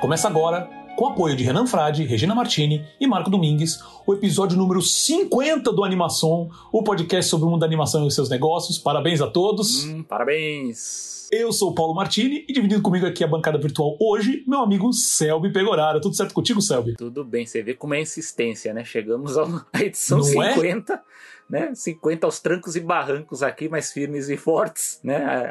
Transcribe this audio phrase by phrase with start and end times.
[0.00, 4.80] Começa agora, com apoio de Renan Frade, Regina Martini e Marco Domingues, o episódio número
[4.80, 8.78] 50 do Animação, o podcast sobre o mundo da animação e os seus negócios.
[8.78, 9.84] Parabéns a todos.
[9.84, 11.28] Hum, parabéns.
[11.32, 14.92] Eu sou o Paulo Martini e dividindo comigo aqui a bancada virtual hoje, meu amigo
[14.92, 16.00] Selby Pegorara.
[16.00, 16.94] Tudo certo contigo, Selby?
[16.94, 18.84] Tudo bem, você vê como é insistência, né?
[18.84, 19.36] Chegamos
[19.72, 20.94] à edição Não 50.
[20.94, 21.00] É?
[21.48, 21.74] Né?
[21.74, 25.50] 50 aos trancos e barrancos aqui, mais firmes e fortes, né?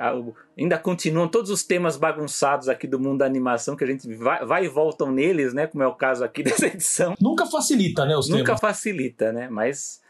[0.57, 4.45] Ainda continuam todos os temas bagunçados aqui do mundo da animação que a gente vai,
[4.45, 5.65] vai e voltam neles, né?
[5.67, 7.15] Como é o caso aqui dessa edição.
[7.19, 8.15] Nunca facilita, né?
[8.15, 8.61] Os Nunca temas.
[8.61, 9.49] facilita, né?
[9.49, 10.01] Mas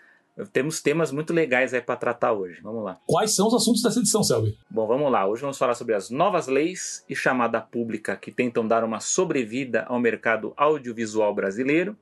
[0.52, 2.60] temos temas muito legais aí para tratar hoje.
[2.62, 3.00] Vamos lá.
[3.08, 4.58] Quais são os assuntos dessa edição, Selby?
[4.70, 5.26] Bom, vamos lá.
[5.26, 9.84] Hoje vamos falar sobre as novas leis e chamada pública que tentam dar uma sobrevida
[9.88, 11.98] ao mercado audiovisual brasileiro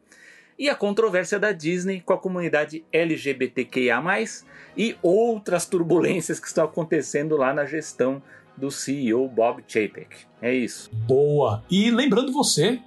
[0.57, 4.01] e a controvérsia da Disney com a comunidade LGBTQIA,
[4.77, 8.21] e outras turbulências que estão acontecendo lá na gestão
[8.57, 10.07] do CEO Bob Chapek.
[10.41, 10.89] É isso.
[10.93, 11.63] Boa!
[11.69, 12.79] E lembrando você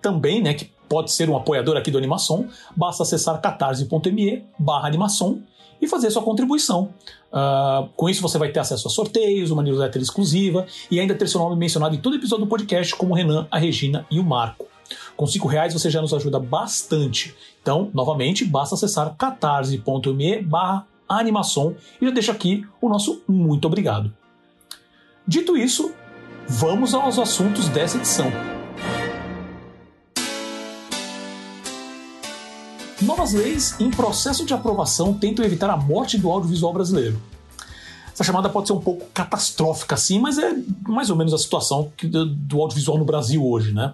[0.00, 5.42] também, né, que pode ser um apoiador aqui do Animação, basta acessar catarse.me barra animação
[5.80, 6.94] e fazer sua contribuição.
[7.32, 11.28] Uh, com isso você vai ter acesso a sorteios, uma newsletter exclusiva e ainda ter
[11.28, 14.24] seu nome mencionado em todo episódio do podcast, como o Renan, a Regina e o
[14.24, 14.66] Marco.
[15.16, 17.34] Com cinco reais você já nos ajuda bastante.
[17.62, 24.12] Então, novamente, basta acessar catarse.me barra animação e já deixo aqui o nosso muito obrigado.
[25.26, 25.92] Dito isso,
[26.46, 28.30] vamos aos assuntos dessa edição.
[33.00, 37.20] Novas leis em processo de aprovação tentam evitar a morte do audiovisual brasileiro.
[38.12, 40.56] Essa chamada pode ser um pouco catastrófica, assim, mas é
[40.88, 43.92] mais ou menos a situação do audiovisual no Brasil hoje, né?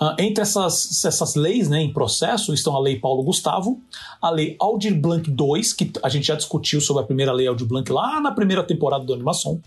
[0.00, 3.80] Uh, entre essas, essas leis né, em processo estão a Lei Paulo Gustavo,
[4.22, 7.66] a Lei Aldir Blanc II, que a gente já discutiu sobre a primeira Lei Aldir
[7.66, 9.60] Blanc lá na primeira temporada do Animação,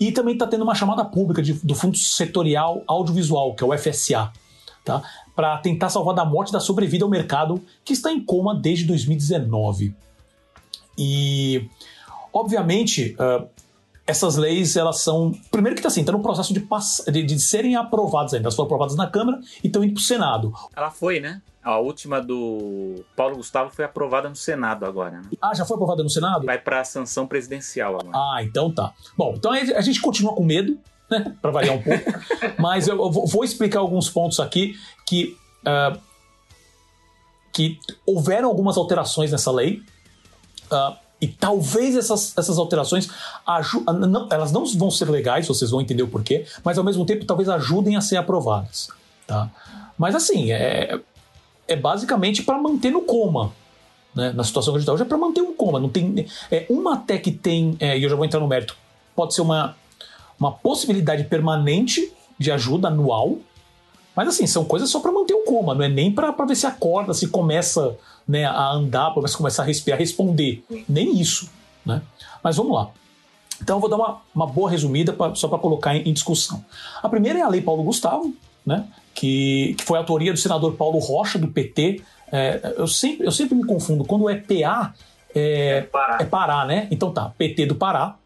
[0.00, 3.78] e também está tendo uma chamada pública de, do Fundo Setorial Audiovisual, que é o
[3.78, 4.32] FSA,
[4.84, 5.00] tá?
[5.34, 9.94] para tentar salvar da morte da sobrevida ao mercado que está em coma desde 2019.
[10.98, 11.68] E,
[12.32, 13.48] obviamente, uh,
[14.06, 15.32] essas leis, elas são.
[15.50, 17.04] Primeiro que tá assim, está no processo de, pass...
[17.06, 18.46] de, de, serem aprovadas ainda.
[18.46, 20.52] Elas foram aprovadas na Câmara e estão indo para o Senado.
[20.74, 21.40] Ela foi, né?
[21.62, 25.20] A última do Paulo Gustavo foi aprovada no Senado agora.
[25.20, 25.30] Né?
[25.40, 26.44] Ah, já foi aprovada no Senado?
[26.44, 28.10] Vai para a sanção presidencial agora.
[28.12, 28.92] Ah, então tá.
[29.16, 30.76] Bom, então a gente continua com medo,
[31.08, 31.36] né?
[31.40, 32.04] Para variar um pouco.
[32.58, 34.74] mas eu vou explicar alguns pontos aqui
[35.06, 35.36] que.
[35.64, 35.98] Uh,
[37.52, 39.82] que houveram algumas alterações nessa lei.
[40.72, 43.08] Uh, e talvez essas, essas alterações
[44.08, 47.24] não, elas não vão ser legais, vocês vão entender o porquê, mas ao mesmo tempo
[47.24, 48.88] talvez ajudem a ser aprovadas.
[49.24, 49.48] Tá?
[49.96, 50.98] Mas assim, é,
[51.68, 53.52] é basicamente para manter no coma.
[54.12, 54.32] Né?
[54.32, 55.78] Na situação que a gente está hoje é para manter um coma.
[55.78, 58.76] Não tem, é, uma até que tem, é, e eu já vou entrar no mérito,
[59.14, 59.76] pode ser uma,
[60.38, 63.38] uma possibilidade permanente de ajuda anual,
[64.14, 66.66] mas assim, são coisas só para manter o coma, não é nem para ver se
[66.66, 67.96] acorda, se começa
[68.26, 70.64] né, a andar, para começar a respirar, responder.
[70.88, 71.50] Nem isso.
[71.84, 72.02] Né?
[72.42, 72.90] Mas vamos lá.
[73.60, 76.64] Então eu vou dar uma, uma boa resumida pra, só para colocar em, em, discussão.
[77.02, 78.34] A primeira é a Lei Paulo Gustavo,
[78.66, 82.02] né, que, que foi a autoria do senador Paulo Rocha, do PT.
[82.30, 84.04] É, eu, sempre, eu sempre me confundo.
[84.04, 84.94] Quando é PA,
[85.34, 86.18] é, é, Pará.
[86.20, 86.88] é Pará, né?
[86.90, 88.16] Então tá, PT do Pará.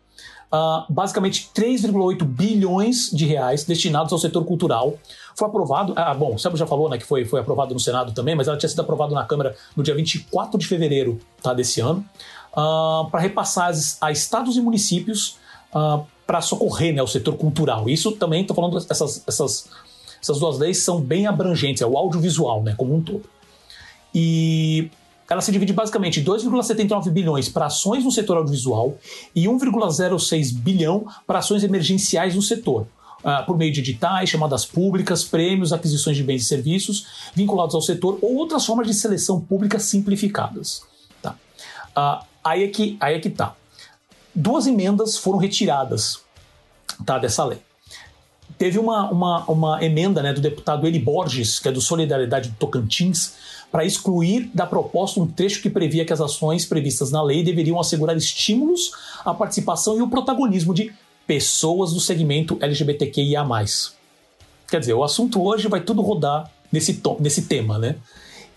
[0.46, 4.96] Uh, basicamente 3,8 bilhões de reais destinados ao setor cultural
[5.36, 5.92] foi aprovado.
[5.94, 8.48] Ah, bom, o Sérgio já falou né, que foi, foi aprovado no Senado também, mas
[8.48, 12.00] ela tinha sido aprovada na Câmara no dia 24 de fevereiro tá, desse ano,
[12.56, 15.38] uh, ah, para repassar as, a estados e municípios
[15.74, 17.88] uh, ah, para socorrer né, o setor cultural.
[17.88, 19.68] Isso também, estou falando, essas, essas,
[20.20, 23.24] essas duas leis são bem abrangentes, é o audiovisual né, como um todo.
[24.14, 24.90] E
[25.28, 28.96] ela se divide basicamente em 2,79 bilhões para ações no setor audiovisual
[29.34, 32.86] e 1,06 bilhão para ações emergenciais no setor
[33.26, 37.82] uh, por meio de editais, chamadas públicas, prêmios, aquisições de bens e serviços vinculados ao
[37.82, 40.82] setor ou outras formas de seleção pública simplificadas.
[41.20, 41.34] Tá?
[41.96, 43.54] Uh, aí, é que, aí é que tá.
[44.32, 46.20] Duas emendas foram retiradas
[47.04, 47.58] tá, dessa lei.
[48.56, 52.56] Teve uma, uma, uma emenda né, do deputado Eli Borges, que é do Solidariedade do
[52.56, 53.34] Tocantins,
[53.70, 57.78] para excluir da proposta um trecho que previa que as ações previstas na lei deveriam
[57.78, 58.92] assegurar estímulos
[59.24, 60.94] à participação e o protagonismo de
[61.26, 63.44] pessoas do segmento LGBTQIA.
[64.68, 67.96] Quer dizer, o assunto hoje vai tudo rodar nesse, tom, nesse tema, né?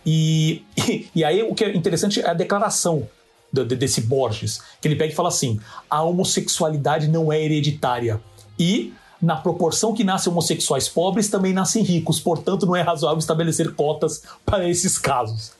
[0.05, 3.07] E, e, e, aí o que é interessante é a declaração
[3.51, 8.21] do, desse Borges, que ele pega e fala assim: a homossexualidade não é hereditária.
[8.57, 13.73] E, na proporção que nascem homossexuais pobres, também nascem ricos, portanto, não é razoável estabelecer
[13.73, 15.51] cotas para esses casos.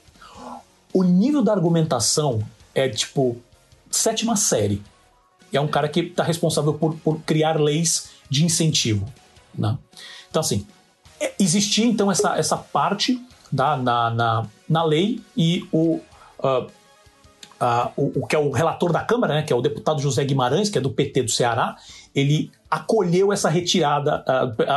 [0.93, 2.41] O nível da argumentação
[2.73, 3.37] é tipo
[3.91, 4.81] sétima série
[5.57, 9.05] é um cara que está responsável por, por criar leis de incentivo.
[9.57, 9.77] Né?
[10.29, 10.65] Então, assim,
[11.39, 13.19] existia então essa, essa parte
[13.51, 15.99] da, na, na, na lei e o,
[16.39, 16.67] uh,
[17.59, 20.23] uh, o, o, que é o relator da Câmara, né, que é o deputado José
[20.23, 21.75] Guimarães, que é do PT do Ceará,
[22.13, 24.23] ele acolheu essa retirada,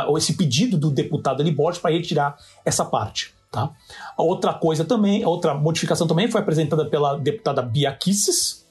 [0.09, 2.35] uh, esse pedido do deputado Eli Borges para retirar
[2.65, 3.33] essa parte.
[3.51, 3.69] Tá?
[4.17, 8.62] A outra coisa também, outra modificação também foi apresentada pela deputada Bia Kisses.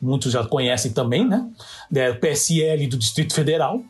[0.00, 1.48] Muitos já conhecem também, né?
[1.94, 3.82] É, PSL do Distrito Federal,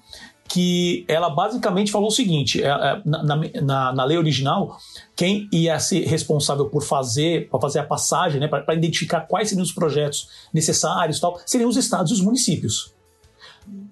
[0.48, 3.22] que ela basicamente falou o seguinte: é, é, na,
[3.62, 4.76] na, na lei original,
[5.14, 9.62] quem ia ser responsável por fazer, para fazer a passagem, né, para identificar quais seriam
[9.62, 12.92] os projetos necessários tal, seriam os estados e os municípios.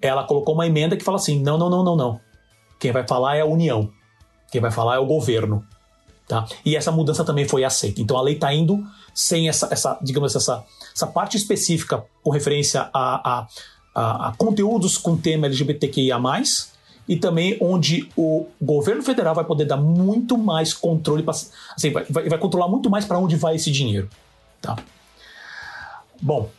[0.02, 2.20] Ela colocou uma emenda que fala assim: não, não, não, não, não.
[2.78, 3.90] Quem vai falar é a União.
[4.50, 5.64] Quem vai falar é o governo.
[6.26, 6.46] Tá?
[6.64, 8.02] E essa mudança também foi aceita.
[8.02, 8.84] Então a lei está indo
[9.14, 10.62] sem essa, essa digamos, essa,
[10.98, 13.46] essa parte específica com referência a, a
[13.98, 16.16] a, a conteúdos com tema LGBTQIA,
[17.08, 22.04] e também onde o governo federal vai poder dar muito mais controle, pra, assim, vai,
[22.04, 24.08] vai, vai controlar muito mais para onde vai esse dinheiro.
[24.60, 24.76] Tá?
[26.20, 26.50] Bom,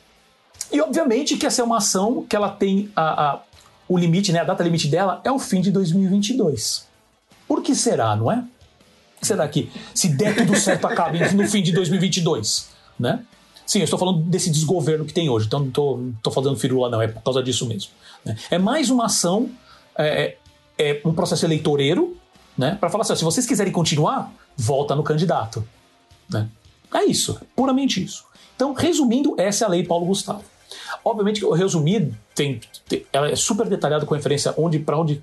[0.72, 3.40] e obviamente que essa é uma ação que ela tem a, a,
[3.88, 6.88] o limite, né, a data limite dela é o fim de 2022.
[7.48, 8.44] Por que será, não é?
[9.22, 12.70] Será que se der tudo certo acaba no fim de 2022,
[13.00, 13.24] né?
[13.70, 15.68] Sim, eu estou falando desse desgoverno que tem hoje, então não
[16.18, 17.92] estou fazendo firula, não, é por causa disso mesmo.
[18.26, 18.36] Né?
[18.50, 19.48] É mais uma ação,
[19.96, 20.36] é,
[20.76, 22.18] é, é um processo eleitoreiro,
[22.58, 25.64] né, para falar assim: se vocês quiserem continuar, volta no candidato.
[26.28, 26.50] Né?
[26.92, 28.26] É isso, puramente isso.
[28.56, 30.42] Então, resumindo, essa é a lei Paulo Gustavo.
[31.06, 35.22] Obviamente, o resumido tem, tem, ela é super detalhado com referência onde, para onde,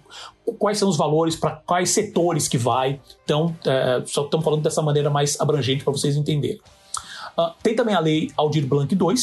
[0.56, 3.00] quais são os valores, para quais setores que vai.
[3.24, 6.60] Então, é, só estamos falando dessa maneira mais abrangente para vocês entenderem.
[7.36, 9.14] Uh, tem também a lei Aldir Blanc II,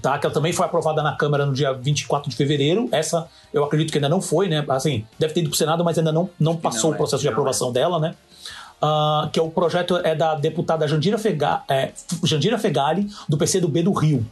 [0.00, 0.18] tá?
[0.18, 2.88] que ela também foi aprovada na Câmara no dia 24 de fevereiro.
[2.92, 4.64] Essa eu acredito que ainda não foi, né?
[4.68, 6.96] Assim, deve ter ido para o Senado, mas ainda não, não passou não, o é,
[6.96, 7.72] processo é, de aprovação é.
[7.72, 8.14] dela, né?
[8.80, 11.90] Uh, que é o projeto é da deputada Jandira, Fega, é,
[12.22, 14.24] Jandira Fegali, do PCdoB do Rio,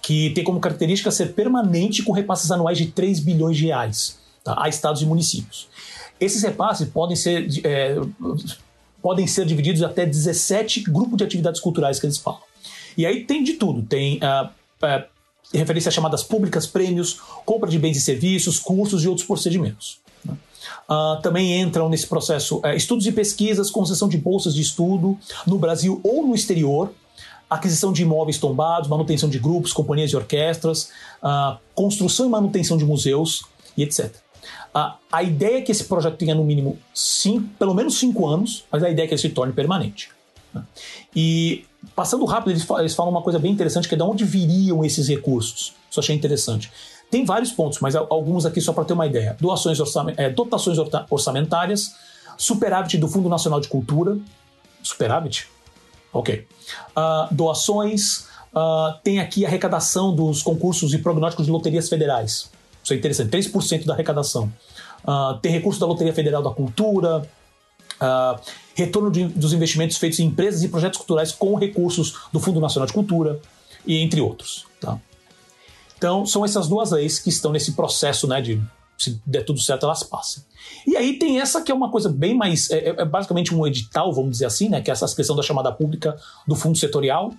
[0.00, 4.56] que tem como característica ser permanente com repasses anuais de 3 bilhões de reais tá?
[4.58, 5.68] a estados e municípios.
[6.18, 7.96] Esses repasses podem ser é,
[9.02, 12.40] podem ser divididos até 17 grupos de atividades culturais que eles falam.
[12.96, 15.04] E aí tem de tudo, tem uh, uh,
[15.52, 20.00] referência a chamadas públicas, prêmios, compra de bens e serviços, cursos e outros procedimentos.
[20.88, 25.58] Uh, também entram nesse processo uh, estudos e pesquisas, concessão de bolsas de estudo no
[25.58, 26.92] Brasil ou no exterior,
[27.48, 30.90] aquisição de imóveis tombados, manutenção de grupos, companhias e orquestras,
[31.22, 33.44] uh, construção e manutenção de museus
[33.76, 34.14] e etc.
[34.74, 38.64] A, a ideia é que esse projeto tenha no mínimo cinco, pelo menos cinco anos,
[38.70, 40.10] mas a ideia é que ele se torne permanente.
[40.54, 40.62] Né?
[41.14, 41.64] E
[41.94, 45.08] passando rápido, eles, eles falam uma coisa bem interessante, que é de onde viriam esses
[45.08, 45.74] recursos.
[45.90, 46.70] Isso achei interessante.
[47.10, 49.36] Tem vários pontos, mas alguns aqui só para ter uma ideia.
[49.38, 49.78] Doações
[50.16, 50.78] é, dotações
[51.10, 51.94] orçamentárias,
[52.38, 54.16] superávit do Fundo Nacional de Cultura.
[54.82, 55.46] Superávit?
[56.10, 56.46] Ok.
[56.96, 62.50] Uh, doações, uh, tem aqui a arrecadação dos concursos e prognósticos de loterias federais.
[62.82, 64.52] Isso é interessante, 3% da arrecadação.
[65.04, 67.28] Uh, tem recurso da Loteria Federal da Cultura,
[68.00, 68.40] uh,
[68.74, 72.86] retorno de, dos investimentos feitos em empresas e projetos culturais com recursos do Fundo Nacional
[72.86, 73.40] de Cultura,
[73.86, 74.66] e entre outros.
[74.80, 74.98] Tá?
[75.96, 78.62] Então, são essas duas leis que estão nesse processo né, de
[78.98, 80.44] se der tudo certo, elas passam.
[80.86, 82.70] E aí tem essa que é uma coisa bem mais.
[82.70, 85.72] É, é basicamente um edital, vamos dizer assim, né, que é essa questão da chamada
[85.72, 87.32] pública do fundo setorial,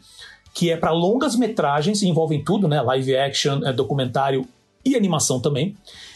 [0.54, 4.46] que é para longas metragens, envolvem tudo, né, live action, é, documentário
[4.86, 5.76] e animação também,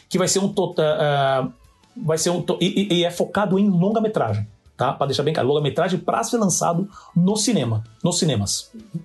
[0.09, 0.85] que vai ser um total.
[0.85, 1.47] Uh, eh,
[1.95, 4.93] vai ser um e, e, é focado em longa-metragem, tá?
[4.93, 8.71] Para deixar bem claro, longa-metragem para ser lançado no cinema, nos cinemas.
[8.83, 9.01] Uh,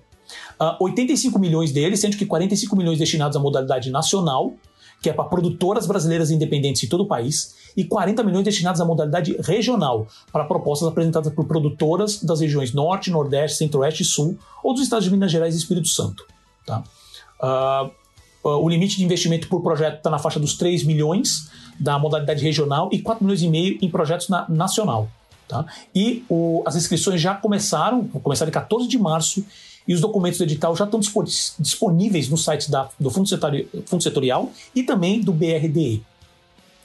[0.59, 4.53] ah, 85 milhões deles, sendo que 45 milhões destinados à modalidade nacional,
[5.01, 8.85] que é para produtoras brasileiras independentes em todo o país, e 40 milhões destinados à
[8.85, 14.73] modalidade regional, para propostas apresentadas por produtoras das regiões Norte, Nordeste, Centro-Oeste e Sul, ou
[14.73, 16.25] dos estados de Minas Gerais e Espírito Santo.
[16.65, 16.83] Tá?
[17.41, 17.91] Uh,
[18.43, 22.89] o limite de investimento por projeto está na faixa dos 3 milhões da modalidade regional
[22.91, 25.09] e 4 milhões e meio em projetos na, nacional.
[25.47, 25.65] Tá?
[25.93, 29.45] E o, as inscrições já começaram, começaram em 14 de março,
[29.87, 30.99] e os documentos do edital já estão
[31.59, 36.03] disponíveis no site da, do Fundo, Setori, Fundo Setorial e também do BRDE.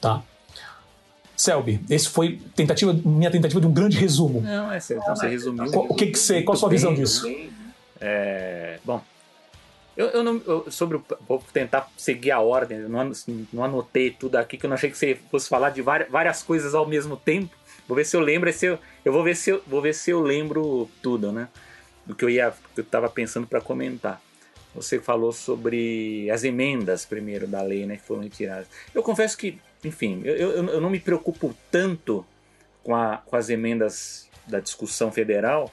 [0.01, 0.21] Tá?
[1.35, 4.41] Selby, esse foi tentativa, minha tentativa de um grande resumo.
[4.41, 5.71] Não, é certo, então você resumiu.
[5.71, 7.25] Qual, o que, que você, qual a sua visão disso?
[8.01, 9.01] É, bom,
[9.99, 10.41] eu, eu não.
[10.47, 12.79] Eu, sobre o, Vou tentar seguir a ordem.
[12.79, 13.11] Eu não,
[13.51, 16.41] não anotei tudo aqui, que eu não achei que você fosse falar de várias, várias
[16.41, 17.53] coisas ao mesmo tempo.
[17.85, 18.51] Vou ver se eu lembro.
[18.53, 21.49] Se eu, eu vou ver se eu, vou ver se eu lembro tudo, né?
[22.05, 22.53] Do que eu ia.
[22.73, 24.21] Que eu tava pensando para comentar.
[24.73, 27.97] Você falou sobre as emendas primeiro da lei, né?
[27.97, 28.67] Que foram retiradas.
[28.95, 32.25] Eu confesso que, enfim, eu, eu, eu não me preocupo tanto
[32.83, 35.69] com, a, com as emendas da discussão federal,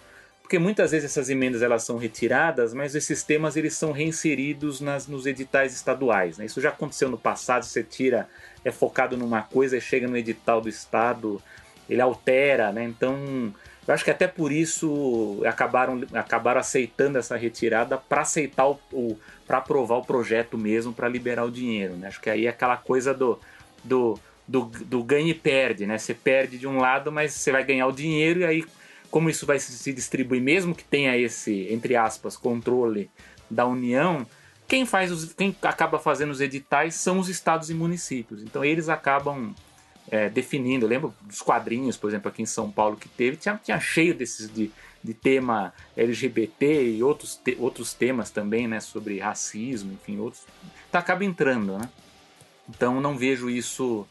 [0.46, 5.08] porque muitas vezes essas emendas elas são retiradas, mas esses temas eles são reinseridos nas,
[5.08, 6.38] nos editais estaduais.
[6.38, 6.44] Né?
[6.44, 8.28] Isso já aconteceu no passado, você tira,
[8.64, 11.42] é focado numa coisa e chega no edital do estado,
[11.90, 12.84] ele altera, né?
[12.84, 13.52] Então,
[13.88, 19.18] eu acho que até por isso acabaram, acabaram aceitando essa retirada para aceitar o, o
[19.48, 21.94] para aprovar o projeto mesmo, para liberar o dinheiro.
[21.96, 22.06] Né?
[22.06, 23.36] Acho que aí é aquela coisa do,
[23.82, 25.98] do, do, do ganha e perde, né?
[25.98, 28.64] Você perde de um lado, mas você vai ganhar o dinheiro e aí
[29.16, 33.10] como isso vai se distribuir, mesmo que tenha esse, entre aspas, controle
[33.50, 34.26] da União,
[34.68, 38.42] quem faz os, quem acaba fazendo os editais são os estados e municípios.
[38.42, 39.54] Então eles acabam
[40.10, 40.84] é, definindo.
[40.84, 44.14] Eu lembro dos quadrinhos, por exemplo, aqui em São Paulo que teve, tinha, tinha cheio
[44.14, 44.70] desses de,
[45.02, 50.42] de tema LGBT e outros, te, outros temas também, né, sobre racismo, enfim, outros.
[50.90, 51.88] Então acaba entrando, né?
[52.68, 54.06] Então não vejo isso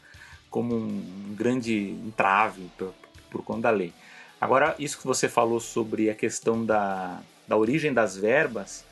[0.50, 2.92] como um grande entrave por,
[3.30, 3.92] por conta da lei.
[4.40, 8.84] Agora, isso que você falou sobre a questão da, da origem das verbas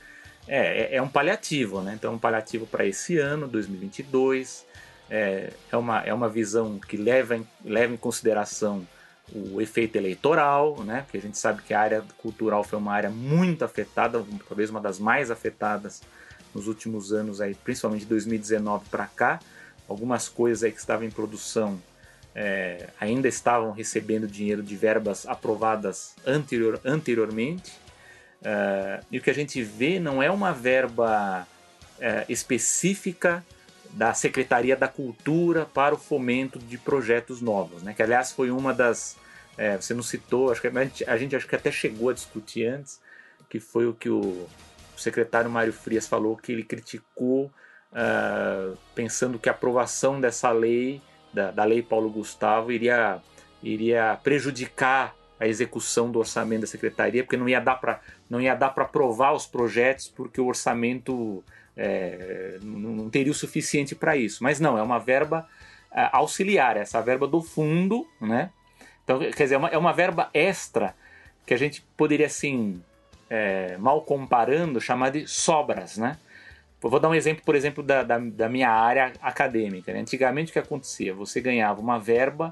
[0.47, 1.95] é, é, é um paliativo, né?
[1.95, 4.67] Então, um paliativo para esse ano, 2022.
[5.11, 8.87] É, é, uma, é uma visão que leva em, leva em consideração
[9.33, 11.03] o efeito eleitoral, né?
[11.03, 14.81] Porque a gente sabe que a área cultural foi uma área muito afetada, talvez uma
[14.81, 16.03] das mais afetadas
[16.55, 19.41] nos últimos anos, aí, principalmente de 2019 para cá.
[19.89, 21.81] Algumas coisas aí que estavam em produção
[22.35, 27.73] é, ainda estavam recebendo dinheiro de verbas aprovadas anterior, anteriormente.
[28.43, 31.47] É, e o que a gente vê não é uma verba
[32.01, 33.45] é, específica
[33.93, 37.95] da Secretaria da Cultura para o fomento de projetos novos, né?
[37.95, 39.17] que aliás foi uma das.
[39.57, 42.13] É, você não citou, acho que a gente, a gente acho que até chegou a
[42.13, 43.01] discutir antes,
[43.49, 44.49] que foi o que o
[44.97, 47.53] secretário Mário Frias falou, que ele criticou,
[47.93, 51.01] uh, pensando que a aprovação dessa lei
[51.35, 53.21] da, da lei Paulo Gustavo iria,
[53.63, 58.01] iria prejudicar a execução do orçamento da secretaria, porque não ia dar para
[58.31, 61.45] não ia dar para aprovar os projetos porque o orçamento
[61.77, 64.43] é, não, teria o suficiente para isso.
[64.43, 65.47] Mas não, é uma verba
[65.93, 68.51] é, auxiliar, essa verba do fundo, né?
[69.03, 70.95] Então, quer dizer, é uma, é uma verba extra
[71.45, 72.83] que a gente poderia, assim,
[73.29, 76.17] é, mal comparando, chamar de sobras, né?
[76.85, 79.91] Eu vou dar um exemplo, por exemplo, da, da, da minha área acadêmica.
[79.91, 80.01] Né?
[80.01, 81.15] Antigamente o que acontecia?
[81.15, 82.51] Você ganhava uma verba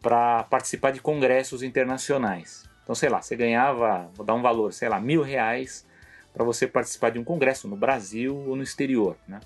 [0.00, 2.62] para participar de congressos internacionais.
[2.84, 5.84] Então, sei lá, você ganhava, vou dar um valor, sei lá, mil reais
[6.32, 9.40] para você participar de um congresso no Brasil ou no exterior, né?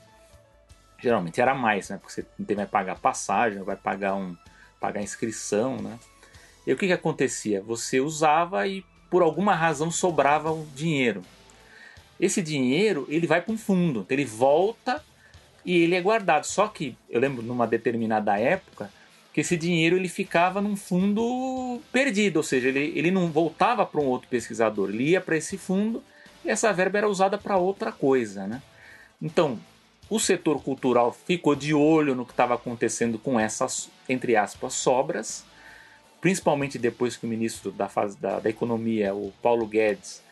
[0.98, 1.96] Geralmente era mais, né?
[1.96, 4.36] Porque você vai pagar passagem, vai pagar um,
[4.78, 5.98] pagar inscrição, né?
[6.66, 7.62] E o que que acontecia?
[7.62, 11.22] Você usava e por alguma razão sobrava o dinheiro.
[12.22, 15.04] Esse dinheiro ele vai para um fundo, ele volta
[15.66, 16.44] e ele é guardado.
[16.44, 18.92] Só que eu lembro numa determinada época
[19.32, 24.00] que esse dinheiro ele ficava num fundo perdido, ou seja, ele, ele não voltava para
[24.00, 26.00] um outro pesquisador, ele ia para esse fundo
[26.44, 28.62] e essa verba era usada para outra coisa, né?
[29.20, 29.58] Então,
[30.08, 35.44] o setor cultural ficou de olho no que estava acontecendo com essas, entre aspas, sobras,
[36.20, 40.22] principalmente depois que o ministro da, da, da Economia, o Paulo Guedes,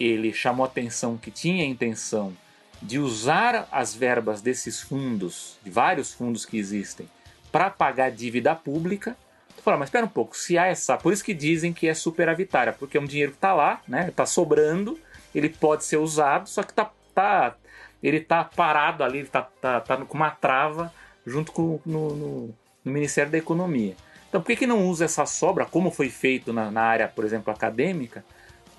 [0.00, 2.34] ele chamou atenção que tinha a intenção
[2.80, 7.06] de usar as verbas desses fundos, de vários fundos que existem,
[7.52, 9.14] para pagar dívida pública.
[9.54, 10.96] Tu fala, mas espera um pouco, se há essa.
[10.96, 14.08] Por isso que dizem que é superavitária, porque é um dinheiro que está lá, né?
[14.08, 14.98] Está sobrando,
[15.34, 17.54] ele pode ser usado, só que tá, tá,
[18.02, 20.92] ele está parado ali, está tá, tá com uma trava
[21.26, 23.94] junto com no, no, no, Ministério da Economia.
[24.28, 27.24] Então, por que, que não usa essa sobra, como foi feito na, na área, por
[27.24, 28.24] exemplo, acadêmica?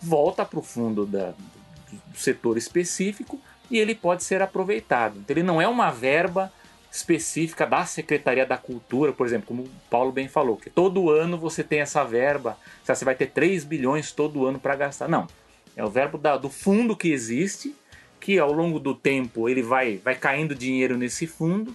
[0.01, 1.33] Volta para o fundo da,
[1.91, 3.39] do setor específico
[3.69, 5.19] e ele pode ser aproveitado.
[5.19, 6.51] Então, ele não é uma verba
[6.91, 11.37] específica da Secretaria da Cultura, por exemplo, como o Paulo bem falou, que todo ano
[11.37, 15.07] você tem essa verba, você vai ter 3 bilhões todo ano para gastar.
[15.07, 15.25] Não,
[15.75, 17.73] é o verbo da, do fundo que existe,
[18.19, 21.73] que ao longo do tempo ele vai, vai caindo dinheiro nesse fundo,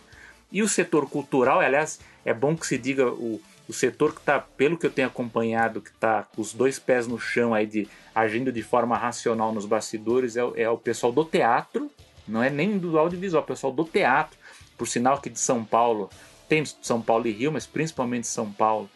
[0.52, 4.38] e o setor cultural, aliás, é bom que se diga o, o setor que está,
[4.38, 7.88] pelo que eu tenho acompanhado, que está com os dois pés no chão aí de
[8.14, 11.90] agindo de forma racional nos bastidores, é, é o pessoal do teatro,
[12.26, 14.38] não é nem do audiovisual, é o pessoal do teatro.
[14.76, 16.10] Por sinal que de São Paulo,
[16.48, 18.88] tem São Paulo e Rio, mas principalmente São Paulo,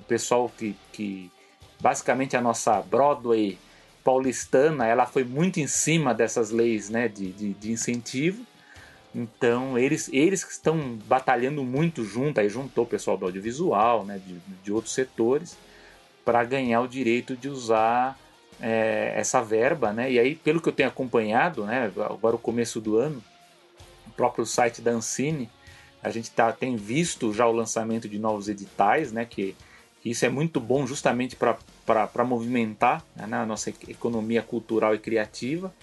[0.00, 1.30] o pessoal que, que
[1.80, 3.58] basicamente a nossa Broadway
[4.04, 8.44] paulistana, ela foi muito em cima dessas leis né, de, de, de incentivo.
[9.18, 14.20] Então, eles, eles que estão batalhando muito junto, aí juntou o pessoal do audiovisual, né,
[14.24, 15.58] de, de outros setores,
[16.24, 18.16] para ganhar o direito de usar
[18.60, 20.12] é, essa verba, né?
[20.12, 23.20] E aí, pelo que eu tenho acompanhado, né, agora o começo do ano,
[24.06, 25.50] o próprio site da Ancine,
[26.00, 29.56] a gente tá, tem visto já o lançamento de novos editais, né, que,
[30.04, 35.74] Isso é muito bom justamente para movimentar né, a nossa economia cultural e criativa.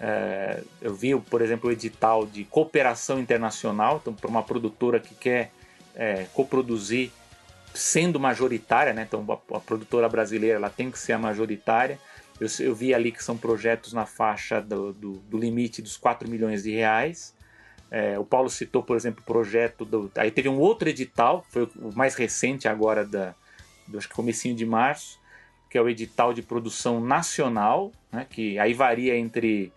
[0.00, 5.14] É, eu vi, por exemplo, o edital de cooperação internacional, então, para uma produtora que
[5.14, 5.50] quer
[5.94, 7.10] é, coproduzir
[7.72, 9.06] sendo majoritária, né?
[9.06, 11.98] então a, a, produtora brasileira ela tem que ser a majoritária.
[12.40, 16.28] Eu, eu vi ali que são projetos na faixa do, do, do limite dos 4
[16.28, 17.34] milhões de reais.
[17.90, 20.10] É, o Paulo citou, por exemplo, o projeto do.
[20.16, 23.34] Aí teve um outro edital, foi o mais recente agora, da,
[23.86, 25.20] do acho que comecinho de março,
[25.70, 29.72] que é o edital de produção nacional, né, que aí varia entre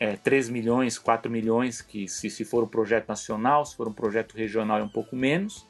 [0.00, 3.92] é, 3 milhões, 4 milhões, que se, se for um projeto nacional, se for um
[3.92, 5.66] projeto regional é um pouco menos.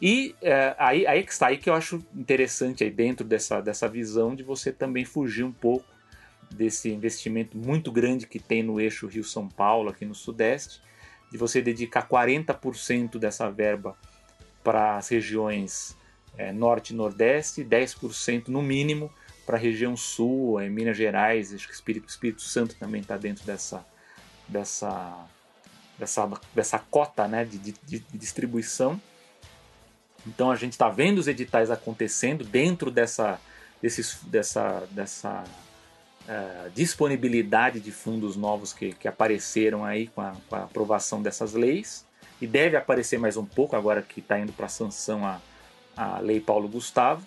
[0.00, 3.88] E é, aí, aí que está, aí que eu acho interessante aí dentro dessa, dessa
[3.88, 5.86] visão de você também fugir um pouco
[6.50, 10.82] desse investimento muito grande que tem no eixo Rio-São Paulo, aqui no Sudeste,
[11.30, 13.96] de você dedicar 40% dessa verba
[14.62, 15.96] para as regiões
[16.36, 19.10] é, Norte e Nordeste, 10% no mínimo
[19.46, 23.44] para a região Sul, é, Minas Gerais, acho que Espírito, Espírito Santo também está dentro
[23.44, 23.84] dessa,
[24.46, 25.26] dessa,
[25.98, 29.00] dessa, dessa cota né, de, de, de distribuição.
[30.26, 33.40] Então a gente está vendo os editais acontecendo dentro dessa,
[33.80, 35.44] desses, dessa, dessa
[36.28, 41.54] uh, disponibilidade de fundos novos que, que apareceram aí com a, com a, aprovação dessas
[41.54, 42.06] leis.
[42.40, 45.40] E deve aparecer mais um pouco agora que está indo para sanção a,
[45.96, 47.26] a Lei Paulo Gustavo.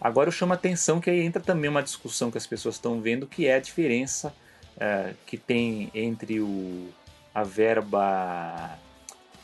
[0.00, 3.00] Agora eu chamo a atenção que aí entra também uma discussão que as pessoas estão
[3.00, 4.32] vendo, que é a diferença
[4.76, 6.88] uh, que tem entre o,
[7.34, 8.78] a verba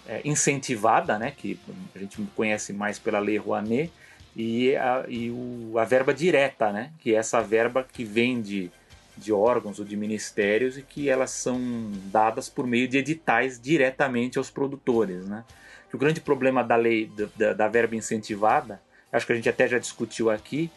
[0.06, 1.58] é, incentivada, né, que
[1.94, 3.90] a gente conhece mais pela Lei Rouanet,
[4.36, 8.70] e a, e o, a verba direta, né, que é essa verba que vem de,
[9.16, 11.58] de órgãos ou de ministérios e que elas são
[12.06, 15.26] dadas por meio de editais diretamente aos produtores.
[15.26, 15.44] Né.
[15.92, 18.80] o grande problema da lei da, da verba incentivada,
[19.16, 20.70] acho que a gente até já discutiu aqui,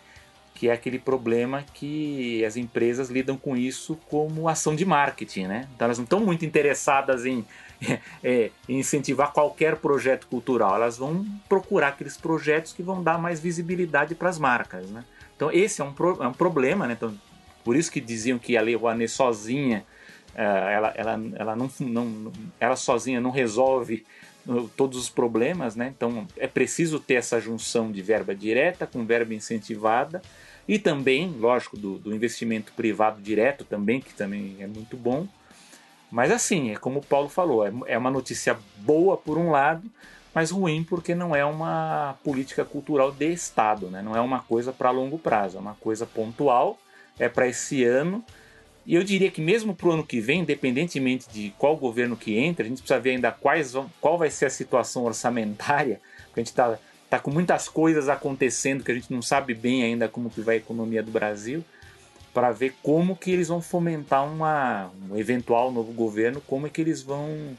[0.53, 5.67] que é aquele problema que as empresas lidam com isso como ação de marketing, né?
[5.75, 7.45] Então elas não estão muito interessadas em
[8.23, 10.75] é, incentivar qualquer projeto cultural.
[10.75, 14.89] Elas vão procurar aqueles projetos que vão dar mais visibilidade para as marcas.
[14.89, 15.03] Né?
[15.35, 16.87] Então, esse é um, pro, é um problema.
[16.87, 16.93] Né?
[16.93, 17.13] Então,
[17.63, 19.85] por isso que diziam que a Lei Rouanet sozinha,
[20.33, 24.05] uh, ela, ela, ela, não, não, ela sozinha não resolve
[24.75, 25.75] todos os problemas.
[25.75, 25.93] Né?
[25.95, 30.21] Então, é preciso ter essa junção de verba direta com verba incentivada
[30.67, 35.27] e também, lógico, do, do investimento privado direto também, que também é muito bom.
[36.11, 39.89] Mas assim, é como o Paulo falou, é, é uma notícia boa por um lado,
[40.33, 44.01] mas ruim porque não é uma política cultural de Estado, né?
[44.01, 46.77] não é uma coisa para longo prazo, é uma coisa pontual,
[47.17, 48.23] é para esse ano.
[48.87, 52.37] E eu diria que mesmo para o ano que vem, independentemente de qual governo que
[52.37, 56.39] entra, a gente precisa ver ainda quais vão, qual vai ser a situação orçamentária, porque
[56.39, 60.07] a gente está tá com muitas coisas acontecendo que a gente não sabe bem ainda
[60.07, 61.65] como que vai a economia do Brasil
[62.33, 66.79] para ver como que eles vão fomentar uma, um eventual novo governo, como é que
[66.79, 67.57] eles vão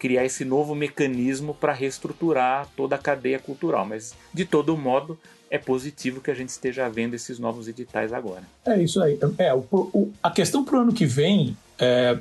[0.00, 3.86] criar esse novo mecanismo para reestruturar toda a cadeia cultural.
[3.86, 5.18] Mas, de todo modo,
[5.50, 8.42] é positivo que a gente esteja vendo esses novos editais agora.
[8.64, 9.18] É isso aí.
[9.38, 12.18] É, o, o, a questão para o ano que vem é,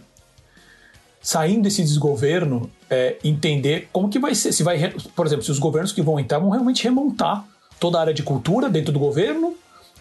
[1.25, 4.51] saindo desse desgoverno, é, entender como que vai ser.
[4.51, 7.43] Se vai, por exemplo, se os governos que vão entrar vão realmente remontar
[7.79, 9.55] toda a área de cultura dentro do governo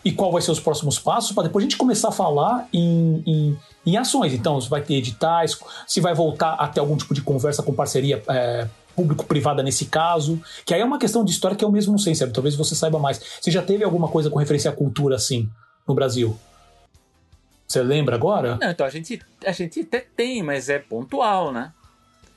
[0.05, 3.23] e qual vai ser os próximos passos, para depois a gente começar a falar em,
[3.27, 4.35] em, em, ações.
[4.35, 7.73] Então, se vai ter editais, se vai voltar a ter algum tipo de conversa com
[7.73, 11.93] parceria é, público-privada nesse caso, que aí é uma questão de história que eu mesmo
[11.93, 12.33] não sei, sabe?
[12.33, 13.21] Talvez você saiba mais.
[13.41, 15.49] Você já teve alguma coisa com referência à cultura assim
[15.87, 16.37] no Brasil?
[17.67, 18.57] Você lembra agora?
[18.61, 21.73] Não, então a gente, a gente até tem, mas é pontual, né?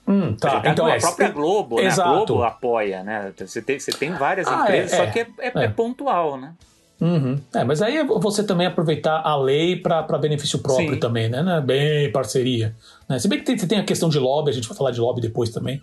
[0.08, 0.64] Hum, tá.
[0.66, 1.90] Então, a é, própria Globo, né?
[1.90, 3.34] A Globo apoia, né?
[3.38, 6.54] Você tem, você tem várias ah, empresas, é, só que é, é, é, pontual, né?
[7.00, 7.40] Uhum.
[7.54, 11.00] É, mas aí é você também aproveitar a lei para benefício próprio Sim.
[11.00, 11.44] também, né?
[11.58, 12.76] É bem parceria.
[13.08, 13.20] Né?
[13.20, 15.22] Se bem que tem, tem a questão de lobby, a gente vai falar de lobby
[15.22, 15.82] depois também.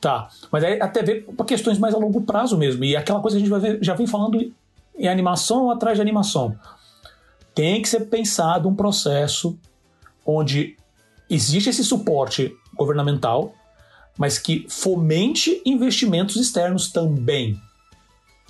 [0.00, 0.28] Tá.
[0.50, 2.84] Mas aí até ver para questões mais a longo prazo mesmo.
[2.84, 4.52] E aquela coisa que a gente vai ver, já vem falando
[4.96, 6.56] em animação atrás de animação.
[7.54, 9.58] Tem que ser pensado um processo
[10.24, 10.76] onde
[11.28, 13.54] existe esse suporte governamental,
[14.18, 17.60] mas que fomente investimentos externos também.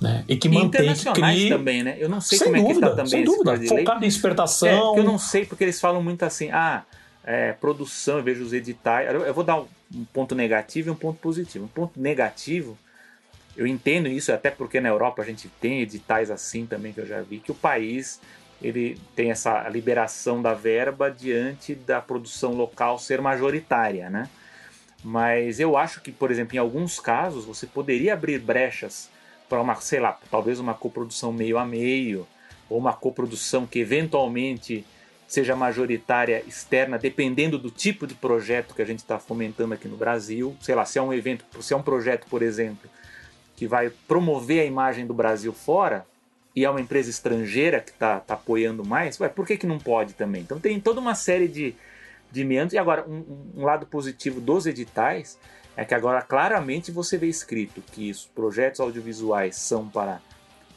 [0.00, 0.24] Né?
[0.28, 1.48] E que mantém que crie...
[1.48, 1.96] também, né?
[1.98, 3.68] Eu não sei sem como dúvida, é que está também sem dúvida.
[3.68, 4.96] Focado em exportação.
[4.96, 6.84] É, eu não sei porque eles falam muito assim, ah,
[7.26, 9.12] é, produção, eu vejo os editais.
[9.12, 11.64] Eu vou dar um, um ponto negativo e um ponto positivo.
[11.64, 12.78] Um ponto negativo,
[13.56, 17.06] eu entendo isso até porque na Europa a gente tem editais assim também que eu
[17.06, 18.20] já vi que o país
[18.62, 24.30] ele tem essa liberação da verba diante da produção local ser majoritária, né?
[25.04, 29.10] Mas eu acho que, por exemplo, em alguns casos você poderia abrir brechas
[29.48, 32.26] para uma, sei lá, talvez uma coprodução meio a meio,
[32.68, 34.84] ou uma coprodução que eventualmente
[35.26, 39.96] seja majoritária externa, dependendo do tipo de projeto que a gente está fomentando aqui no
[39.96, 40.56] Brasil.
[40.60, 42.88] Sei lá, se é um evento, se é um projeto, por exemplo,
[43.56, 46.06] que vai promover a imagem do Brasil fora,
[46.54, 49.78] e é uma empresa estrangeira que está tá apoiando mais, ué, por que, que não
[49.78, 50.40] pode também?
[50.40, 51.74] Então tem toda uma série de,
[52.32, 52.72] de meandros.
[52.72, 55.38] E agora, um, um lado positivo dos editais
[55.76, 60.22] é que agora claramente você vê escrito que os projetos audiovisuais são para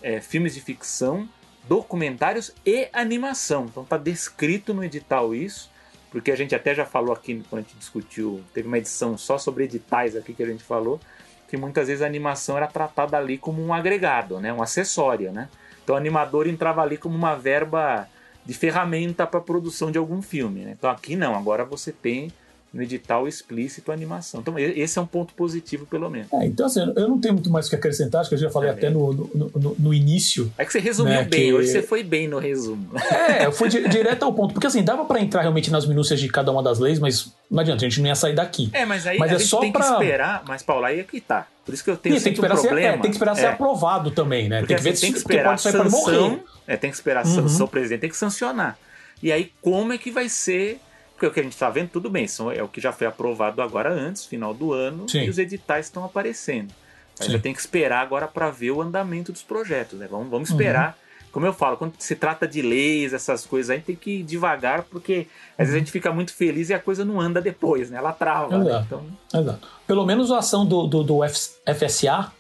[0.02, 1.30] é, filmes de ficção
[1.68, 3.66] documentários e animação.
[3.66, 5.70] Então está descrito no edital isso,
[6.12, 9.38] porque a gente até já falou aqui quando a gente discutiu, teve uma edição só
[9.38, 11.00] sobre editais aqui que a gente falou,
[11.48, 15.50] que muitas vezes a animação era tratada ali como um agregado, né, um acessório, né?
[15.84, 18.08] Então o animador entrava ali como uma verba
[18.46, 20.62] de ferramenta para a produção de algum filme.
[20.62, 20.76] Né?
[20.78, 22.32] Então aqui não, agora você tem
[22.72, 24.42] no edital explícito a animação.
[24.42, 26.32] Então, esse é um ponto positivo, pelo menos.
[26.34, 28.50] É, então, assim, eu não tenho muito mais o que acrescentar, acho que eu já
[28.50, 30.52] falei é, até no, no, no, no, início.
[30.58, 31.54] É que você resumiu né, bem, que...
[31.54, 32.90] hoje você foi bem no resumo.
[33.12, 36.28] É, eu fui direto ao ponto, porque assim, dava para entrar realmente nas minúcias de
[36.28, 38.70] cada uma das leis, mas não adianta, a gente não ia sair daqui.
[38.72, 39.82] É, mas aí mas a é gente só tem pra...
[39.82, 41.48] que esperar, mas Paulo, aí é que tá.
[41.66, 42.82] Por isso que eu tenho e, tem que esperar um problema.
[42.82, 43.48] Ser, é, tem que esperar ser é.
[43.50, 44.60] aprovado também, né?
[44.60, 46.44] Porque, tem que assim, ver tem que esperar pode sair sanção, morrer.
[46.68, 47.66] É, tem que esperar a sanção, uhum.
[47.66, 48.78] o presidente tem que sancionar.
[49.22, 50.80] E aí, como é que vai ser
[51.20, 53.06] porque o que a gente está vendo, tudo bem, são, é o que já foi
[53.06, 55.24] aprovado agora antes, final do ano, Sim.
[55.24, 56.74] e os editais estão aparecendo.
[57.20, 60.00] Ainda tem que esperar agora para ver o andamento dos projetos.
[60.00, 60.08] Né?
[60.10, 60.88] Vamos, vamos esperar.
[60.88, 61.30] Uhum.
[61.34, 64.24] Como eu falo, quando se trata de leis, essas coisas, a gente tem que ir
[64.24, 65.28] devagar, porque
[65.58, 67.98] às vezes a gente fica muito feliz e a coisa não anda depois, né?
[67.98, 68.56] Ela trava.
[68.56, 68.96] Exato.
[68.96, 69.04] Né?
[69.28, 69.42] Então...
[69.42, 69.68] Exato.
[69.86, 72.32] Pelo menos a ação do, do, do FSA,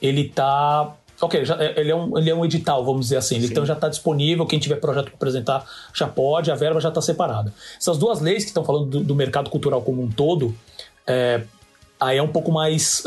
[0.00, 3.40] ele tá Ok, já, é, ele, é um, ele é um edital, vamos dizer assim.
[3.40, 3.46] Sim.
[3.46, 7.02] Então já está disponível, quem tiver projeto para apresentar já pode, a verba já está
[7.02, 7.52] separada.
[7.78, 10.54] Essas duas leis que estão falando do, do, mercado cultural como um todo,
[11.06, 11.42] é,
[12.00, 13.04] aí é um pouco mais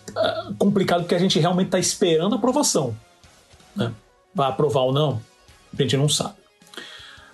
[0.58, 2.94] complicado porque a gente realmente está esperando a aprovação.
[3.74, 3.90] Né?
[4.34, 5.22] Vai aprovar ou não,
[5.72, 6.34] a gente não sabe.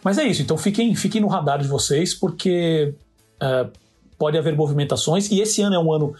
[0.04, 2.94] Mas é isso, então fiquem, fiquem no radar de vocês, porque
[3.40, 3.66] é,
[4.16, 6.14] pode haver movimentações, e esse ano é um ano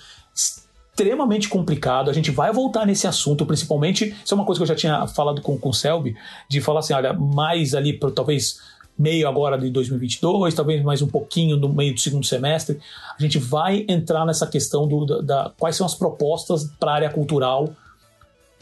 [0.93, 2.11] extremamente complicado.
[2.11, 4.15] A gente vai voltar nesse assunto, principalmente.
[4.25, 6.15] Isso é uma coisa que eu já tinha falado com, com o Selby,
[6.49, 8.61] de falar assim: olha, mais ali, por, talvez
[8.99, 12.79] meio agora de 2022, talvez mais um pouquinho no meio do segundo semestre,
[13.19, 16.95] a gente vai entrar nessa questão do, da, da quais são as propostas para a
[16.95, 17.71] área cultural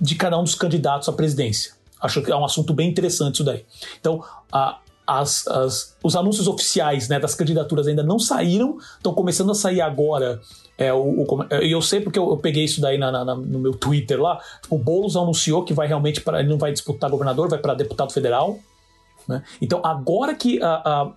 [0.01, 1.73] de cada um dos candidatos à presidência.
[2.01, 3.65] Acho que é um assunto bem interessante isso daí.
[4.01, 9.51] Então, a, as, as, os anúncios oficiais né, das candidaturas ainda não saíram, estão começando
[9.51, 10.41] a sair agora
[10.81, 13.59] é, o, o, e eu sei porque eu, eu peguei isso daí na, na, no
[13.59, 14.41] meu Twitter lá.
[14.63, 17.75] Tipo, o Boulos anunciou que vai realmente para ele não vai disputar governador, vai para
[17.75, 18.59] deputado federal.
[19.29, 19.43] Né?
[19.61, 21.11] Então agora que a, a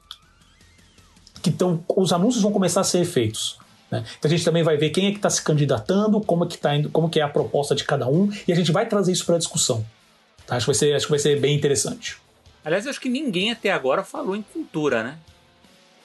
[1.42, 3.58] que tão, os anúncios vão começar a ser feitos.
[3.90, 4.04] Né?
[4.20, 6.58] Então a gente também vai ver quem é que está se candidatando, como é que
[6.58, 9.14] tá indo, como que é a proposta de cada um e a gente vai trazer
[9.14, 9.86] isso para discussão.
[10.46, 10.58] Tá?
[10.58, 12.18] Acho, que vai ser, acho que vai ser bem interessante.
[12.66, 15.18] Aliás, acho que ninguém até agora falou em cultura, né?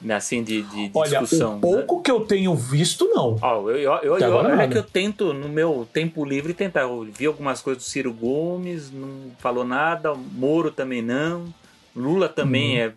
[0.01, 1.57] Né, assim, de, de, Olha, discussão.
[1.57, 2.01] O pouco né?
[2.05, 3.35] que eu tenho visto, não.
[3.41, 6.81] Oh, eu, eu, eu, olha que eu tento, no meu tempo livre, tentar.
[6.83, 11.53] Eu vi algumas coisas do Ciro Gomes, não falou nada, Moro também não.
[11.93, 12.81] Lula também hum.
[12.81, 12.93] é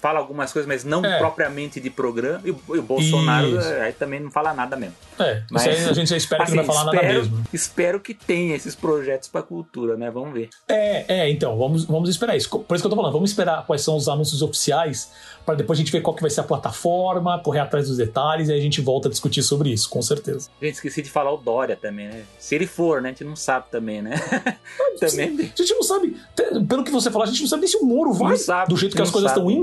[0.00, 1.18] fala algumas coisas, mas não é.
[1.18, 2.40] propriamente de programa.
[2.44, 4.94] E o, Bolsonaro é, aí também não fala nada mesmo.
[5.18, 7.44] É, mas a gente já espera assim, que não vai falar espero, nada mesmo.
[7.52, 10.10] Espero que tenha esses projetos para cultura, né?
[10.10, 10.48] Vamos ver.
[10.68, 12.48] É, é, então, vamos, vamos esperar isso.
[12.48, 15.10] Por isso que eu tô falando, vamos esperar quais são os anúncios oficiais
[15.44, 18.48] para depois a gente ver qual que vai ser a plataforma, correr atrás dos detalhes
[18.48, 20.48] e aí a gente volta a discutir sobre isso, com certeza.
[20.60, 22.24] Gente, esqueci de falar o Dória também, né?
[22.38, 23.08] Se ele for, né?
[23.08, 24.14] A gente não sabe também, né?
[25.00, 25.28] também.
[25.28, 26.16] A gente não sabe,
[26.68, 28.76] pelo que você falou, a gente não sabe nem se o Moro vai sabe, do
[28.76, 29.61] jeito que as coisas estão indo.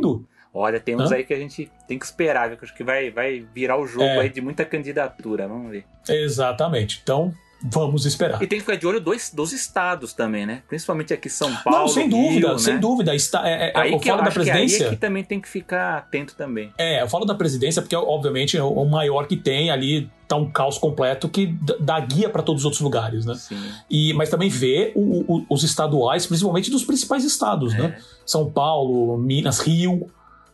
[0.54, 1.16] Olha, tem uns Hã?
[1.16, 4.06] aí que a gente tem que esperar, que acho que vai, vai virar o jogo
[4.06, 4.20] é.
[4.22, 5.86] aí de muita candidatura, vamos ver.
[6.08, 7.00] Exatamente.
[7.04, 8.42] Então, Vamos esperar.
[8.42, 10.64] E tem que ficar de olho dos, dos estados também, né?
[10.70, 11.80] Principalmente aqui São Paulo.
[11.80, 12.80] Não, sem dúvida, Rio, sem né?
[12.80, 13.16] dúvida.
[13.16, 14.78] Está, é, é, aí eu falo da presidência.
[14.78, 16.72] Que aí é que também tem que ficar atento também.
[16.78, 20.50] É, eu falo da presidência porque, obviamente, é o maior que tem ali tá um
[20.50, 23.34] caos completo que dá guia para todos os outros lugares, né?
[23.36, 23.60] Sim.
[23.90, 27.80] E, mas também vê o, o, os estaduais, principalmente dos principais estados, né?
[27.80, 27.88] é.
[27.90, 27.98] né?
[28.26, 30.10] São Paulo, Minas, Rio,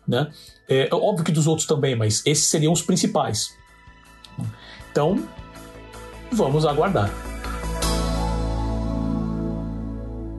[0.08, 0.32] né?
[0.68, 3.54] É, óbvio que dos outros também, mas esses seriam os principais.
[4.92, 5.24] Então,
[6.36, 7.10] vamos aguardar.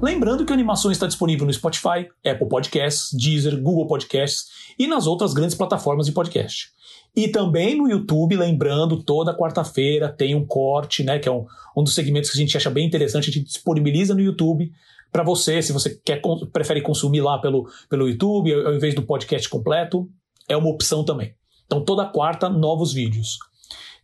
[0.01, 4.45] Lembrando que a animação está disponível no Spotify, Apple Podcasts, Deezer, Google Podcasts
[4.79, 6.71] e nas outras grandes plataformas de podcast.
[7.17, 11.19] E também no YouTube, lembrando, toda quarta-feira tem um corte, né?
[11.19, 14.15] Que é um, um dos segmentos que a gente acha bem interessante, a gente disponibiliza
[14.15, 14.71] no YouTube
[15.11, 16.21] para você, se você quer,
[16.53, 20.07] prefere consumir lá pelo, pelo YouTube, ao invés do podcast completo,
[20.47, 21.35] é uma opção também.
[21.65, 23.39] Então, toda quarta, novos vídeos.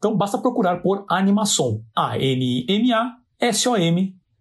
[0.03, 1.81] Então, basta procurar por Animação.
[1.95, 2.73] A-N-I-M-A-S-O-M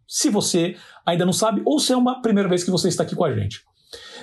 [0.07, 3.15] se você ainda não sabe ou se é uma primeira vez que você está aqui
[3.15, 3.59] com a gente.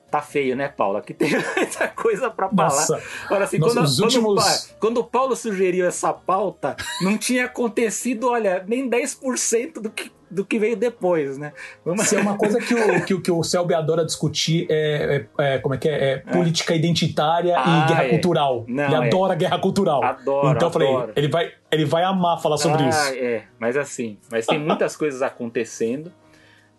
[0.09, 0.97] tá feio, né, Paulo?
[0.97, 2.69] Aqui tem muita coisa para falar.
[2.69, 4.75] Nossa, Agora, assim, quando, quando, últimos...
[4.79, 10.43] quando, o Paulo sugeriu essa pauta, não tinha acontecido, olha, nem 10% do que, do
[10.43, 11.53] que veio depois, né?
[11.85, 12.07] Vamos...
[12.07, 15.59] Se é uma coisa que o, que, que o Selby adora discutir é, é, é
[15.59, 16.11] como é que é?
[16.11, 18.09] é política identitária ah, e guerra é.
[18.09, 18.65] cultural.
[18.67, 19.07] Não, ele é.
[19.07, 20.03] adora guerra cultural.
[20.03, 21.13] Adoro, então eu falei, adoro.
[21.15, 23.13] ele vai, ele vai amar falar sobre ah, isso.
[23.15, 26.11] É, mas assim, mas tem muitas coisas acontecendo.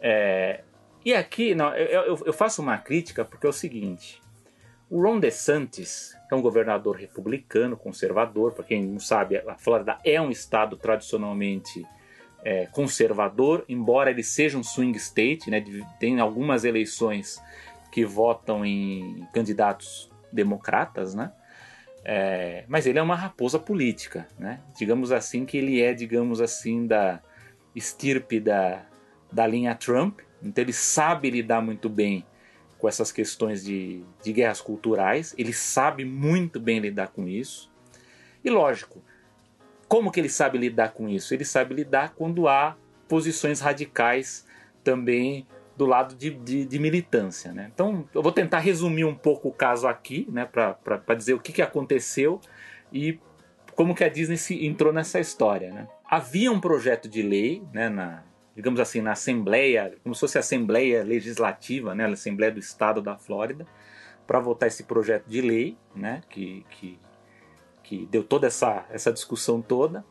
[0.00, 0.60] É,
[1.04, 4.20] e aqui, não, eu, eu, faço uma crítica porque é o seguinte:
[4.88, 8.52] o Ron DeSantis é um governador republicano, conservador.
[8.52, 11.86] Para quem não sabe, a Flórida é um estado tradicionalmente
[12.44, 15.62] é, conservador, embora ele seja um swing state, né,
[15.98, 17.40] tem algumas eleições
[17.92, 21.32] que votam em candidatos democratas, né?
[22.02, 24.60] É, mas ele é uma raposa política, né?
[24.78, 27.20] Digamos assim que ele é, digamos assim, da
[27.74, 28.86] estirpe da,
[29.30, 32.24] da linha Trump, então ele sabe lidar muito bem
[32.78, 37.70] com essas questões de, de guerras culturais, ele sabe muito bem lidar com isso.
[38.42, 39.02] E lógico,
[39.86, 41.34] como que ele sabe lidar com isso?
[41.34, 42.76] Ele sabe lidar quando há
[43.06, 44.46] posições radicais
[44.82, 47.52] também do lado de, de, de militância.
[47.52, 47.70] Né?
[47.72, 51.52] Então eu vou tentar resumir um pouco o caso aqui, né, para dizer o que,
[51.52, 52.40] que aconteceu
[52.92, 53.18] e
[53.74, 55.72] como que a Disney se entrou nessa história.
[55.72, 55.88] Né?
[56.04, 58.22] Havia um projeto de lei né, na,
[58.60, 63.00] digamos assim, na Assembleia, como se fosse a Assembleia Legislativa, né, a Assembleia do Estado
[63.00, 63.66] da Flórida,
[64.26, 67.00] para votar esse projeto de lei, né, que, que,
[67.82, 70.04] que deu toda essa, essa discussão toda,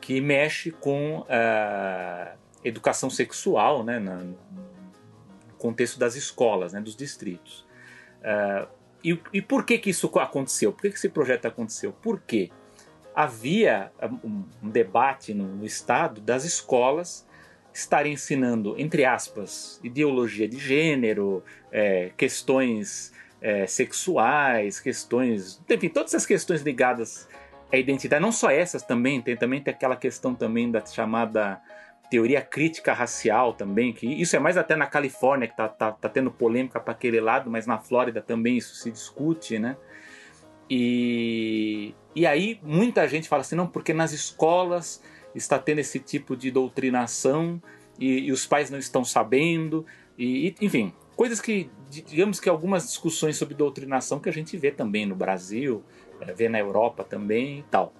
[0.00, 4.38] que mexe com uh, educação sexual, né, na, no
[5.58, 7.66] contexto das escolas, né, dos distritos.
[8.20, 8.68] Uh,
[9.02, 10.72] e, e, por que, que isso aconteceu?
[10.72, 11.92] Por que, que esse projeto aconteceu?
[12.00, 12.52] Porque
[13.12, 13.90] havia
[14.22, 17.26] um, um debate no, no Estado das escolas
[17.72, 25.60] estar ensinando, entre aspas, ideologia de gênero, é, questões é, sexuais, questões.
[25.68, 27.28] Enfim, todas as questões ligadas
[27.72, 31.60] à identidade, não só essas também, tem também tem aquela questão também da chamada
[32.10, 36.08] teoria crítica racial também, que isso é mais até na Califórnia que tá, tá, tá
[36.10, 39.78] tendo polêmica para aquele lado, mas na Flórida também isso se discute, né?
[40.68, 45.02] E, e aí muita gente fala assim, não, porque nas escolas
[45.34, 47.62] está tendo esse tipo de doutrinação
[47.98, 49.86] e, e os pais não estão sabendo,
[50.18, 54.70] e, e, enfim, coisas que, digamos que algumas discussões sobre doutrinação que a gente vê
[54.70, 55.84] também no Brasil,
[56.20, 57.92] é, vê na Europa também e tal.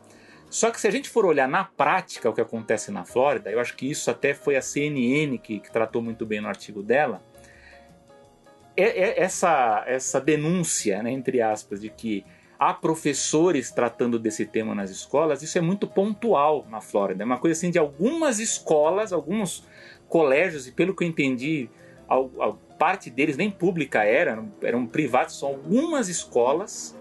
[0.49, 3.59] Só que se a gente for olhar na prática o que acontece na Flórida, eu
[3.59, 7.23] acho que isso até foi a CNN que, que tratou muito bem no artigo dela,
[8.77, 12.25] é, é essa, essa denúncia, né, entre aspas, de que
[12.63, 17.25] há professores tratando desse tema nas escolas, isso é muito pontual na Flórida.
[17.25, 19.67] É uma coisa assim de algumas escolas, alguns
[20.09, 21.69] colégios, e pelo que eu entendi,
[22.09, 26.97] a, a parte deles nem pública era, eram, privados, são algumas escolas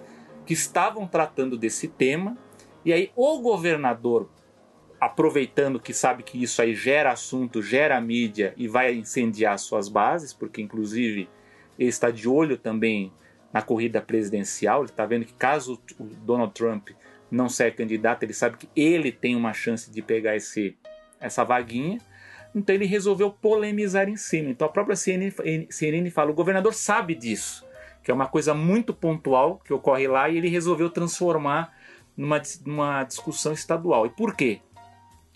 [0.48, 2.36] que estavam tratando desse tema
[2.84, 4.32] E aí o governador,
[5.00, 10.34] aproveitando que sabe que isso aí gera assunto, gera mídia e vai incendiar suas bases,
[10.34, 11.30] porque inclusive
[11.78, 13.14] ele está de olho também
[13.54, 16.90] na corrida presidencial, ele está vendo que caso o Donald Trump
[17.30, 20.78] não seja candidato, ele sabe que ele tem uma chance de pegar esse,
[21.20, 21.98] essa vaguinha.
[22.54, 24.50] Então ele resolveu polemizar em cima.
[24.50, 25.32] Então a própria CNN,
[25.70, 27.66] CNN fala: o governador sabe disso,
[28.04, 31.74] que é uma coisa muito pontual que ocorre lá e ele resolveu transformar
[32.16, 34.06] numa, numa discussão estadual.
[34.06, 34.60] E por quê?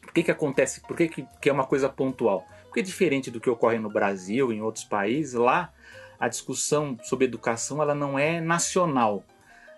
[0.02, 0.82] Por que, que acontece?
[0.82, 2.46] Por que, que, que é uma coisa pontual?
[2.66, 5.74] Porque diferente do que ocorre no Brasil, em outros países, lá
[6.20, 9.24] a discussão sobre educação ela não é nacional,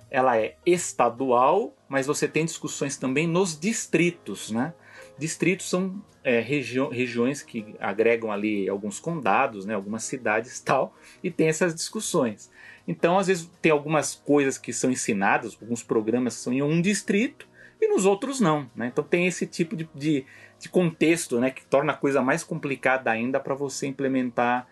[0.09, 4.73] ela é estadual, mas você tem discussões também nos distritos, né?
[5.17, 11.31] Distritos são é, regi regiões que agregam ali alguns condados, né, algumas cidades tal, e
[11.31, 12.51] tem essas discussões.
[12.87, 16.81] Então, às vezes, tem algumas coisas que são ensinadas, alguns programas que são em um
[16.81, 17.47] distrito
[17.81, 18.69] e nos outros não.
[18.75, 18.87] Né?
[18.87, 20.25] Então, tem esse tipo de, de,
[20.59, 24.67] de contexto né, que torna a coisa mais complicada ainda para você implementar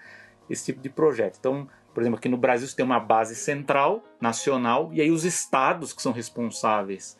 [0.50, 1.38] esse tipo de projeto.
[1.40, 5.24] Então, por exemplo, aqui no Brasil você tem uma base central, nacional, e aí os
[5.24, 7.18] estados que são responsáveis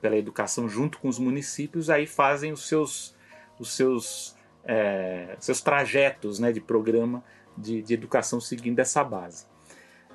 [0.00, 3.14] pela educação junto com os municípios aí fazem os seus,
[3.58, 7.24] os seus, é, seus trajetos né, de programa
[7.56, 9.46] de, de educação seguindo essa base.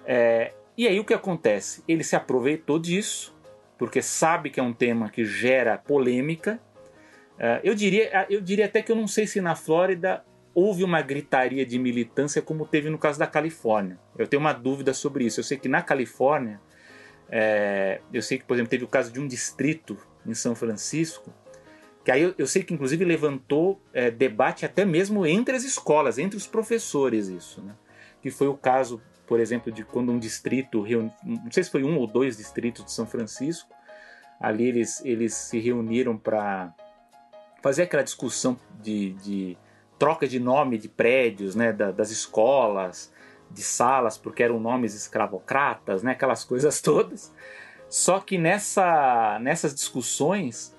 [0.06, 1.84] É, e aí o que acontece?
[1.88, 3.36] Ele se aproveitou disso,
[3.78, 6.60] porque sabe que é um tema que gera polêmica.
[7.38, 10.24] É, eu, diria, eu diria até que eu não sei se na Flórida
[10.56, 14.00] houve uma gritaria de militância como teve no caso da Califórnia.
[14.18, 15.42] Eu tenho uma dúvida sobre isso.
[15.42, 16.62] Eu sei que na Califórnia,
[17.30, 21.34] é, eu sei que, por exemplo, teve o caso de um distrito em São Francisco,
[22.06, 26.18] que aí eu, eu sei que inclusive levantou é, debate até mesmo entre as escolas,
[26.18, 27.76] entre os professores, isso, né?
[28.22, 31.12] Que foi o caso, por exemplo, de quando um distrito reuni...
[31.24, 33.70] não sei se foi um ou dois distritos de São Francisco,
[34.40, 36.74] ali eles, eles se reuniram para
[37.62, 39.58] fazer aquela discussão de, de
[39.98, 43.14] troca de nome de prédios, né, da, das escolas,
[43.50, 47.34] de salas, porque eram nomes escravocratas, né, aquelas coisas todas.
[47.90, 50.76] Só que nessa, nessas discussões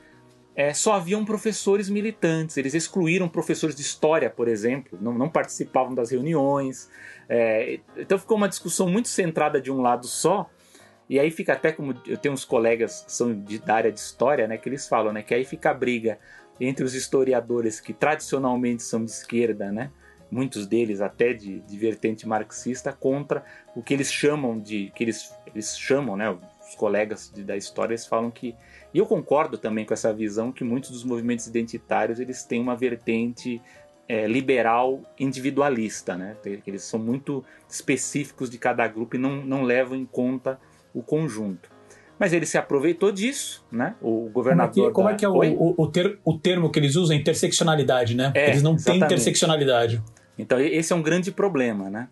[0.54, 5.94] é, só haviam professores militantes, eles excluíram professores de história, por exemplo, não, não participavam
[5.94, 6.90] das reuniões.
[7.28, 10.48] É, então ficou uma discussão muito centrada de um lado só.
[11.08, 14.00] E aí fica até como eu tenho uns colegas que são de, da área de
[14.00, 16.18] história, né, que eles falam, né, que aí fica a briga
[16.60, 19.90] entre os historiadores que tradicionalmente são de esquerda, né?
[20.30, 24.92] muitos deles até de, de vertente marxista, contra o que eles chamam de.
[24.94, 26.30] que eles, eles chamam, né?
[26.30, 28.54] Os colegas de, da história eles falam que.
[28.92, 32.76] E eu concordo também com essa visão que muitos dos movimentos identitários eles têm uma
[32.76, 33.60] vertente
[34.08, 36.36] é, liberal individualista, né?
[36.66, 40.58] Eles são muito específicos de cada grupo e não, não levam em conta
[40.94, 41.75] o conjunto.
[42.18, 43.94] Mas ele se aproveitou disso, né?
[44.00, 44.90] O governador.
[44.92, 46.96] Como é que, como é, que é o, o, o, ter, o, termo que eles
[46.96, 47.14] usam?
[47.14, 48.32] Interseccionalidade, né?
[48.34, 49.00] É, eles não exatamente.
[49.00, 50.02] têm interseccionalidade.
[50.38, 52.08] Então esse é um grande problema, né?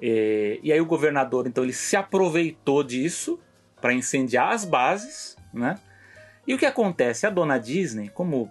[0.00, 3.38] E, e aí o governador, então, ele se aproveitou disso
[3.80, 5.78] para incendiar as bases, né?
[6.46, 7.26] E o que acontece?
[7.26, 8.50] A dona Disney, como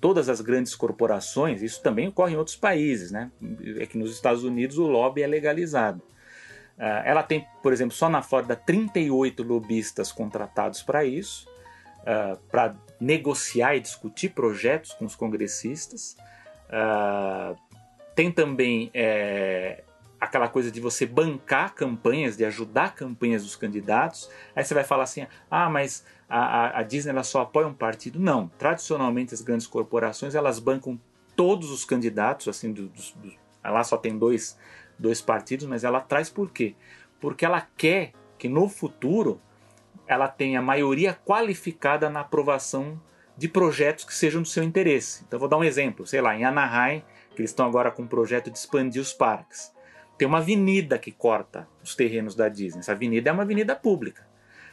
[0.00, 3.30] todas as grandes corporações, isso também ocorre em outros países, né?
[3.78, 6.02] É que nos Estados Unidos o lobby é legalizado.
[6.78, 11.48] Uh, ela tem, por exemplo, só na Flórida 38 lobistas contratados para isso,
[12.06, 16.16] ah, para negociar e discutir projetos com os congressistas.
[16.68, 17.58] Uh,
[18.14, 19.82] tem também é,
[20.20, 24.30] aquela coisa de você bancar campanhas, de ajudar campanhas dos candidatos.
[24.54, 28.20] Aí você vai falar assim: ah, mas a, a Disney ela só apoia um partido.
[28.20, 28.48] Não.
[28.56, 30.98] Tradicionalmente, as grandes corporações elas bancam
[31.34, 33.32] todos os candidatos, assim, do, do, do,
[33.64, 34.56] lá só tem dois
[34.98, 36.74] dois partidos, mas ela traz por quê?
[37.20, 39.40] Porque ela quer que no futuro
[40.06, 43.00] ela tenha maioria qualificada na aprovação
[43.36, 45.24] de projetos que sejam do seu interesse.
[45.26, 47.02] Então vou dar um exemplo, sei lá, em Anaheim,
[47.34, 49.74] que eles estão agora com um projeto de expandir os parques.
[50.16, 52.80] Tem uma avenida que corta os terrenos da Disney.
[52.80, 54.26] Essa avenida é uma avenida pública.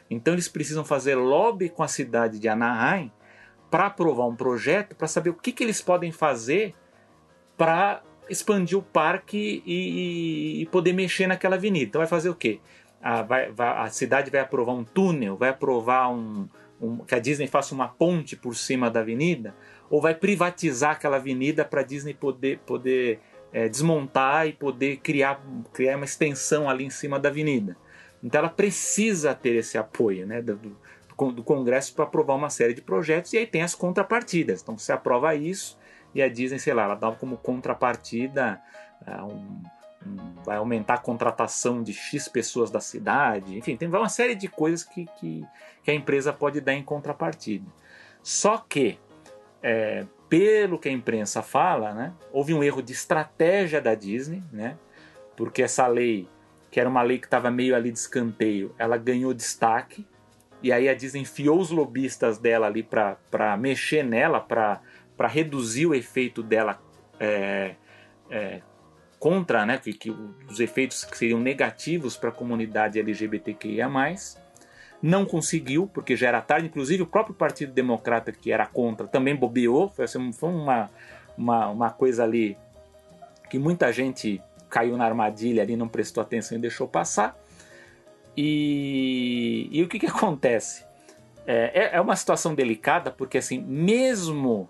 [0.10, 3.12] Então eles precisam fazer lobby com a cidade de Anaheim
[3.70, 6.76] para aprovar um projeto, para saber o que, que eles podem fazer
[7.58, 11.86] para expandir o parque e, e, poder mexer naquela avenida.
[11.86, 12.60] Então vai fazer o quê?
[13.02, 16.48] A, vai, vai, a cidade vai aprovar um túnel, vai aprovar um,
[16.82, 19.56] um, que a Disney faça uma ponte por cima da avenida,
[19.90, 23.20] ou vai privatizar aquela avenida para a Disney poder, poder
[23.52, 25.42] é, desmontar e poder criar,
[25.74, 27.78] criar uma extensão ali em cima da avenida.
[28.24, 30.58] Então ela precisa ter esse apoio né, do,
[31.34, 34.62] do Congresso para aprovar uma série de projetos e aí tem as contrapartidas.
[34.62, 35.78] Então você aprova isso,
[36.14, 38.62] e a Disney, sei lá, ela dava como contrapartida
[39.08, 39.64] uh, um,
[40.44, 44.84] vai aumentar a contratação de X pessoas da cidade, enfim, tem uma série de coisas
[44.84, 45.46] que, que,
[45.84, 47.66] que a empresa pode dar em contrapartida.
[48.22, 49.00] Só que,
[49.62, 54.78] é, pelo que a imprensa fala, né, houve um erro de estratégia da Disney, né,
[55.36, 56.28] porque essa lei,
[56.70, 60.06] que era uma lei que estava meio ali de escanteio, ela ganhou destaque,
[60.62, 64.80] e aí a Disney enfiou os lobistas dela ali para mexer nela, para
[65.28, 66.82] reduzir o efeito dela
[67.20, 67.76] é,
[68.30, 68.62] é,
[69.20, 70.12] contra, né, que, que
[70.50, 73.90] os efeitos que seriam negativos para a comunidade LGBTQIA+.
[75.02, 76.68] Não conseguiu, porque já era tarde.
[76.68, 79.90] Inclusive, o próprio Partido Democrata, que era contra, também bobeou.
[79.90, 80.90] Foi, assim, foi uma,
[81.38, 82.58] uma, uma coisa ali
[83.50, 87.38] que muita gente caiu na armadilha ali, não prestou atenção e deixou passar.
[88.36, 90.84] E, e o que, que acontece?
[91.46, 94.68] É, é, é uma situação delicada, porque assim, mesmo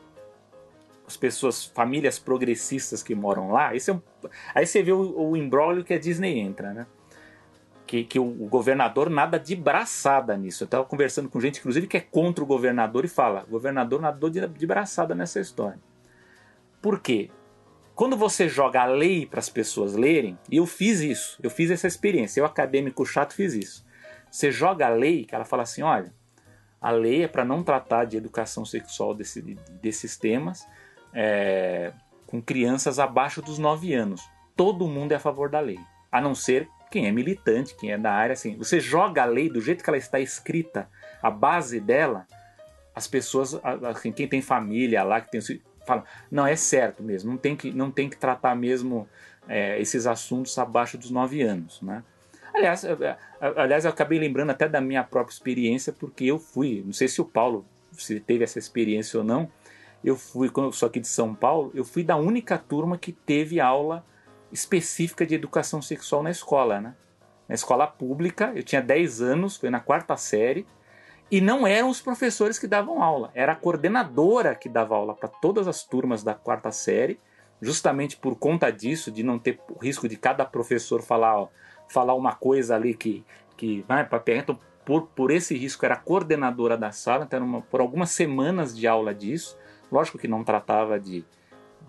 [1.07, 4.01] as pessoas, famílias progressistas que moram lá, é um,
[4.55, 6.87] aí você vê o, o embrólio que a Disney entra, né?
[7.85, 10.63] Que, que o, o, governador nada de braçada nisso.
[10.63, 14.01] Eu estava conversando com gente, inclusive, que é contra o governador e fala: o governador
[14.01, 15.79] nadou de, de braçada nessa história.
[16.81, 17.29] Por quê?
[17.93, 21.69] Quando você joga a lei para as pessoas lerem, e eu fiz isso, eu fiz
[21.69, 23.85] essa experiência, eu acadêmico chato fiz isso.
[24.31, 26.11] Você joga a lei, que ela fala assim: olha,
[26.81, 29.41] a lei é para não tratar de educação sexual desse,
[29.81, 30.67] desses temas,
[31.13, 31.93] é,
[32.27, 34.21] com crianças abaixo dos 9 anos.
[34.55, 35.79] Todo mundo é a favor da lei,
[36.11, 38.33] a não ser quem é militante, quem é da área.
[38.33, 40.87] Assim, você joga a lei do jeito que ela está escrita,
[41.21, 42.27] a base dela,
[42.95, 45.41] as pessoas, assim, quem tem família lá, que tem
[45.85, 49.07] fala, não é certo mesmo, não tem que, não tem que tratar mesmo
[49.47, 52.03] é, esses assuntos abaixo dos 9 anos, né?
[52.53, 52.85] Aliás,
[53.57, 57.19] aliás, eu acabei lembrando até da minha própria experiência, porque eu fui, não sei se
[57.19, 59.49] o Paulo se teve essa experiência ou não,
[60.03, 63.11] eu fui, quando eu sou aqui de São Paulo, eu fui da única turma que
[63.11, 64.05] teve aula
[64.51, 66.95] específica de educação sexual na escola, né?
[67.47, 70.65] Na escola pública, eu tinha 10 anos, foi na quarta série,
[71.31, 75.27] e não eram os professores que davam aula, era a coordenadora que dava aula para
[75.27, 77.19] todas as turmas da quarta série,
[77.61, 81.47] justamente por conta disso, de não ter o risco de cada professor falar, ó,
[81.87, 83.25] falar uma coisa ali que,
[83.57, 87.79] que vai para então, por, por esse risco era coordenadora da sala, então uma, por
[87.79, 89.57] algumas semanas de aula disso,
[89.93, 91.23] Lógico que não tratava de,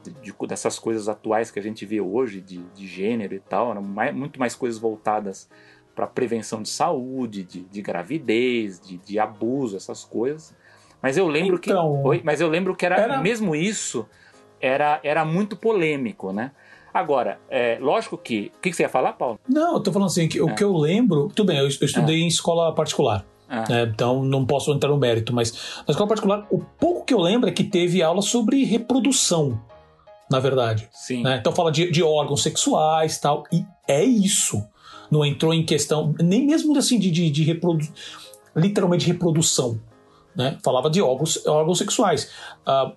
[0.03, 3.71] de, de dessas coisas atuais que a gente vê hoje, de, de gênero e tal,
[3.71, 5.49] eram mais, muito mais coisas voltadas
[5.95, 10.55] para prevenção de saúde, de, de gravidez, de, de, abuso, essas coisas.
[11.01, 12.09] Mas eu lembro então, que.
[12.09, 14.07] Oi, mas eu lembro que era, era, mesmo isso
[14.61, 16.51] era, era muito polêmico, né?
[16.93, 18.53] Agora, é, lógico que.
[18.57, 19.41] O que, que, você ia falar, Paulo?
[19.49, 20.43] Não, eu tô falando assim, que, é.
[20.43, 21.29] o que eu lembro.
[21.35, 22.19] Tudo bem, eu, eu estudei é.
[22.21, 23.25] em escola particular.
[23.49, 23.65] Ah.
[23.69, 25.53] É, então não posso entrar no mérito, mas
[25.87, 29.61] na escola particular, o pouco que eu lembro é que teve aula sobre reprodução,
[30.31, 30.89] na verdade.
[30.93, 31.23] Sim.
[31.23, 31.39] Né?
[31.39, 34.65] Então fala de, de órgãos sexuais tal, e é isso.
[35.11, 37.87] Não entrou em questão, nem mesmo assim de, de, de reprodu,
[38.57, 39.79] literalmente reprodução.
[40.35, 40.59] Né?
[40.65, 42.31] Falava de órgãos, órgãos sexuais.
[42.67, 42.93] Uh,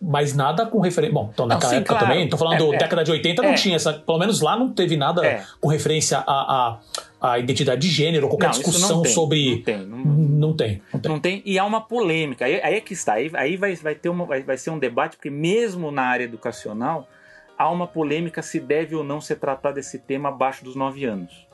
[0.00, 1.14] mas nada com referência.
[1.14, 2.06] Bom, então naquela sim, época claro.
[2.06, 3.92] também, tô falando é, década de 80, é, não tinha essa.
[3.94, 5.44] Pelo menos lá não teve nada é.
[5.60, 9.56] com referência a, a, a, identidade de gênero, qualquer não, discussão não tem, sobre.
[9.56, 11.12] Não tem não, não tem, não tem.
[11.12, 11.42] Não tem.
[11.44, 12.44] E há uma polêmica.
[12.44, 13.14] Aí, aí é que está.
[13.14, 16.24] Aí, aí vai, vai, ter uma, vai, vai ser um debate, porque mesmo na área
[16.24, 17.08] educacional,
[17.56, 21.46] há uma polêmica se deve ou não ser tratado esse tema abaixo dos 9 anos.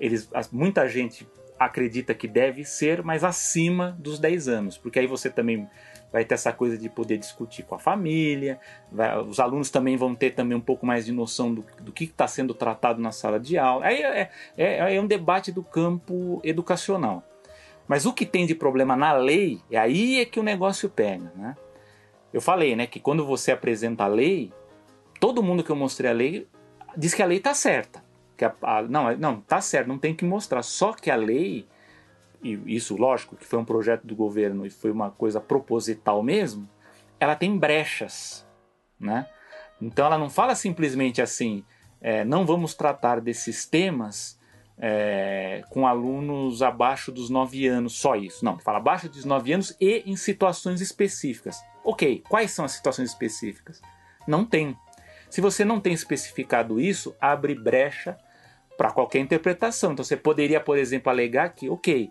[0.00, 1.26] Eles, muita gente
[1.58, 5.68] acredita que deve ser, mas acima dos 10 anos, porque aí você também
[6.14, 8.60] vai ter essa coisa de poder discutir com a família,
[8.92, 12.04] vai, os alunos também vão ter também um pouco mais de noção do, do que
[12.04, 13.84] está sendo tratado na sala de aula.
[13.84, 17.24] Aí é, é, é um debate do campo educacional.
[17.88, 21.32] Mas o que tem de problema na lei, é aí é que o negócio pega,
[21.34, 21.56] né?
[22.32, 24.52] Eu falei, né, que quando você apresenta a lei,
[25.18, 26.46] todo mundo que eu mostrei a lei
[26.96, 28.04] diz que a lei está certa.
[28.36, 30.62] Que a, a, não, não, tá certo, não tem que mostrar.
[30.62, 31.66] Só que a lei
[32.44, 36.68] e isso, lógico, que foi um projeto do governo e foi uma coisa proposital mesmo,
[37.18, 38.46] ela tem brechas,
[39.00, 39.26] né?
[39.80, 41.64] Então ela não fala simplesmente assim,
[42.00, 44.38] é, não vamos tratar desses temas
[44.78, 48.44] é, com alunos abaixo dos 9 anos, só isso.
[48.44, 51.58] Não, fala abaixo dos 9 anos e em situações específicas.
[51.82, 53.80] Ok, quais são as situações específicas?
[54.26, 54.76] Não tem.
[55.30, 58.18] Se você não tem especificado isso, abre brecha
[58.76, 59.92] para qualquer interpretação.
[59.92, 62.10] Então você poderia, por exemplo, alegar que, ok,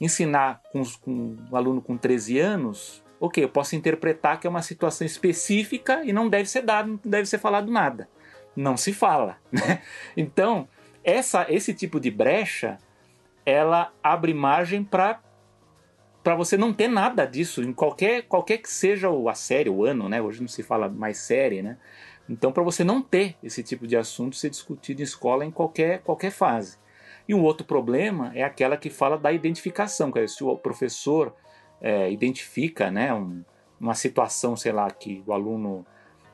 [0.00, 4.62] ensinar com, com um aluno com 13 anos, ok, eu posso interpretar que é uma
[4.62, 8.08] situação específica e não deve ser dado, não deve ser falado nada.
[8.56, 9.38] Não se fala.
[9.52, 9.82] Né?
[10.16, 10.68] Então,
[11.02, 12.78] essa, esse tipo de brecha,
[13.44, 15.20] ela abre margem para
[16.22, 20.08] para você não ter nada disso em qualquer qualquer que seja a série, o ano,
[20.08, 20.22] né?
[20.22, 21.76] Hoje não se fala mais série, né?
[22.26, 26.00] Então, para você não ter esse tipo de assunto ser discutido em escola em qualquer,
[26.00, 26.78] qualquer fase.
[27.26, 31.34] E um outro problema é aquela que fala da identificação, que é se o professor
[31.80, 33.42] é, identifica né, um,
[33.80, 35.86] uma situação, sei lá, que o aluno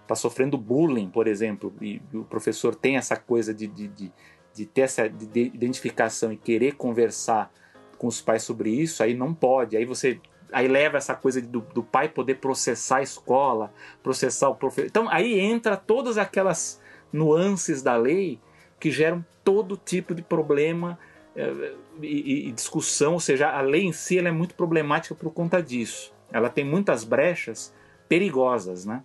[0.02, 4.12] está sofrendo bullying, por exemplo, e o professor tem essa coisa de, de, de,
[4.52, 7.52] de ter essa de identificação e querer conversar
[7.96, 9.76] com os pais sobre isso, aí não pode.
[9.76, 10.20] Aí você
[10.52, 13.72] aí leva essa coisa do, do pai poder processar a escola,
[14.02, 14.86] processar o professor.
[14.88, 16.80] Então aí entra todas aquelas
[17.12, 18.40] nuances da lei
[18.80, 20.98] que geram todo tipo de problema
[21.36, 25.62] é, e, e, discussão, ou seja, a lei em si é muito problemática por conta
[25.62, 26.12] disso.
[26.32, 27.72] Ela tem muitas brechas
[28.08, 29.02] perigosas, né?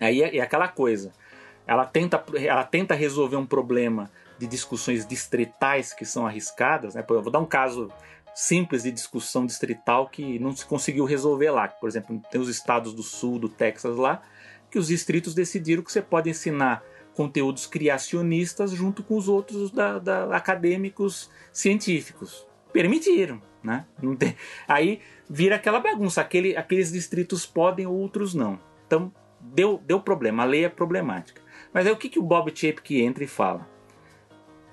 [0.00, 1.12] Aí é, é aquela coisa.
[1.66, 6.94] Ela tenta, ela tenta resolver um problema de discussões distritais que são arriscadas.
[6.94, 7.04] Né?
[7.08, 7.90] Eu vou dar um caso
[8.34, 11.68] simples de discussão distrital que não se conseguiu resolver lá.
[11.68, 14.22] Por exemplo, tem os estados do sul, do Texas lá,
[14.70, 16.82] que os distritos decidiram que você pode ensinar
[17.18, 22.46] conteúdos criacionistas junto com os outros da, da acadêmicos científicos.
[22.72, 23.86] Permitiram, né?
[24.16, 24.36] Tem...
[24.68, 26.20] Aí vira aquela bagunça.
[26.20, 28.56] Aquele, aqueles distritos podem, outros não.
[28.86, 30.44] Então deu, deu problema.
[30.44, 31.42] A lei é problemática.
[31.74, 33.68] Mas aí o que, que o Bob Chapek entra e fala?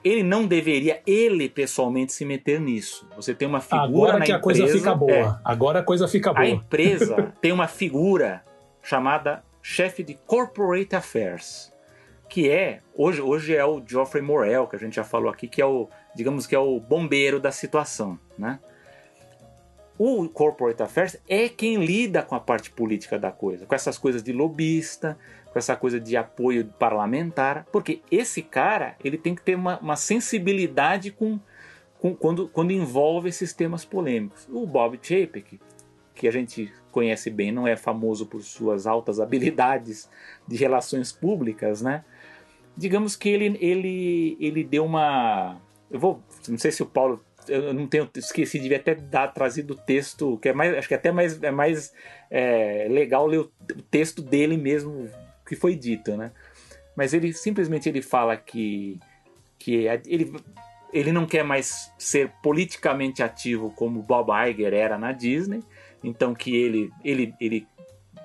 [0.03, 3.09] ele não deveria, ele pessoalmente, se meter nisso.
[3.15, 5.11] Você tem uma figura Agora que a empresa, coisa fica boa.
[5.11, 6.45] É, Agora a coisa fica boa.
[6.45, 8.43] A empresa tem uma figura
[8.83, 11.73] chamada chefe de Corporate Affairs,
[12.29, 15.61] que é, hoje, hoje é o Geoffrey Morel, que a gente já falou aqui, que
[15.61, 18.59] é o, digamos que é o bombeiro da situação, né?
[19.97, 24.21] O Corporate Affairs é quem lida com a parte política da coisa, com essas coisas
[24.21, 25.17] de lobista,
[25.53, 29.95] com essa coisa de apoio parlamentar, porque esse cara ele tem que ter uma, uma
[29.95, 31.39] sensibilidade com,
[31.97, 34.49] com, quando, quando envolve esses temas polêmicos.
[34.51, 35.61] O Bob Chapek,
[36.13, 40.09] que a gente conhece bem, não é famoso por suas altas habilidades
[40.45, 42.03] de relações públicas, né?
[42.77, 45.61] Digamos que ele, ele, ele deu uma.
[45.89, 46.21] Eu vou.
[46.47, 50.37] Não sei se o Paulo eu não tenho esqueci devia até dar trazido o texto
[50.39, 51.93] que é mais acho que até mais é mais
[52.29, 55.09] é, legal ler o, o, texto dele mesmo
[55.45, 56.31] que foi dito, né?
[56.95, 58.99] Mas ele simplesmente ele fala que,
[59.59, 60.33] que é, ele,
[60.91, 65.61] ele não quer mais ser politicamente ativo como Bob Iger era na Disney,
[66.03, 67.67] então que ele, ele, ele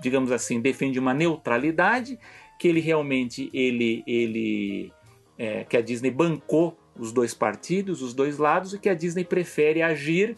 [0.00, 2.18] digamos assim, defende uma neutralidade,
[2.60, 4.92] que ele realmente ele, ele
[5.38, 9.24] é, que a Disney bancou os dois partidos, os dois lados, e que a Disney
[9.24, 10.36] prefere agir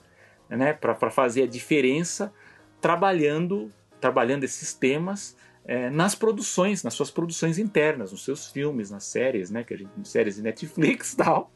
[0.49, 2.33] né, para fazer a diferença
[2.81, 9.03] trabalhando, trabalhando esses temas é, nas produções, nas suas produções internas, nos seus filmes, nas
[9.03, 9.65] séries, né?
[9.65, 11.51] Que a gente, séries de Netflix e tal.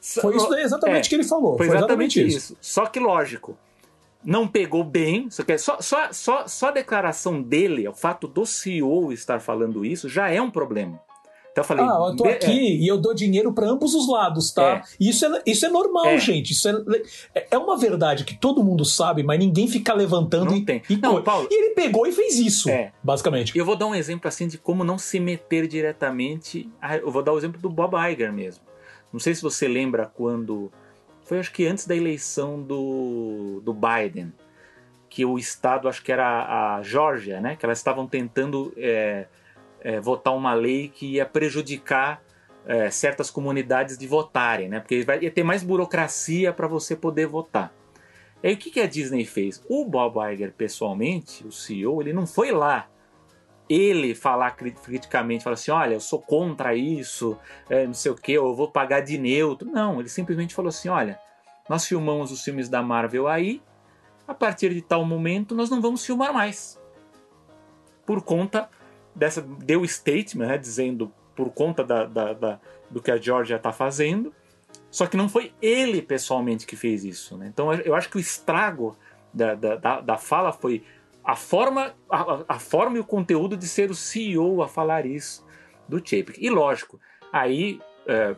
[0.00, 1.56] Foi isso exatamente é, que ele falou.
[1.56, 2.52] Foi, foi exatamente, exatamente isso.
[2.52, 2.58] isso.
[2.60, 3.58] Só que, lógico,
[4.24, 5.28] não pegou bem.
[5.30, 10.30] Só, só, só, só a declaração dele, o fato do CEO estar falando isso, já
[10.30, 11.00] é um problema.
[11.58, 11.84] Então eu falei.
[11.84, 12.76] Ah, eu tô aqui é.
[12.76, 14.76] e eu dou dinheiro para ambos os lados, tá?
[14.76, 14.82] É.
[15.00, 16.18] Isso, é, isso é normal, é.
[16.18, 16.52] gente.
[16.52, 16.72] Isso é,
[17.34, 20.82] é, é uma verdade que todo mundo sabe, mas ninguém fica levantando não e, tem.
[20.88, 22.92] E, não, Paulo, e ele pegou e fez isso, é.
[23.02, 23.56] basicamente.
[23.56, 26.68] Eu vou dar um exemplo assim de como não se meter diretamente.
[27.02, 28.64] Eu vou dar o exemplo do Bob Iger mesmo.
[29.12, 30.70] Não sei se você lembra quando.
[31.28, 34.32] Foi acho que antes da eleição do, do Biden,
[35.08, 37.54] que o estado, acho que era a Georgia, né?
[37.54, 38.72] Que elas estavam tentando.
[38.76, 39.26] É,
[39.80, 42.22] é, votar uma lei que ia prejudicar
[42.66, 44.80] é, certas comunidades de votarem, né?
[44.80, 47.72] Porque vai, ia ter mais burocracia para você poder votar.
[48.42, 49.62] E aí o que, que a Disney fez?
[49.68, 52.88] O Bob Iger, pessoalmente, o CEO, ele não foi lá
[53.68, 57.38] ele falar criticamente, falar assim, olha, eu sou contra isso,
[57.68, 59.70] é, não sei o que, eu vou pagar de neutro.
[59.70, 61.18] Não, ele simplesmente falou assim, olha,
[61.68, 63.62] nós filmamos os filmes da Marvel aí,
[64.26, 66.80] a partir de tal momento nós não vamos filmar mais.
[68.06, 68.68] Por conta
[69.14, 72.60] dessa deu statement, né, dizendo por conta da, da, da
[72.90, 74.32] do que a Georgia está fazendo.
[74.90, 77.36] Só que não foi ele pessoalmente que fez isso.
[77.36, 77.48] Né?
[77.48, 78.96] Então eu acho que o estrago
[79.32, 80.82] da, da, da fala foi
[81.28, 85.46] a forma, a, a, forma e o conteúdo de ser o CEO a falar isso
[85.86, 86.38] do Chapek.
[86.40, 86.98] E lógico,
[87.30, 88.34] aí, é,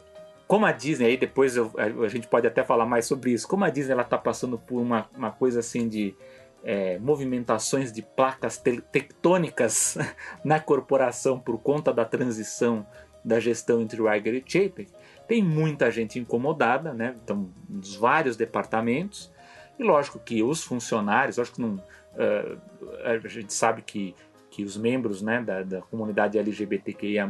[0.49, 3.65] como a Disney, aí depois eu, a, gente pode até falar mais sobre isso, como
[3.65, 6.17] a Disney ela está passando por uma, uma coisa assim de
[6.65, 9.97] é, movimentações de placas tectônicas
[10.45, 12.85] na corporação por conta da transição
[13.25, 14.89] da gestão entre o Iger e Chapek,
[15.29, 17.15] tem muita gente incomodada, né?
[17.23, 19.31] Então, dos vários departamentos.
[19.79, 21.81] E lógico que os funcionários, acho que não,
[22.15, 22.61] uh,
[23.05, 24.15] a gente sabe que,
[24.51, 27.29] que os membros né, da, da comunidade LGBTQIA+,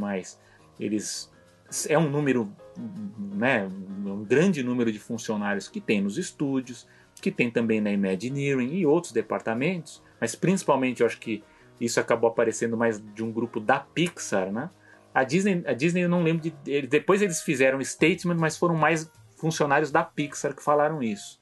[0.78, 1.30] eles
[1.88, 2.52] é um número,
[3.16, 3.68] né,
[4.04, 6.86] um grande número de funcionários que tem nos estúdios,
[7.20, 11.44] que tem também na Imagineering e outros departamentos, mas principalmente eu acho que
[11.80, 14.70] isso acabou aparecendo mais de um grupo da Pixar, né?
[15.14, 16.82] A Disney, a Disney eu não lembro de.
[16.82, 21.39] Depois eles fizeram statement, mas foram mais funcionários da Pixar que falaram isso.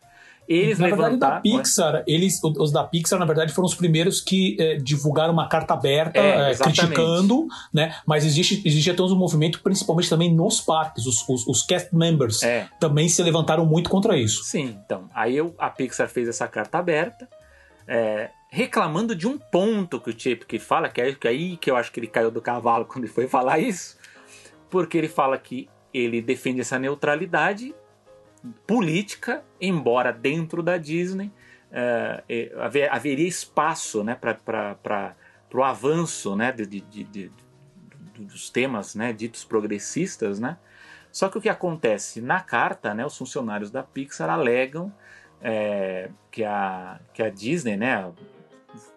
[0.48, 1.10] Eles na levantaram.
[1.12, 5.32] verdade, da Pixar, eles, os da Pixar, na verdade, foram os primeiros que é, divulgaram
[5.32, 7.94] uma carta aberta É, é, criticando, né?
[8.06, 11.04] Mas existe, existe até um movimento, principalmente também nos parques.
[11.06, 14.42] Os, os, os cast members É, também se levantaram muito contra isso.
[14.44, 14.76] sim.
[14.84, 17.28] Então, aí eu, a Pixar fez essa carta aberta,
[17.86, 21.70] é, reclamando de um ponto que o Chapek fala, que é que é aí que
[21.70, 23.96] eu acho que ele caiu do cavalo quando ele foi falar isso,
[24.70, 27.74] porque ele fala que ele defende essa neutralidade
[28.66, 31.32] política, embora dentro da Disney
[31.70, 35.14] é, haver- haveria espaço né, para
[35.52, 37.32] o avanço né, de- de- de-
[38.18, 40.38] dos temas né, ditos progressistas.
[40.40, 40.56] Né?
[41.12, 42.20] Só que o que acontece?
[42.20, 44.92] Na carta, né, os funcionários da Pixar alegam
[45.40, 48.10] é, que, a, que a Disney, né,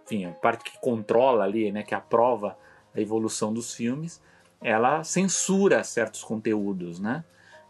[0.05, 2.57] enfim, a parte que controla ali, né, que aprova
[2.95, 4.21] a evolução dos filmes,
[4.61, 7.23] ela censura certos conteúdos, né?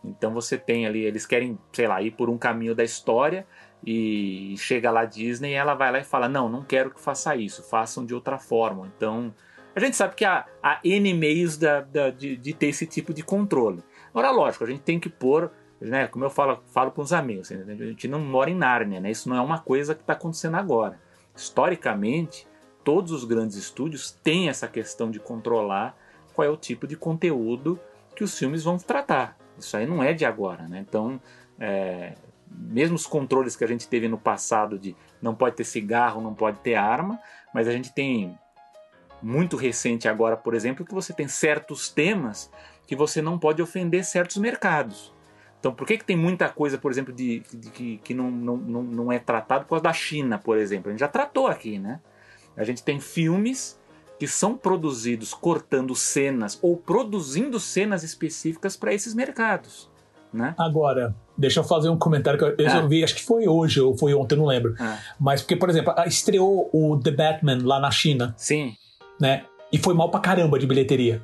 [0.04, 3.46] Então você tem ali, eles querem, sei lá, ir por um caminho da história
[3.86, 7.00] e chega lá a Disney e ela vai lá e fala: Não, não quero que
[7.00, 8.92] faça isso, façam de outra forma.
[8.96, 9.34] Então
[9.76, 13.14] a gente sabe que há, há N meios da, da- de, de ter esse tipo
[13.14, 13.84] de controle.
[14.10, 15.50] Agora, lógico, a gente tem que pôr,
[15.80, 19.00] né, como eu falo, falo com os amigos, assim, a gente não mora em Nárnia,
[19.00, 19.10] né?
[19.12, 21.00] Isso não é uma coisa que está acontecendo agora.
[21.34, 22.48] Historicamente,
[22.84, 25.96] todos os grandes estúdios têm essa questão de controlar
[26.34, 27.80] qual é o tipo de conteúdo
[28.16, 29.38] que os filmes vão tratar.
[29.66, 30.84] Isso aí não é de agora, né?
[30.88, 31.22] Então,
[31.60, 32.14] é,
[32.50, 36.34] mesmo os controles que a gente teve no passado de não pode ter cigarro, não
[36.34, 37.20] pode ter arma,
[37.54, 38.38] mas a gente tem
[39.22, 42.52] muito recente agora, por exemplo, que você tem certos temas
[42.88, 45.14] que você não pode ofender certos mercados.
[45.60, 48.58] Então, por que, que tem muita coisa, por exemplo, de, de que, que não, não,
[48.58, 50.90] não, é tratado por causa da China, por exemplo?
[50.90, 52.02] A gente já tratou aqui, né?
[52.58, 53.80] A gente tem filmes
[54.22, 59.90] que são produzidos cortando cenas ou produzindo cenas específicas para esses mercados,
[60.32, 60.54] né?
[60.60, 62.86] Agora, deixa eu fazer um comentário que eu, Ah.
[62.86, 64.76] vi, acho que foi hoje ou foi ontem, não lembro.
[64.80, 68.76] Ah, Mas porque, por exemplo, estreou o The Batman lá na China, sim,
[69.20, 69.44] né?
[69.74, 71.20] E foi mal pra caramba de bilheteria.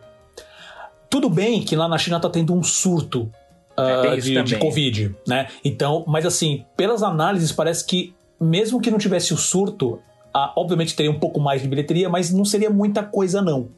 [1.07, 3.31] Tudo bem que lá na China tá tendo um surto
[3.77, 4.55] ah, tem isso de, de.
[4.57, 5.49] Covid, né?
[5.63, 10.01] Então, mas assim, pelas análises, parece que mesmo que não tivesse o surto,
[10.33, 13.69] ah, obviamente teria um pouco mais de bilheteria, mas não seria muita coisa, não.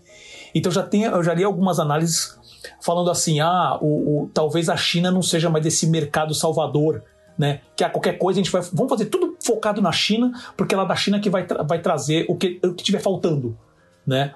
[0.54, 2.38] Então já tem, eu já li algumas análises
[2.82, 7.04] falando assim: ah, o, o- talvez a China não seja mais esse mercado salvador,
[7.38, 7.62] né?
[7.76, 8.62] Que a qualquer coisa a gente vai.
[8.74, 11.80] Vamos fazer tudo focado na China, porque é lá da China que vai, tra- vai
[11.80, 13.58] trazer o que, o que tiver faltando,
[14.06, 14.34] né?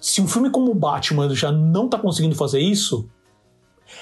[0.00, 3.08] Se um filme como o Batman já não tá conseguindo fazer isso,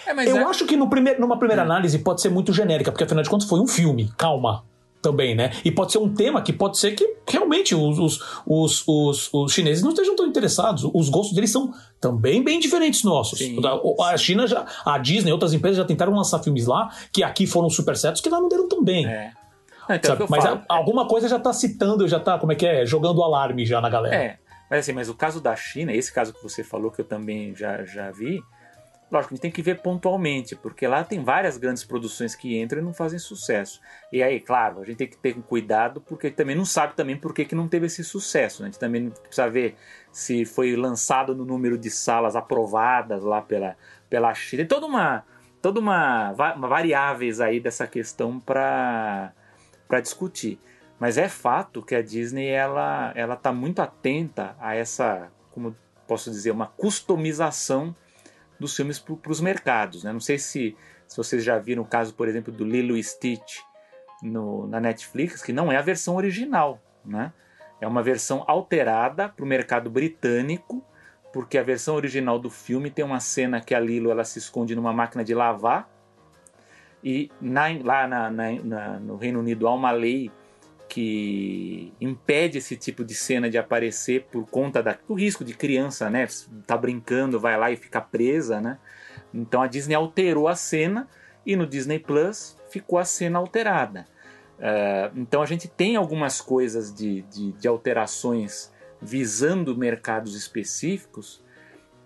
[0.07, 1.67] é, eu é- acho que no primeiro, numa primeira Hum.
[1.67, 4.65] análise pode ser muito genérica, porque afinal de contas foi um filme, calma.
[5.05, 5.51] Também, né?
[5.63, 9.53] E pode ser um tema que pode ser que realmente os, os, os, os, os
[9.53, 10.83] chineses não estejam tão interessados.
[10.95, 13.39] Os gostos deles são também bem diferentes dos nossos.
[13.39, 13.59] Sim,
[14.01, 17.47] a China já, a Disney e outras empresas já tentaram lançar filmes lá que aqui
[17.47, 19.07] foram super certos que lá não deram tão bem.
[19.07, 19.31] é.
[19.87, 22.65] Não, então, é Mas a- alguma coisa já tá citando, já tá, como é que
[22.65, 22.87] é?
[22.87, 24.15] Jogando alarme já na galera.
[24.17, 24.39] É,
[24.71, 27.55] mas assim, mas o caso da China, esse caso que você falou que eu também
[27.55, 28.41] já, já vi,
[29.15, 32.81] lógico, a gente tem que ver pontualmente, porque lá tem várias grandes produções que entram
[32.81, 33.81] e não fazem sucesso.
[34.12, 37.33] E aí, claro, a gente tem que ter cuidado, porque também não sabe também por
[37.33, 38.62] que, que não teve esse sucesso.
[38.62, 38.69] né?
[38.69, 39.77] A gente também precisa ver
[40.12, 43.77] se foi lançado no número de salas aprovadas lá pela,
[44.11, 44.62] pela China.
[44.62, 45.25] Tem toda uma,
[45.62, 49.33] toda uma, uma variáveis aí dessa questão para
[49.87, 50.59] para discutir.
[50.99, 56.31] Mas é fato que a Disney ela ela está muito atenta a essa, como posso
[56.31, 57.95] dizer, uma customização
[58.59, 60.05] dos filmes para os mercados.
[60.05, 60.13] Né?
[60.13, 60.77] Não sei se,
[61.07, 63.59] se vocês já viram o caso, por exemplo, do Lilo e Stitch
[64.23, 66.81] no, na Netflix, que não é a versão original.
[67.05, 67.33] Né?
[67.81, 70.83] É uma versão alterada para o mercado britânico,
[71.33, 74.75] porque a versão original do filme tem uma cena que a Lilo ela se esconde
[74.77, 75.91] numa máquina de lavar
[77.03, 80.31] e na- lá na- na- no Reino Unido há uma lei
[80.95, 86.09] que impede esse tipo de cena de aparecer por conta da- do risco de criança,
[86.09, 86.29] né?
[86.69, 88.79] Tá brincando, vai lá e fica presa, né?
[89.35, 91.09] Então a Disney alterou a cena
[91.45, 94.07] e no Disney Plus ficou a cena alterada.
[94.61, 98.73] Eh, então a gente tem algumas coisas de, de, de alterações
[99.03, 101.43] visando mercados específicos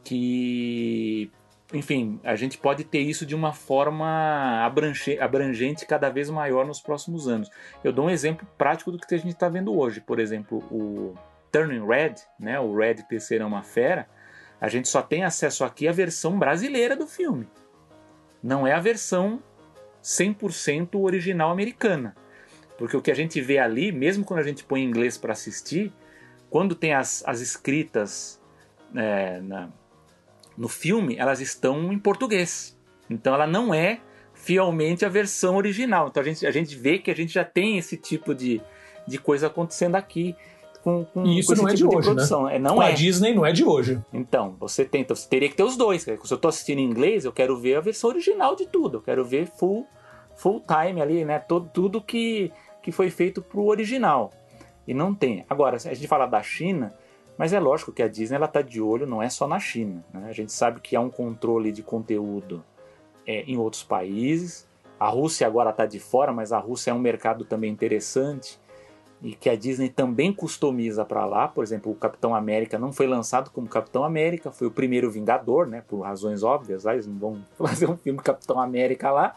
[0.03, 1.31] que
[1.73, 6.81] enfim, a gente pode ter isso de uma forma abrange- abrangente cada vez maior nos
[6.81, 7.51] próximos anos.
[7.85, 10.01] Eu dou um exemplo prático do que a gente está vendo hoje.
[10.01, 11.15] Por exemplo, o
[11.53, 14.09] Turning Red, né, o Red Terceira é uma Fera,
[14.61, 17.47] a gente só tem acesso aqui à versão brasileira do filme.
[18.43, 19.43] Não é a versão
[20.03, 22.17] 100% original americana.
[22.79, 25.33] Porque o que a gente vê ali, mesmo quando a gente põe em inglês para
[25.33, 25.93] assistir,
[26.49, 28.41] quando tem as, as escritas
[28.95, 29.69] é, na,
[30.59, 32.77] no filme, elas estão em português.
[33.09, 34.01] Então ela não é
[34.35, 36.09] fielmente a versão original.
[36.09, 38.61] Então a gente, a gente vê que a gente já tem esse tipo de,
[39.07, 40.35] de coisa acontecendo aqui.
[40.83, 42.45] Com, com, e isso com não é tipo de hoje, produção.
[42.45, 42.57] né?
[42.57, 42.89] É, não com é.
[42.89, 44.01] a Disney não é de hoje.
[44.13, 46.03] Então, você tenta, você teria que ter os dois.
[46.03, 48.99] Se eu estou assistindo em inglês, eu quero ver a versão original de tudo.
[48.99, 49.87] Eu quero ver full,
[50.37, 51.39] full time ali, né?
[51.39, 52.53] Todo, tudo que,
[52.83, 54.33] que foi feito pro original.
[54.87, 55.45] E não tem.
[55.49, 56.95] Agora, a gente fala da China,
[57.39, 60.05] mas é lógico que a Disney ela tá de olho não é só na China.
[60.13, 60.27] Né?
[60.29, 62.65] A gente sabe que há um controle de conteúdo
[63.25, 64.67] é, em outros países.
[64.99, 68.59] A Rússia agora está de fora, mas a Rússia é um mercado também interessante
[69.23, 71.47] e que a Disney também customiza para lá.
[71.47, 75.67] Por exemplo, o Capitão América não foi lançado como Capitão América, foi o primeiro Vingador,
[75.67, 75.83] né?
[75.87, 79.37] Por razões óbvias, lá eles não vão fazer um filme Capitão América lá,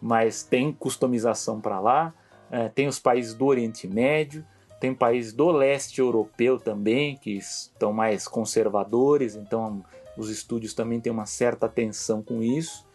[0.00, 2.14] mas tem customização para lá.
[2.50, 4.44] É, tem os países do Oriente Médio,
[4.80, 9.84] tem países do leste europeu também que estão mais conservadores, então
[10.16, 12.88] os estúdios também têm uma certa atenção com isso.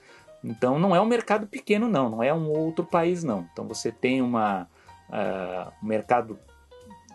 [0.43, 3.47] Então não é um mercado pequeno não, não é um outro país não.
[3.51, 4.67] Então você tem uma
[5.09, 6.39] uh, um mercado,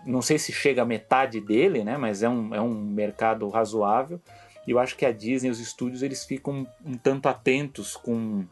[0.07, 1.97] não sei se chega a metade dele, né?
[1.97, 4.21] Mas é um, é um mercado razoável.
[4.67, 8.45] E eu acho que a Disney, os estúdios, eles ficam um tanto atentos com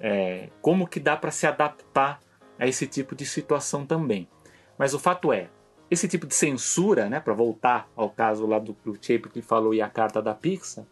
[0.00, 2.20] é, como que dá para se adaptar
[2.58, 4.28] a esse tipo de situação também.
[4.76, 5.48] Mas o fato é,
[5.92, 9.82] esse tipo de censura, né, para voltar ao caso lá do, do que falou e
[9.82, 10.86] a carta da Pixar,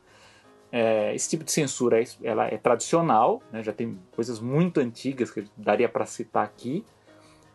[0.70, 5.46] é, esse tipo de censura ela é tradicional, né, já tem coisas muito antigas que
[5.56, 6.84] daria para citar aqui,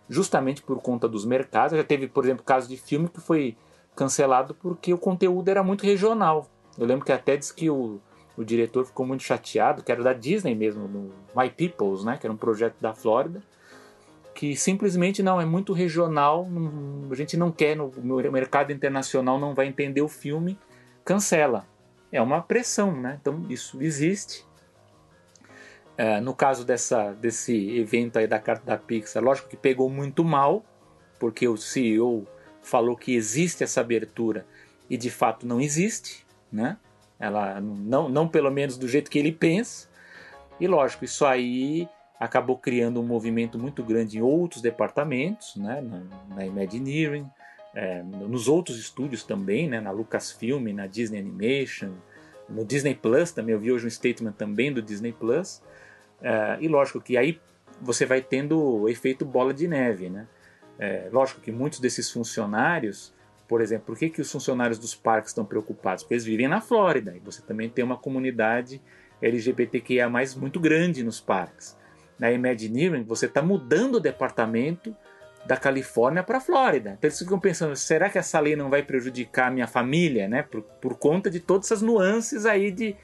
[0.10, 1.78] justamente por conta dos mercados.
[1.78, 3.56] Já teve, por exemplo, caso de filme que foi
[3.96, 6.50] cancelado porque o conteúdo era muito regional.
[6.76, 8.02] Eu lembro que até disse que o,
[8.36, 12.26] o diretor ficou muito chateado, que era da Disney mesmo, no My Peoples, né, que
[12.26, 13.44] era um projeto da Flórida,
[14.36, 17.90] que simplesmente não é muito regional, não, a gente não quer, no,
[18.32, 20.60] mercado internacional não vai entender o filme,
[21.06, 21.66] cancela.
[22.12, 23.18] É uma pressão, né?
[23.20, 24.46] Então isso existe.
[25.98, 30.24] É, no caso dessa, desse evento aí da carta da Pixar, lógico que pegou muito
[30.24, 30.66] mal,
[31.18, 32.28] porque o CEO
[32.62, 34.46] falou que existe essa abertura
[34.90, 36.78] e de fato não existe, né?
[37.18, 39.88] Ela não, não pelo menos do jeito que ele pensa.
[40.60, 41.88] E lógico, isso aí
[42.20, 45.82] acabou criando um movimento muito grande em outros departamentos, né?
[45.82, 47.28] na, na Imagineering,
[47.74, 49.82] é, nos outros estúdios também, né?
[49.82, 51.92] na Lucasfilm, na Disney Animation,
[52.50, 53.54] no Disney Plus também.
[53.54, 55.62] Eu vi hoje um statement também do Disney Plus.
[56.22, 57.40] É, e lógico que aí
[57.82, 60.28] você vai tendo o efeito bola de neve, né?
[60.78, 63.14] É, lógico que muitos desses funcionários,
[63.48, 66.04] por exemplo, por que, que os funcionários dos parques estão preocupados?
[66.04, 68.82] Porque eles vivem na Flórida e você também tem uma comunidade
[69.22, 71.78] LGBTQIA muito grande nos parques.
[72.18, 74.96] Na Imagineering, você está mudando o departamento
[75.46, 76.96] da Califórnia para a Flórida.
[76.98, 80.44] Então eles ficam pensando, será que essa lei não vai prejudicar a minha família, né?
[80.44, 82.96] Por, por conta de todas essas nuances aí de,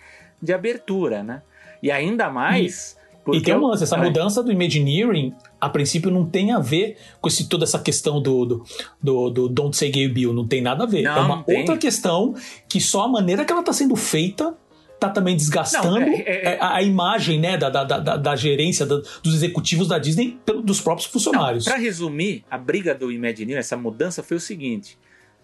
[0.41, 1.41] de abertura, né?
[1.81, 2.97] E ainda mais...
[2.97, 3.01] E...
[3.23, 6.97] Porque e tem um lance, essa mudança do Imagineering, a princípio, não tem a ver
[7.21, 8.65] com esse, toda essa questão do, do,
[8.99, 11.03] do, do Don't Say Gay Bill, não tem nada a ver.
[11.03, 12.33] Não, é uma outra questão
[12.67, 14.57] que só a maneira que ela está sendo feita
[15.01, 18.35] tá também desgastando não, é, é, é, a, a, imagem né, da, da, da, da
[18.35, 21.65] gerência, da, dos executivos da Disney, dos próprios funcionários.
[21.65, 24.99] Para resumir, a briga do Imagineering, essa mudança foi o seguinte: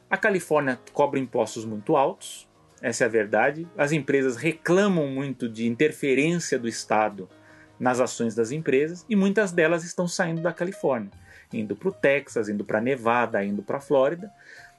[0.07, 2.47] a Califórnia cobra impostos muito altos,
[2.83, 3.67] essa é a verdade.
[3.75, 7.27] As empresas reclamam muito de interferência do Estado
[7.79, 11.09] nas ações das empresas e muitas delas estão saindo da Califórnia,
[11.51, 14.31] indo para o Texas, indo para Nevada, indo para a Flórida.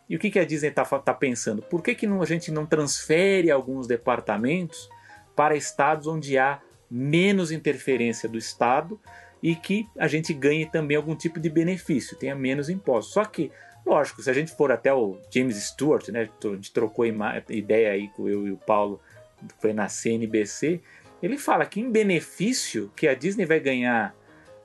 [0.08, 1.60] E o que, que a Disney está tá pensando?
[1.62, 4.88] Por que, que não, a gente não transfere alguns departamentos
[5.36, 8.98] para estados onde há menos interferência do Estado
[9.42, 13.12] e que a gente ganhe também algum tipo de benefício, tenha menos impostos?
[13.12, 13.52] Só que,
[13.84, 17.04] lógico, se a gente for até o James Stewart, né, a gente trocou
[17.48, 19.00] ideia aí com eu e o Paulo,
[19.60, 20.80] foi na CNBC,
[21.22, 24.14] ele fala que em benefício que a Disney vai ganhar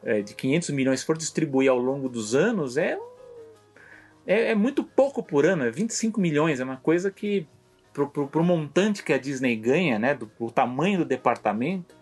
[0.04, 2.98] é, de 500 milhões for distribuir ao longo dos anos é,
[4.26, 7.46] é, é, muito pouco por ano, é 25 milhões, é uma coisa que
[7.94, 11.96] pro, pro, pro montante que a Disney ganha, né, do pro tamanho do departamento,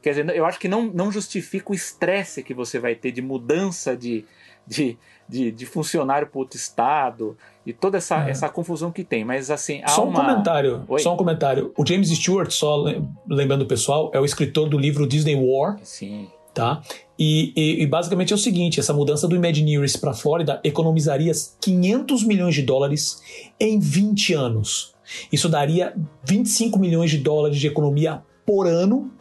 [0.00, 3.20] quer dizer, eu acho que não, não justifica o estresse que você vai ter de
[3.20, 4.24] mudança de,
[4.66, 4.96] de,
[5.28, 8.30] de, de funcionário para outro estado e toda essa, é.
[8.30, 9.24] essa confusão que tem.
[9.24, 10.20] Mas assim, só um uma...
[10.20, 11.00] comentário, Oi?
[11.00, 11.72] só um comentário.
[11.76, 12.84] O James Stewart, só
[13.28, 15.76] lembrando o pessoal, é o escritor do livro Disney War.
[15.82, 16.28] Sim.
[16.56, 16.80] Tá?
[17.18, 21.30] E, e, e basicamente é o seguinte: essa mudança do Imagineers para Flórida economizaria
[21.60, 23.20] 500 milhões de dólares
[23.60, 24.94] em 20 anos.
[25.30, 25.94] Isso daria
[26.24, 29.12] 25 milhões de dólares de economia por ano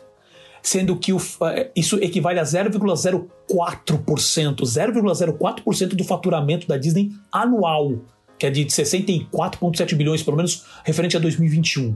[0.61, 3.27] sendo que o, é, isso equivale a 0,04%,
[4.61, 7.99] 0,04% do faturamento da Disney anual.
[8.39, 11.95] que é de 64,7 bilhões, pelo menos referente a 2021.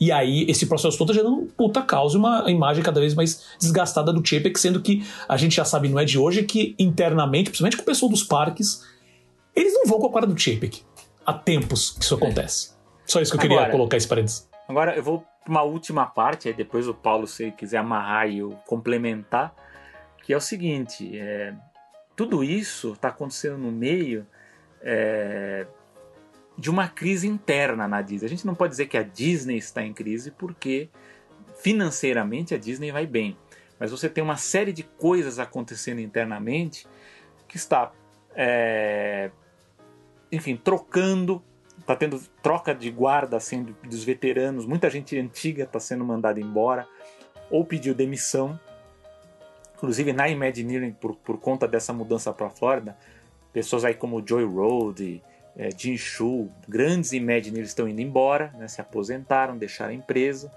[0.00, 3.14] E aí, esse processo todo tá gerando um puta caos e uma imagem cada vez
[3.14, 6.74] mais desgastada do Chapek, sendo que a gente já sabe, não é de hoje, que
[6.78, 8.86] internamente, principalmente com o pessoal dos parques,
[9.54, 10.82] eles não vão com a cara do Chapek.
[11.26, 12.72] Há tempos que isso acontece.
[13.04, 14.48] Só isso que eu queria agora, colocar esse parênteses.
[14.68, 18.38] Agora eu vou para uma última parte, aí depois o Paulo, se quiser amarrar e
[18.38, 19.54] eu complementar,
[20.22, 21.54] que é o seguinte: é,
[22.14, 24.26] tudo isso está acontecendo no meio
[24.82, 25.66] é,
[26.58, 28.26] de uma crise interna na Disney.
[28.26, 30.88] A gente não pode dizer que a Disney está em crise porque
[31.60, 33.36] financeiramente a Disney vai bem.
[33.78, 36.86] Mas você tem uma série de coisas acontecendo internamente
[37.46, 37.92] que está,
[38.34, 39.30] é,
[40.32, 41.40] enfim, trocando,
[41.78, 44.66] está tendo troca de guarda assim, dos veteranos.
[44.66, 46.88] Muita gente antiga está sendo mandada embora
[47.48, 48.58] ou pediu demissão.
[49.76, 52.98] Inclusive na Imagineering, por, por conta dessa mudança para a Flórida,
[53.52, 55.22] pessoas aí como Joy Road,
[55.58, 60.52] é, Jin Shu, grandes Imagineers estão indo embora, né, se aposentaram, deixaram a empresa.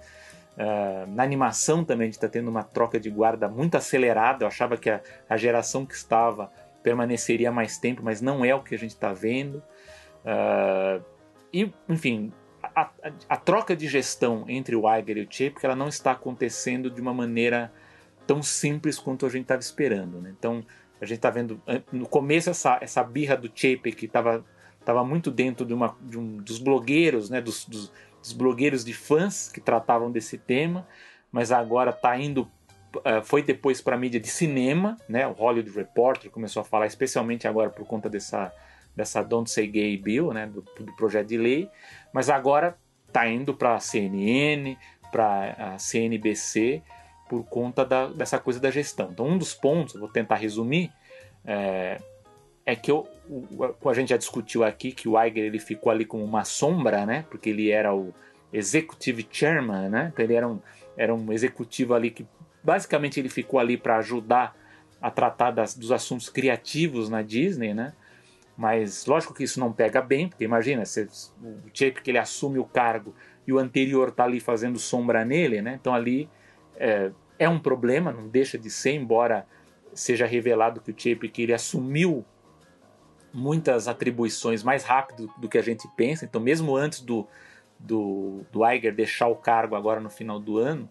[0.52, 4.44] Uh, na animação também a gente está tendo uma troca de guarda muito acelerada.
[4.44, 6.52] Eu achava que a, a, geração que estava
[6.84, 9.64] permaneceria mais tempo, mas não é o que a gente está vendo.
[10.24, 11.04] Uh,
[11.52, 12.32] e, enfim,
[12.62, 12.92] a, a,
[13.30, 17.02] a, troca de gestão entre o Iger e o Chip, ela não está acontecendo de
[17.02, 17.72] uma maneira
[18.28, 20.22] tão simples quanto a gente estava esperando.
[20.22, 20.32] Né?
[20.38, 20.64] Então,
[21.00, 21.60] a gente está vendo
[21.92, 24.46] no começo essa, essa birra do Chip que estava
[24.82, 28.94] estava muito dentro de, uma, de um, dos blogueiros, né, dos, dos, dos, blogueiros de
[28.94, 30.88] fãs que tratavam desse tema,
[31.32, 32.50] mas agora está indo,
[32.96, 36.88] uh, foi depois para a mídia de cinema, né, o Hollywood Reporter começou a falar,
[36.88, 38.52] especialmente agora por conta dessa,
[38.96, 41.70] dessa Don't Say Gay Bill, né, do, do projeto de lei,
[42.12, 42.76] mas agora
[43.08, 44.78] está indo para a CNN,
[45.12, 46.82] para a CNBC,
[47.30, 49.10] por conta da, dessa coisa da gestão.
[49.12, 50.92] Então, um dos pontos, vou tentar resumir,
[51.46, 51.98] é,
[52.66, 56.04] é que eu, o, a gente já discutiu aqui que o Iger ele ficou ali
[56.04, 57.26] como uma sombra, né?
[57.30, 58.14] Porque ele era o
[58.52, 60.12] executive chairman, né?
[60.12, 60.60] Então ele era um,
[60.98, 62.26] era um executivo ali que
[62.62, 64.56] basicamente ele ficou ali para ajudar
[65.02, 67.94] a tratar das, dos assuntos criativos na Disney, né?
[68.58, 71.08] Mas lógico que isso não pega bem, porque imagina, se,
[71.42, 73.16] o Chip que ele assume o cargo
[73.48, 75.78] e o anterior tá ali fazendo sombra nele, né?
[75.80, 76.30] Então ali
[76.76, 79.48] é, é um problema, não deixa de ser, embora
[79.94, 82.26] seja revelado que o que ele assumiu
[83.34, 86.26] muitas atribuições mais rápido do que a gente pensa.
[86.26, 87.28] Então, mesmo antes do,
[87.80, 90.90] do, do Iger deixar o cargo agora no final do ano,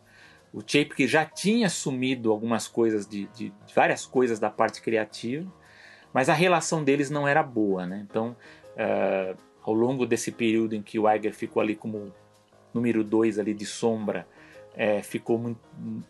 [0.53, 5.51] o Chapek já tinha assumido algumas coisas de, de, de, várias coisas da parte criativa,
[6.13, 8.05] mas a relação deles não era boa, né?
[8.09, 8.37] Então,
[8.75, 12.13] uh, ao longo desse período em que o Iger ficou ali como
[12.75, 14.27] número dois ali de sombra,
[14.75, 15.57] é, ficou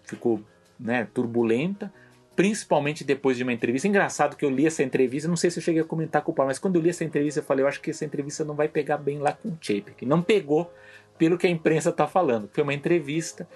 [0.03, 0.41] ficou
[0.79, 1.93] né, turbulenta
[2.41, 3.87] principalmente depois de uma entrevista.
[3.87, 6.35] Engraçado que eu li essa entrevista, não sei se eu cheguei a comentar com o
[6.35, 8.55] Paulo, mas quando eu li essa entrevista eu falei, eu acho que essa entrevista não
[8.55, 10.07] vai pegar bem lá com o Chapek.
[10.07, 10.73] Não pegou
[11.19, 12.49] pelo que a imprensa está falando.
[12.51, 13.47] Foi uma entrevista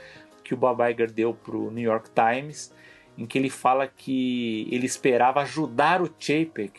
[0.44, 2.74] que o Bob Iger deu para o New York Times,
[3.16, 6.78] em que ele fala que ele esperava ajudar o Chapek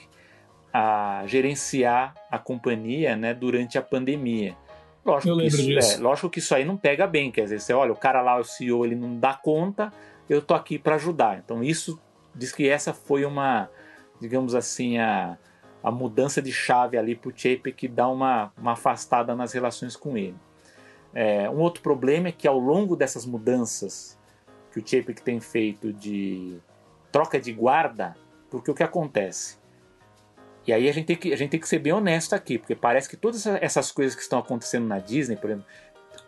[0.71, 4.55] a gerenciar a companhia né, durante a pandemia.
[5.03, 7.91] Lógico, que isso, é, lógico que isso aí não pega bem, quer dizer, você olha,
[7.91, 9.91] o cara lá, o CEO, ele não dá conta,
[10.29, 11.39] eu tô aqui para ajudar.
[11.43, 11.99] Então isso
[12.33, 13.69] diz que essa foi uma,
[14.19, 15.37] digamos assim, a,
[15.83, 19.95] a mudança de chave ali para o Chape que dá uma, uma afastada nas relações
[19.95, 20.35] com ele.
[21.13, 24.19] É, um outro problema é que ao longo dessas mudanças
[24.71, 26.59] que o Chapek tem feito de
[27.11, 28.17] troca de guarda,
[28.49, 29.57] porque o que acontece?
[30.67, 32.75] E aí a gente, tem que, a gente tem que ser bem honesto aqui, porque
[32.75, 35.67] parece que todas essas coisas que estão acontecendo na Disney, por exemplo,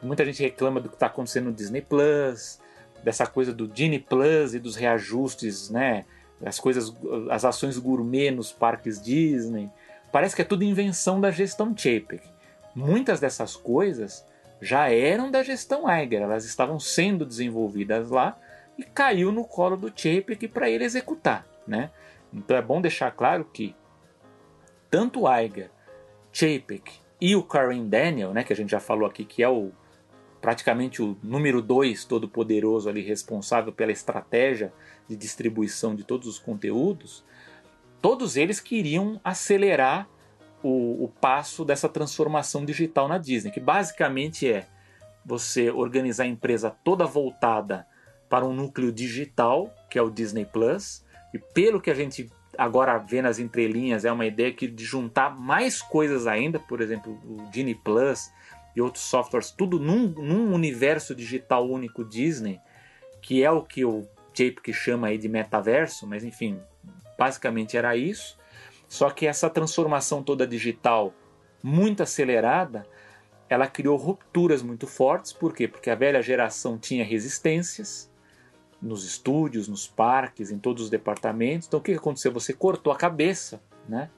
[0.01, 2.59] muita gente reclama do que está acontecendo no Disney Plus,
[3.03, 6.05] dessa coisa do Genie Plus e dos reajustes, né?
[6.45, 6.93] As coisas,
[7.29, 9.69] as ações gourmet nos parques Disney.
[10.11, 12.21] Parece que é tudo invenção da gestão Chapek.
[12.75, 14.25] Muitas dessas coisas
[14.61, 18.37] já eram da gestão Iger, elas estavam sendo desenvolvidas lá
[18.77, 21.89] e caiu no colo do Chapek para ele executar, né?
[22.33, 23.75] Então é bom deixar claro que
[24.89, 25.69] tanto Iger,
[26.31, 29.71] Chapek e o Karen Daniel, né, que a gente já falou aqui que é o
[30.47, 34.71] praticamente o número dois todo poderoso ali responsável pela estratégia
[35.05, 37.21] de distribuição de todos os conteúdos,
[38.01, 40.07] todos eles queriam acelerar
[40.63, 44.65] o, o passo dessa transformação digital na Disney, que basicamente é
[45.25, 47.85] você organizar a empresa toda voltada
[48.29, 52.97] para um núcleo digital, que é o Disney Plus, e pelo que a gente agora
[52.97, 57.51] vê nas entrelinhas, é uma ideia que de juntar mais coisas ainda, por exemplo, o
[57.51, 58.31] Disney Plus
[58.77, 62.61] e outros softwares, tudo num, num universo digital único Disney,
[63.23, 66.61] que é o que o Jape chama aí de metaverso, mas enfim,
[67.17, 68.37] basicamente era isso.
[68.87, 71.11] Só que essa transformação toda digital
[71.63, 72.85] muito acelerada,
[73.49, 75.33] ela criou rupturas muito fortes.
[75.33, 75.67] Por quê?
[75.67, 78.11] Porque a velha geração tinha resistências
[78.79, 81.67] nos estúdios, nos parques, em todos os departamentos.
[81.67, 82.31] Então o que aconteceu?
[82.31, 83.59] Você cortou a cabeça
[83.89, 84.11] né,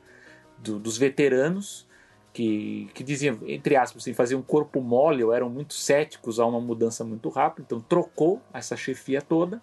[0.57, 1.87] do, dos veteranos
[2.33, 6.45] que, que diziam, entre aspas, assim, faziam um corpo mole ou eram muito céticos a
[6.45, 7.65] uma mudança muito rápida.
[7.65, 9.61] Então trocou essa chefia toda.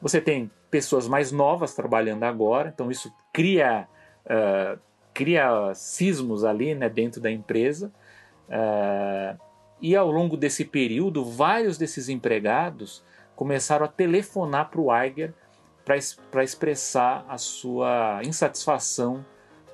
[0.00, 3.86] Você tem pessoas mais novas trabalhando agora, então isso cria,
[4.26, 4.78] uh,
[5.14, 7.92] cria cismos ali né, dentro da empresa.
[8.48, 9.38] Uh,
[9.80, 13.02] e ao longo desse período, vários desses empregados
[13.34, 15.34] começaram a telefonar para o Eiger
[15.84, 19.24] para expressar a sua insatisfação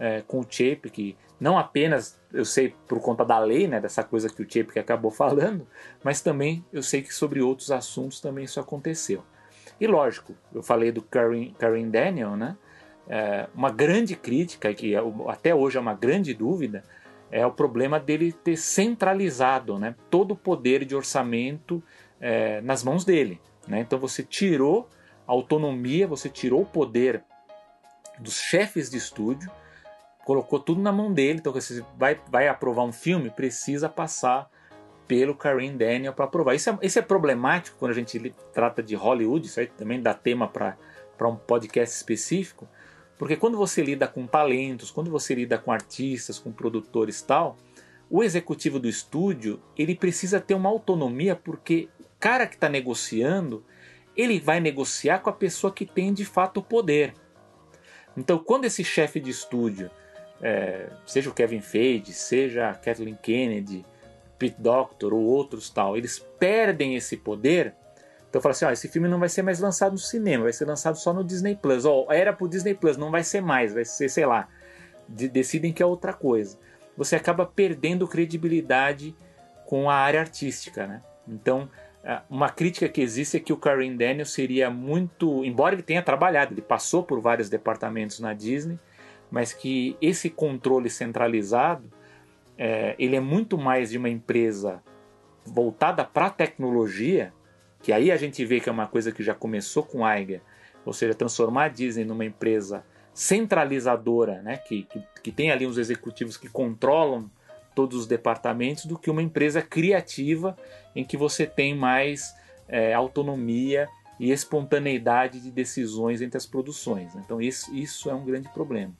[0.01, 4.03] é, com o Chapek, que não apenas eu sei por conta da lei, né, dessa
[4.03, 5.67] coisa que o Chapek acabou falando,
[6.03, 9.23] mas também eu sei que sobre outros assuntos também isso aconteceu.
[9.81, 12.57] E lógico, eu falei do Karen, Karen Daniel, né?
[13.09, 16.85] É, uma grande crítica, que é até hoje é uma grande dúvida,
[17.31, 21.83] é o problema dele ter centralizado né, todo o poder de orçamento
[22.21, 23.41] é, nas mãos dele.
[23.67, 23.81] Né?
[23.81, 24.89] Então você tirou
[25.27, 27.23] a autonomia, você tirou o poder
[28.19, 29.51] dos chefes de estúdio,
[30.29, 31.39] colocou tudo na mão dele.
[31.39, 34.51] Então você vai, vai aprovar um filme, precisa passar
[35.07, 36.55] pelo Karen Daniel para aprovar.
[36.55, 40.13] Isso é, isso é problemático quando a gente trata de Hollywood, isso aí também dá
[40.13, 40.77] tema para
[41.27, 42.69] um podcast específico,
[43.17, 47.57] porque quando você lida com talentos, quando você lida com artistas, com produtores tal,
[48.11, 53.65] o executivo do estúdio ele precisa ter uma autonomia porque o cara que está negociando
[54.15, 57.15] ele vai negociar com a pessoa que tem de fato o poder.
[58.15, 59.91] Então, quando esse chefe de estúdio,
[60.43, 63.85] é, seja o Kevin Feige, seja a Kathleen Kennedy,
[64.39, 67.75] Pete Doctor ou outros tal, eles perdem esse poder,
[68.29, 70.67] então fala assim, ó, esse filme não vai ser mais lançado no cinema, vai ser
[70.67, 71.85] lançado só no Disney Plus.
[71.85, 74.49] Ó, era pro Disney Plus, não vai ser mais, vai ser, sei lá,
[75.09, 76.59] de, decidem que é outra coisa.
[76.97, 79.17] Você acaba perdendo credibilidade
[79.65, 81.03] com a área artística, né?
[81.27, 81.71] Então,
[82.29, 86.55] uma crítica que existe é que o Karen Daniel seria muito, embora ele tenha trabalhado,
[86.55, 88.79] ele passou por vários departamentos na Disney,
[89.31, 91.91] mas que esse controle centralizado,
[92.57, 94.83] é, ele é muito mais de uma empresa
[95.45, 97.33] voltada para a tecnologia
[97.83, 100.41] que aí a gente vê que é uma coisa que já começou com Iger,
[100.85, 105.79] ou seja, transformar a Disney numa empresa centralizadora, né, que, que, que tem ali uns
[105.79, 107.31] executivos que controlam
[107.75, 110.57] todos os departamentos, do que uma empresa criativa
[110.95, 112.35] em que você tem mais
[112.67, 117.15] é, autonomia e espontaneidade de decisões entre as produções.
[117.15, 118.93] Então isso, isso é um grande problema.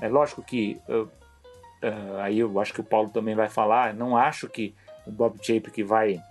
[0.00, 1.08] É lógico que uh,
[2.20, 3.94] aí eu acho que o Paulo também vai falar.
[3.94, 4.74] Não acho que
[5.06, 6.22] o Bob Chapek vai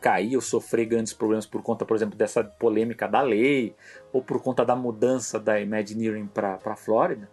[0.00, 3.74] cair ou sofrer grandes problemas por conta, por exemplo, dessa polêmica da lei
[4.12, 7.28] ou por conta da mudança da Imagineering para a Flórida.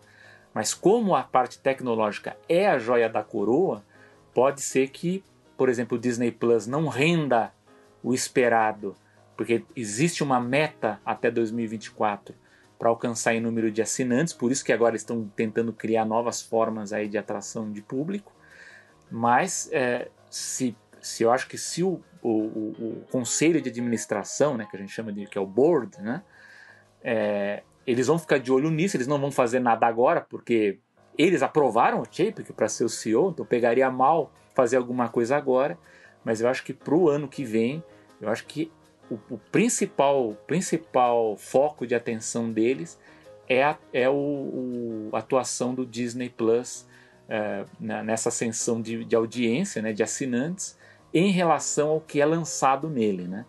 [0.54, 3.84] Mas como a parte tecnológica é a joia da coroa,
[4.34, 5.24] pode ser que,
[5.58, 7.52] por exemplo, o Disney Plus não renda
[8.04, 8.96] o esperado,
[9.36, 12.36] porque existe uma meta até 2024
[12.78, 16.92] para alcançar em número de assinantes, por isso que agora estão tentando criar novas formas
[16.92, 18.34] aí de atração de público.
[19.10, 24.66] Mas é, se se eu acho que se o, o, o, conselho de administração, né,
[24.70, 26.24] que a gente chama de que é o board, né,
[27.04, 30.80] é, eles vão ficar de olho nisso, eles não vão fazer nada agora, porque
[31.18, 35.78] eles aprovaram o Chapek para ser o CEO, então pegaria mal fazer alguma coisa agora,
[36.24, 37.84] mas eu acho que para o ano que vem,
[38.22, 38.72] eu acho que
[39.10, 43.00] o, o, principal, principal foco de atenção deles
[43.48, 46.86] é a, é o, o atuação do Disney Plus
[47.28, 50.78] é, nessa ascensão de, de audiência, né, de assinantes,
[51.14, 53.46] em relação ao que é lançado nele, né?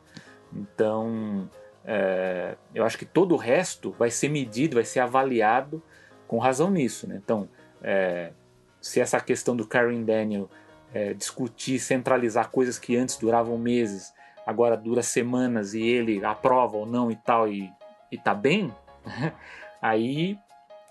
[0.52, 1.50] Então,
[1.84, 5.82] é, eu acho que todo o resto vai ser medido, vai ser avaliado
[6.28, 7.20] com razão nisso, né?
[7.22, 7.48] Então,
[7.82, 8.32] é,
[8.80, 10.48] se essa questão do Karen Daniel
[10.92, 14.13] é, discutir, centralizar coisas que antes duravam meses,
[14.46, 17.70] agora dura semanas e ele aprova ou não e tal e,
[18.10, 18.72] e tá bem,
[19.80, 20.38] aí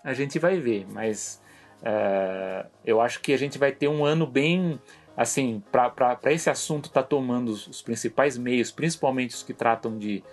[0.03, 0.85] a gente vai ver.
[0.91, 1.41] Mas
[1.81, 4.79] é, eu acho que a gente vai ter um ano bem
[5.15, 10.23] assim, para esse assunto tá tomando os, os, principais meios, principalmente os que tratam de,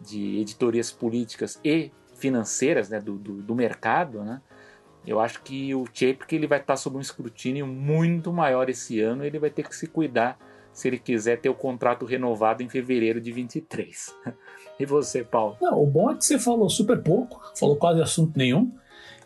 [0.00, 4.40] de editorias políticas e financeiras né, do, do, do mercado, né,
[5.06, 9.00] eu acho que o Chapek ele vai estar tá sob um escrutínio muito maior esse
[9.00, 10.38] ano, ele vai ter que se cuidar
[10.72, 14.14] se ele quiser ter o contrato renovado em fevereiro de 23.
[14.78, 15.56] e você, Paulo?
[15.60, 18.72] Não, o bom é que você falou super pouco, falou quase assunto nenhum.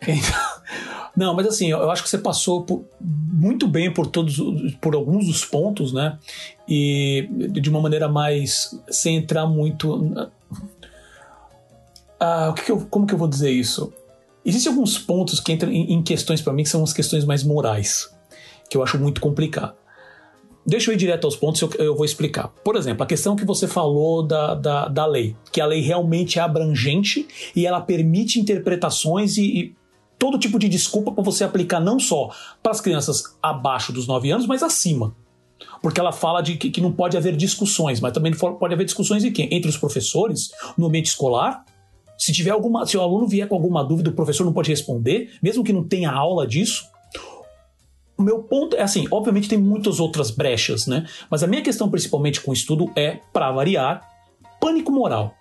[1.15, 4.37] Não, mas assim, eu acho que você passou por, muito bem por todos,
[4.81, 6.19] por alguns dos pontos, né?
[6.67, 10.29] E de uma maneira mais sem entrar muito.
[12.19, 13.93] Ah, o que, que eu, como que eu vou dizer isso?
[14.43, 17.43] Existem alguns pontos que entram em, em questões para mim que são as questões mais
[17.43, 18.13] morais.
[18.69, 19.75] que eu acho muito complicado.
[20.65, 22.47] Deixa eu ir direto aos pontos, eu, eu vou explicar.
[22.63, 26.39] Por exemplo, a questão que você falou da, da, da lei, que a lei realmente
[26.39, 29.75] é abrangente e ela permite interpretações e, e
[30.17, 32.31] todo tipo de desculpa para você aplicar não só
[32.63, 35.15] para as crianças abaixo dos 9 anos, mas acima.
[35.81, 39.23] Porque ela fala de que, que, não pode haver discussões, mas também pode haver discussões
[39.23, 39.47] em quem?
[39.51, 41.63] Entre os professores, no ambiente escolar.
[42.17, 45.33] Se tiver alguma, se o aluno vier com alguma dúvida, o professor não pode responder,
[45.43, 46.85] mesmo que não tenha aula disso.
[48.17, 51.05] O meu ponto é assim, obviamente tem muitas outras brechas, né?
[51.29, 54.01] Mas a minha questão principalmente com o estudo é, para variar,
[54.59, 55.33] pânico moral.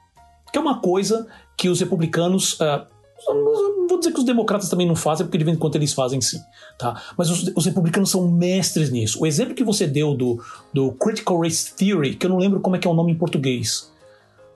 [0.52, 2.84] Que é uma coisa que os republicanos uh,
[3.32, 5.92] não vou dizer que os democratas também não fazem, porque de vez em quando eles
[5.92, 6.40] fazem sim.
[6.78, 7.00] Tá?
[7.16, 9.22] Mas os, os, republicanos são mestres nisso.
[9.22, 12.76] O exemplo que você deu do, do Critical Race Theory, que eu não lembro como
[12.76, 13.92] é que é o nome em português.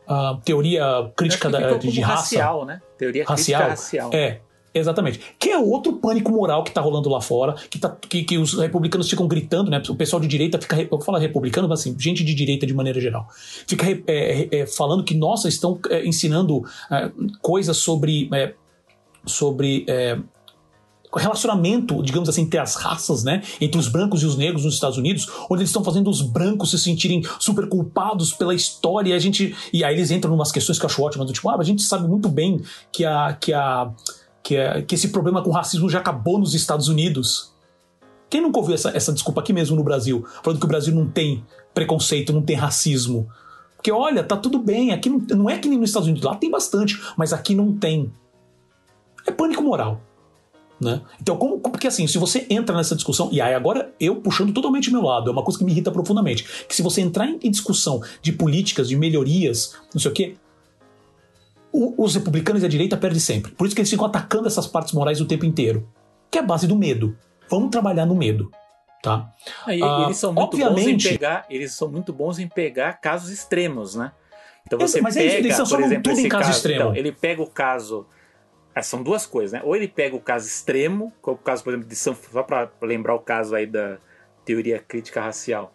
[0.06, 2.22] Uh, teoria crítica da, de, raça.
[2.22, 2.80] Racial, né?
[2.96, 3.62] Teoria racial.
[3.62, 4.10] crítica racial.
[4.12, 4.40] É,
[4.72, 5.20] Exatamente.
[5.38, 8.54] Que é outro pânico moral que está rolando lá fora, que, tá, que, que, os
[8.54, 9.82] republicanos ficam gritando, né?
[9.88, 10.88] O pessoal de direita fica.
[10.90, 13.28] Eu falar republicano, mas assim, gente de direita de maneira geral.
[13.66, 17.10] Fica é, é, falando que, nossa, estão é, ensinando é,
[17.40, 18.28] coisas sobre.
[18.32, 18.54] É,
[19.26, 20.18] sobre é,
[21.16, 24.98] relacionamento, digamos assim, entre as raças, né, entre os brancos e os negros nos Estados
[24.98, 29.18] Unidos, onde eles estão fazendo os brancos se sentirem super culpados pela história, e a
[29.18, 31.56] gente e aí eles entram em umas questões que eu acho ótimas, do tipo, ah,
[31.58, 32.60] a gente sabe muito bem
[32.92, 33.90] que a que a
[34.48, 37.52] que, é, que esse problema com racismo já acabou nos Estados Unidos.
[38.30, 40.24] Quem nunca ouviu essa, essa desculpa aqui mesmo no Brasil?
[40.42, 41.44] Falando que o Brasil não tem
[41.74, 43.28] preconceito, não tem racismo.
[43.76, 46.34] Porque olha, tá tudo bem, aqui não, não é que nem nos Estados Unidos, lá
[46.34, 48.10] tem bastante, mas aqui não tem.
[49.26, 50.00] É pânico moral.
[50.80, 51.02] Né?
[51.20, 54.90] Então, como, porque assim, se você entra nessa discussão, e aí agora eu puxando totalmente
[54.90, 58.00] meu lado, é uma coisa que me irrita profundamente, que se você entrar em discussão
[58.22, 60.36] de políticas, de melhorias, não sei o quê,
[61.72, 63.52] o, os republicanos e a direita perdem sempre.
[63.52, 65.88] Por isso que eles ficam atacando essas partes morais o tempo inteiro.
[66.30, 67.16] Que é a base do medo.
[67.50, 68.50] Vamos trabalhar no medo.
[69.02, 69.32] Tá?
[69.64, 72.94] Aí, ah, eles são muito obviamente, bons em pegar, eles são muito bons em pegar
[72.94, 74.10] casos extremos, né?
[74.66, 76.80] Então você mas pega, eles por exemplo, em caso, caso extremo.
[76.80, 78.06] Então, ele pega o caso
[78.78, 79.60] é, são duas coisas, né?
[79.64, 82.70] Ou ele pega o caso extremo, como o caso, por exemplo, de São só para
[82.82, 83.98] lembrar o caso aí da
[84.44, 85.72] teoria crítica racial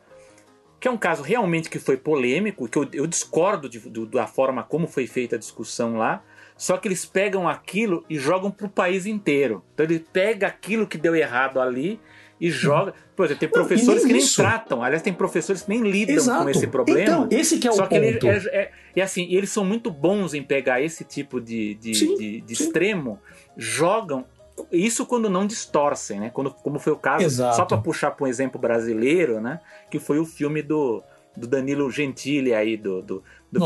[0.83, 4.27] que é um caso realmente que foi polêmico, que eu, eu discordo de, do, da
[4.27, 6.21] forma como foi feita a discussão lá,
[6.57, 9.63] só que eles pegam aquilo e jogam para o país inteiro.
[9.73, 12.01] Então ele pega aquilo que deu errado ali
[12.37, 12.93] e joga.
[13.15, 16.43] Por exemplo, tem professores nem que nem tratam, aliás, tem professores que nem lidam Exato.
[16.43, 17.01] com esse problema.
[17.01, 17.95] Então, esse que é o só ponto.
[17.95, 21.95] Ele é, é, e assim, eles são muito bons em pegar esse tipo de, de,
[21.95, 23.21] sim, de, de extremo,
[23.55, 24.25] jogam
[24.71, 26.29] isso quando não distorcem, né?
[26.33, 27.55] Quando, como foi o caso, Exato.
[27.55, 29.59] só para puxar para um exemplo brasileiro, né?
[29.89, 31.03] Que foi o filme do,
[31.35, 33.59] do Danilo Gentili aí, do, do, do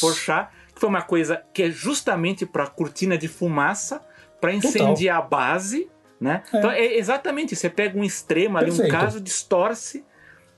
[0.00, 4.00] Porchat, que foi uma coisa que é justamente para cortina de fumaça,
[4.40, 5.40] para incendiar Total.
[5.40, 6.42] a base, né?
[6.52, 6.58] É.
[6.58, 8.88] Então é exatamente, você pega um extremo ali, Perfeito.
[8.88, 10.04] um caso, distorce,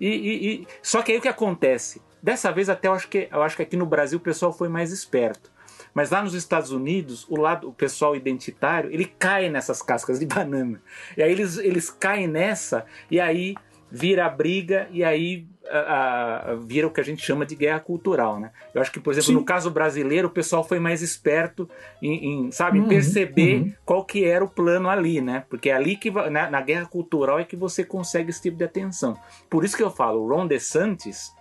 [0.01, 2.03] e, e, e, Só que aí o que acontece?
[2.21, 4.69] Dessa vez até eu acho que eu acho que aqui no Brasil o pessoal foi
[4.69, 5.52] mais esperto.
[5.95, 10.27] Mas lá nos Estados Unidos, o lado, o pessoal identitário, ele cai nessas cascas de
[10.27, 10.81] banana.
[11.17, 13.55] E aí eles, eles caem nessa, e aí
[13.91, 17.81] vira a briga, e aí a, a, vira o que a gente chama de guerra
[17.81, 18.51] cultural, né?
[18.75, 19.35] Eu acho que, por exemplo, Sim.
[19.35, 21.69] no caso brasileiro, o pessoal foi mais esperto
[22.01, 23.73] em, em sabe, uhum, perceber uhum.
[23.85, 25.45] qual que era o plano ali, né?
[25.49, 28.65] Porque é ali que, na, na, guerra cultural, é que você consegue esse tipo de
[28.65, 29.17] atenção.
[29.49, 31.33] Por isso que eu falo, o Ron DeSantis,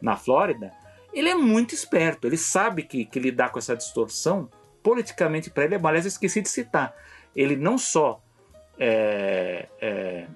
[0.00, 0.72] na Flórida,
[1.12, 4.48] ele é muito esperto, ele sabe que, que lidar com essa distorção
[4.82, 5.90] politicamente para ele é mal.
[5.90, 6.94] Aliás, eu esqueci de citar.
[7.34, 8.22] Ele não só
[8.78, 10.26] é, é,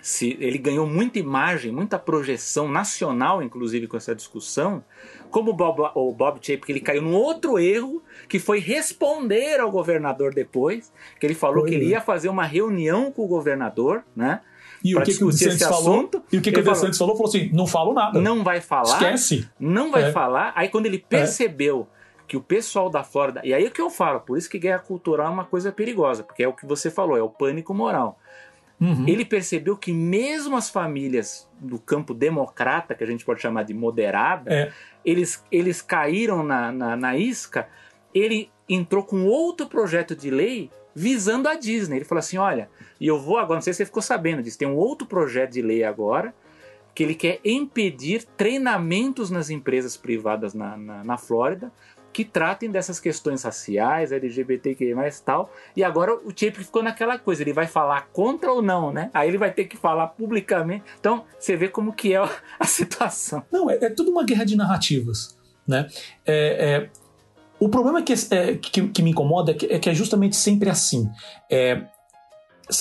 [0.00, 4.82] se, ele ganhou muita imagem, muita projeção nacional, inclusive com essa discussão,
[5.30, 9.70] como o Bob, o Bob Chapek, ele caiu num outro erro, que foi responder ao
[9.70, 14.02] governador depois, que ele falou foi, que ele ia fazer uma reunião com o governador,
[14.16, 14.40] né?
[14.84, 16.10] E o que, que o DeSantis falou?
[16.32, 17.16] E o que, que o DeSantis falou?
[17.16, 18.20] Falou assim: não falo nada.
[18.20, 18.94] Não vai falar.
[18.94, 19.48] Esquece.
[19.58, 20.12] Não vai é.
[20.12, 20.52] falar.
[20.54, 22.22] Aí quando ele percebeu é.
[22.26, 23.40] que o pessoal da Flórida.
[23.44, 25.72] E aí é o que eu falo, por isso que guerra cultural é uma coisa
[25.72, 28.18] perigosa, porque é o que você falou, é o pânico moral.
[28.80, 29.04] Uhum.
[29.08, 33.74] Ele percebeu que mesmo as famílias do campo democrata, que a gente pode chamar de
[33.74, 34.72] moderada, é.
[35.04, 37.68] eles, eles caíram na, na, na isca.
[38.14, 41.96] Ele entrou com outro projeto de lei visando a Disney.
[41.96, 42.68] Ele falou assim: olha,
[43.00, 45.52] e eu vou agora, não sei se você ficou sabendo disso, tem um outro projeto
[45.52, 46.34] de lei agora
[46.94, 51.70] que ele quer impedir treinamentos nas empresas privadas na, na, na Flórida
[52.12, 54.10] que tratem dessas questões raciais,
[54.92, 55.52] mais tal.
[55.76, 59.08] E agora o Chip ficou naquela coisa, ele vai falar contra ou não, né?
[59.14, 60.84] Aí ele vai ter que falar publicamente.
[60.98, 62.18] Então você vê como que é
[62.58, 63.44] a situação.
[63.52, 65.86] Não, é, é tudo uma guerra de narrativas, né?
[66.26, 66.90] É, é,
[67.60, 70.70] o problema que, é, que, que, me incomoda é que, é que, é justamente sempre
[70.70, 71.08] assim.
[71.50, 71.82] É,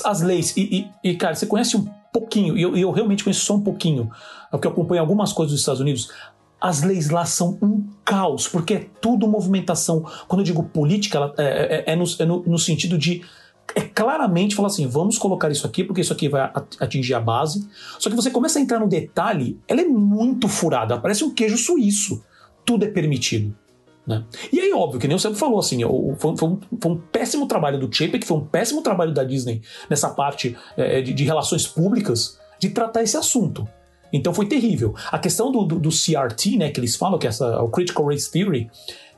[0.04, 3.45] as leis, e, e, e, cara, você conhece um pouquinho, e eu, eu realmente conheço
[3.45, 4.10] só um pouquinho,
[4.52, 6.12] porque eu acompanho algumas coisas dos Estados Unidos,
[6.60, 10.04] as leis lá são um caos, porque é tudo movimentação.
[10.28, 13.24] Quando eu digo política, é, é, é, no, é no, no, sentido de
[13.76, 17.68] é claramente falar assim: vamos colocar isso aqui, porque isso aqui vai atingir a base.
[17.99, 21.58] Só que você começa a entrar no detalhe, ela é muito furada, parece um queijo
[21.58, 22.24] suíço.
[22.66, 23.56] Tudo é permitido.
[24.08, 24.24] Né?
[24.54, 25.82] E aí, óbvio, que nem você falou, assim,
[26.18, 29.62] foi, foi, um, foi um, péssimo trabalho do Chapek, foi um péssimo trabalho da Disney
[29.90, 33.68] nessa parte é, de, de relações públicas de tratar esse assunto.
[34.14, 34.96] Então foi terrível.
[35.12, 38.06] A questão do, do, do, CRT, né, que eles falam, que é essa, o Critical
[38.06, 38.72] Race Theory,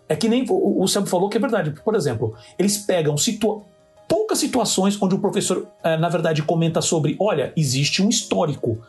[0.07, 1.71] é que nem o, o falou que é verdade.
[1.85, 3.61] Por exemplo, eles pegam situa
[4.07, 8.79] poucas situações onde o professor, é, na verdade, comenta sobre: olha, existe um histórico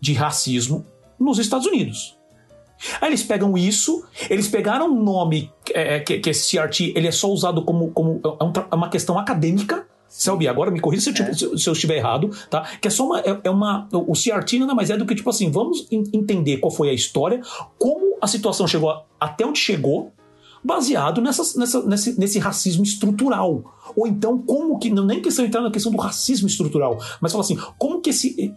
[0.00, 0.86] de racismo
[1.20, 2.16] nos Estados Unidos.
[3.00, 7.12] Aí eles pegam isso, eles pegaram um nome é, que, que esse CRT ele é
[7.12, 11.32] só usado como, como é, é uma questão acadêmica, Selby, agora me corrija se, é.
[11.32, 12.68] se, eu estiver errado, tá?
[12.80, 13.20] Que é só uma.
[13.20, 16.70] É, é, uma o CRT nada mais é do que, tipo assim, vamos entender qual
[16.70, 17.40] foi a história,
[17.78, 20.12] como a situação chegou até onde chegou,
[20.64, 21.42] baseado nessa,
[21.86, 23.64] nesse, nesse racismo estrutural.
[23.96, 24.90] Ou então, como que.
[24.90, 28.54] Não nem questão entrar na questão do racismo estrutural, mas fala assim, como que esse,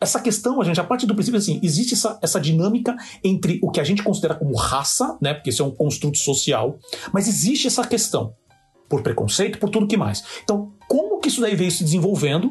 [0.00, 3.70] essa questão, a gente, a parte do princípio, assim, existe essa, essa dinâmica entre o
[3.70, 5.34] que a gente considera como raça, né?
[5.34, 6.78] Porque isso é um construto social,
[7.12, 8.34] mas existe essa questão
[8.88, 10.22] por preconceito, por tudo que mais.
[10.44, 12.50] Então, como que isso daí veio se desenvolvendo?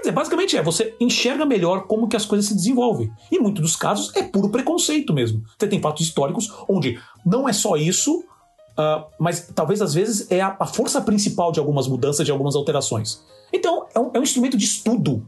[0.00, 3.12] Quer dizer, basicamente é, você enxerga melhor como que as coisas se desenvolvem.
[3.30, 5.42] E em muitos dos casos é puro preconceito mesmo.
[5.58, 10.40] Você tem fatos históricos onde não é só isso, uh, mas talvez às vezes é
[10.40, 13.22] a, a, força principal de algumas mudanças, de algumas alterações.
[13.52, 15.26] Então, é um, é um instrumento de estudo.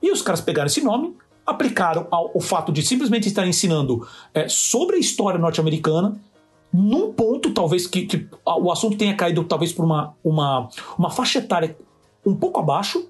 [0.00, 1.14] E os caras pegaram esse nome,
[1.44, 6.18] aplicaram ao, ao fato de simplesmente estar ensinando é, sobre a história norte-americana
[6.72, 11.40] num ponto, talvez, que, que, o assunto tenha caído talvez por uma, uma, uma faixa
[11.40, 11.76] etária
[12.24, 13.06] um pouco abaixo,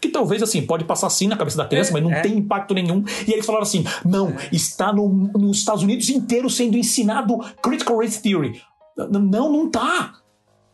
[0.00, 2.20] que talvez assim, pode passar assim na cabeça da criança, é, mas não é.
[2.20, 3.04] tem impacto nenhum.
[3.26, 4.48] E eles falaram assim: não, é.
[4.52, 8.62] está no, nos Estados Unidos inteiro sendo ensinado Critical Race Theory.
[8.96, 10.14] Não, não tá.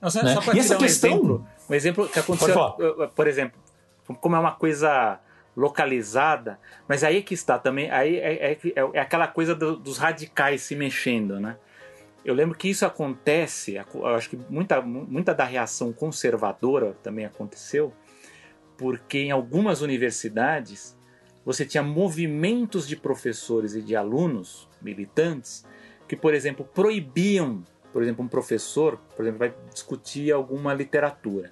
[0.00, 0.36] Né?
[0.54, 1.10] e essa um questão.
[1.10, 2.56] Exemplo, um exemplo que aconteceu,
[3.14, 3.58] por exemplo,
[4.20, 5.18] como é uma coisa
[5.56, 9.76] localizada, mas aí é que está também, aí é, é, é, é aquela coisa do,
[9.76, 11.56] dos radicais se mexendo, né?
[12.24, 17.92] Eu lembro que isso acontece, acho que muita, muita da reação conservadora também aconteceu,
[18.76, 20.96] porque em algumas universidades
[21.44, 25.66] você tinha movimentos de professores e de alunos militantes
[26.08, 31.50] que, por exemplo, proibiam, por exemplo, um professor, por exemplo, vai discutir alguma literatura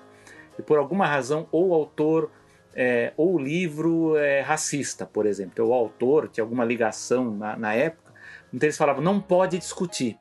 [0.58, 2.30] e por alguma razão ou o autor
[2.74, 7.54] é, ou o livro é racista, por exemplo, então, o autor tinha alguma ligação na,
[7.54, 8.12] na época,
[8.52, 10.18] então eles falavam não pode discutir.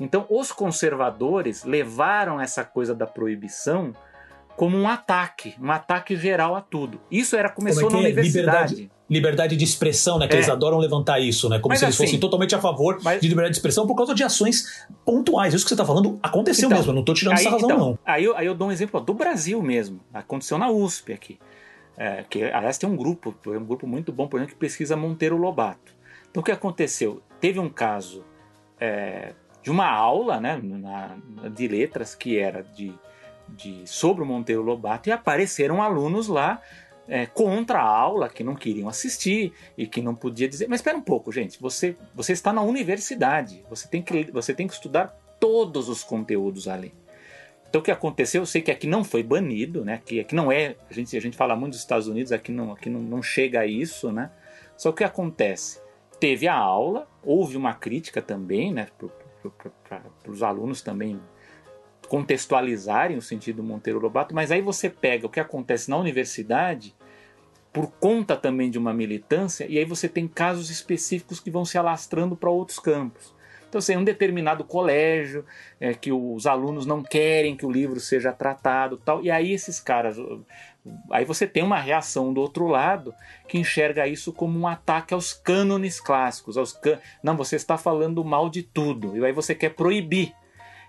[0.00, 3.92] Então, os conservadores levaram essa coisa da proibição
[4.56, 7.00] como um ataque, um ataque geral a tudo.
[7.10, 8.12] Isso era começou Como é na é?
[8.12, 8.74] universidade.
[8.74, 10.26] Liberdade, liberdade, de expressão, né?
[10.26, 10.36] Que é.
[10.38, 11.58] eles adoram levantar isso, né?
[11.58, 13.20] Como mas se eles assim, fossem totalmente a favor mas...
[13.20, 15.54] de liberdade de expressão por causa de ações pontuais.
[15.54, 16.90] Isso que você está falando aconteceu então, mesmo.
[16.90, 17.98] Eu não estou tirando aí, essa razão, então, não.
[18.04, 20.00] Aí eu, aí eu dou um exemplo ó, do Brasil mesmo.
[20.12, 21.38] Aconteceu na USP aqui.
[21.96, 25.36] É, que aliás tem um grupo, um grupo muito bom, por exemplo, que pesquisa Monteiro
[25.36, 25.94] Lobato.
[26.30, 27.22] Então o que aconteceu?
[27.38, 28.24] Teve um caso
[28.80, 31.16] é, de uma aula né, na,
[31.48, 32.92] de letras que era de,
[33.56, 36.60] de sobre o Monteiro Lobato e apareceram alunos lá
[37.08, 40.68] é, contra a aula que não queriam assistir e que não podia dizer.
[40.68, 41.60] Mas espera um pouco, gente.
[41.60, 43.64] Você, você está na universidade.
[43.68, 45.08] Você tem que, você tem que estudar
[45.38, 46.94] todos os conteúdos ali.
[47.68, 49.94] Então o que aconteceu, eu sei que aqui não foi banido, né?
[49.94, 52.72] Aqui, aqui não é, a gente, a gente fala muito dos Estados Unidos, aqui não,
[52.72, 54.30] aqui não, não chega a isso, né?
[54.76, 55.80] Só que o que acontece?
[56.20, 58.88] Teve a aula, houve uma crítica também, né?
[59.88, 61.18] para os alunos também
[62.12, 66.94] contextualizarem o sentido Monteiro Lobato, mas aí você pega o que acontece na universidade
[67.72, 71.78] por conta também de uma militância, e aí você tem casos específicos que vão se
[71.78, 73.34] alastrando para outros campos.
[73.66, 75.42] Então, assim, um determinado colégio,
[75.80, 79.80] é, que os alunos não querem que o livro seja tratado tal, e aí esses
[79.80, 80.18] caras.
[81.10, 83.14] Aí você tem uma reação do outro lado
[83.48, 86.58] que enxerga isso como um ataque aos cânones clássicos.
[86.58, 86.98] Aos can...
[87.22, 90.34] Não, você está falando mal de tudo, e aí você quer proibir.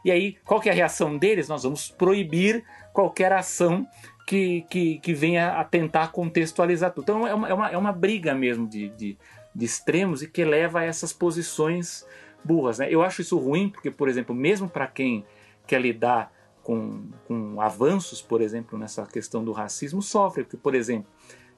[0.03, 1.47] E aí, qual que é a reação deles?
[1.47, 3.87] Nós vamos proibir qualquer ação
[4.27, 7.03] que, que, que venha a tentar contextualizar tudo.
[7.03, 9.17] Então é uma, é uma, é uma briga mesmo de, de,
[9.53, 12.05] de extremos e que leva a essas posições
[12.43, 12.79] burras.
[12.79, 12.87] Né?
[12.89, 15.25] Eu acho isso ruim porque, por exemplo, mesmo para quem
[15.65, 16.31] quer lidar
[16.61, 20.43] com, com avanços, por exemplo, nessa questão do racismo, sofre.
[20.43, 21.11] Porque, por exemplo,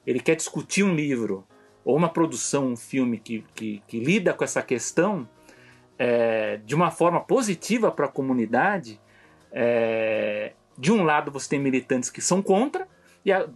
[0.06, 1.44] ele quer discutir um livro
[1.84, 5.28] ou uma produção, um filme que, que, que lida com essa questão
[5.98, 9.00] é, de uma forma positiva para a comunidade.
[9.52, 12.86] É, de um lado, você tem militantes que são contra,
[13.24, 13.46] e a,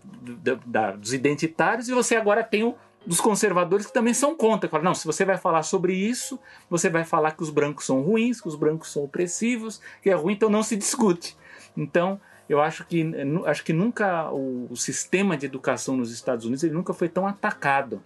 [0.43, 4.69] da, da, dos identitários, e você agora tem o dos conservadores que também são contra.
[4.69, 6.39] Falam, não, se você vai falar sobre isso,
[6.69, 10.15] você vai falar que os brancos são ruins, que os brancos são opressivos, que é
[10.15, 11.37] ruim, então não se discute.
[11.77, 13.11] Então, eu acho que,
[13.47, 17.27] acho que nunca o, o sistema de educação nos Estados Unidos ele nunca foi tão
[17.27, 18.03] atacado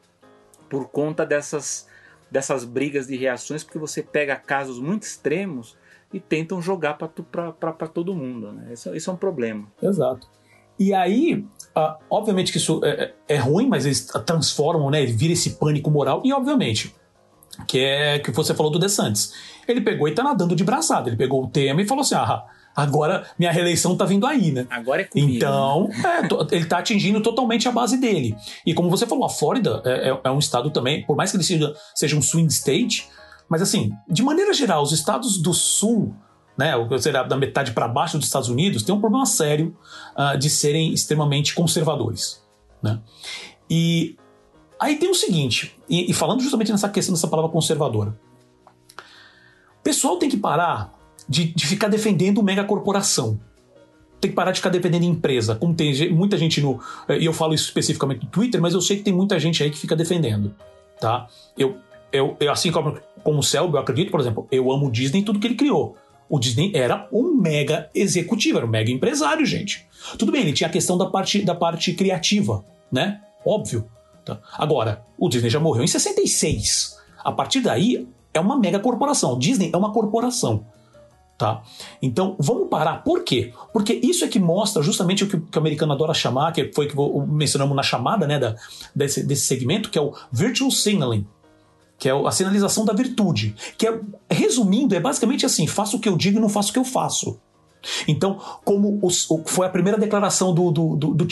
[0.68, 1.88] por conta dessas,
[2.34, 5.76] dessas brigas de reações, porque você pega casos muito extremos
[6.12, 8.50] e tentam jogar para todo mundo.
[8.50, 8.72] Né?
[8.72, 9.68] Isso, isso é um problema.
[9.80, 10.28] Exato.
[10.76, 11.46] E aí,
[11.76, 15.06] uh, obviamente que isso é, é, é, ruim, mas eles transformam, né?
[15.06, 16.22] Vira esse pânico moral.
[16.24, 16.92] E obviamente,
[17.68, 19.32] que é que você falou do DeSantis.
[19.68, 21.08] Ele pegou e tá nadando de braçada.
[21.08, 22.44] Ele pegou o tema e falou assim: ah,
[22.74, 24.66] agora minha reeleição tá vindo aí, né?
[24.70, 25.36] Agora é comigo.
[25.36, 25.88] Então,
[26.50, 28.36] é, ele tá atingindo totalmente a base dele.
[28.66, 31.36] E como você falou, a Flórida é, é, é um estado também, por mais que
[31.36, 33.08] ele seja, seja um swing state,
[33.48, 36.14] mas assim, de maneira geral, os estados do sul
[36.56, 39.76] né, ou seja, da metade para baixo dos Estados Unidos, tem um problema sério
[40.16, 42.42] uh, de serem extremamente conservadores.
[42.82, 43.00] Né?
[43.68, 44.16] E
[44.78, 48.18] aí tem o seguinte, e, e, falando justamente nessa questão dessa palavra conservadora,
[49.80, 50.94] o pessoal tem que parar
[51.28, 53.38] de, de ficar defendendo megacorporação.
[54.20, 56.80] Tem que parar de ficar defendendo empresa, como tem muita gente no.
[57.08, 59.62] Eh, E eu falo isso especificamente no Twitter, mas eu sei que tem muita gente
[59.62, 60.54] aí que fica defendendo.
[61.00, 61.26] Tá?
[61.58, 61.76] Eu,
[62.12, 65.20] eu, eu assim como, como o Selby, eu acredito, por exemplo, eu amo o Disney
[65.20, 65.96] e tudo que ele criou.
[66.28, 69.86] O Disney era um mega executivo, era um mega empresário, gente.
[70.18, 73.20] Tudo bem, ele tinha a questão da parte, da parte criativa, né?
[73.44, 73.86] Óbvio.
[74.24, 74.40] Tá?
[74.54, 76.96] Agora, o Disney já morreu em 66.
[77.22, 79.34] A partir daí, é uma mega corporação.
[79.34, 80.64] O Disney é uma corporação.
[81.36, 81.62] Tá?
[82.00, 83.02] Então, vamos parar.
[83.02, 83.52] Por quê?
[83.72, 86.86] Porque isso é que mostra justamente o que, que o americano adora chamar, que foi
[86.86, 86.94] que
[87.26, 88.54] mencionamos na chamada né, da,
[88.94, 91.26] desse, desse segmento, que é o virtual signaling
[91.96, 96.08] que é a sinalização da virtude, que é, resumindo, é basicamente assim: faço o que
[96.08, 97.40] eu digo e não faço o que eu faço.
[98.08, 101.26] Então, como os, foi a primeira declaração do, do, do, do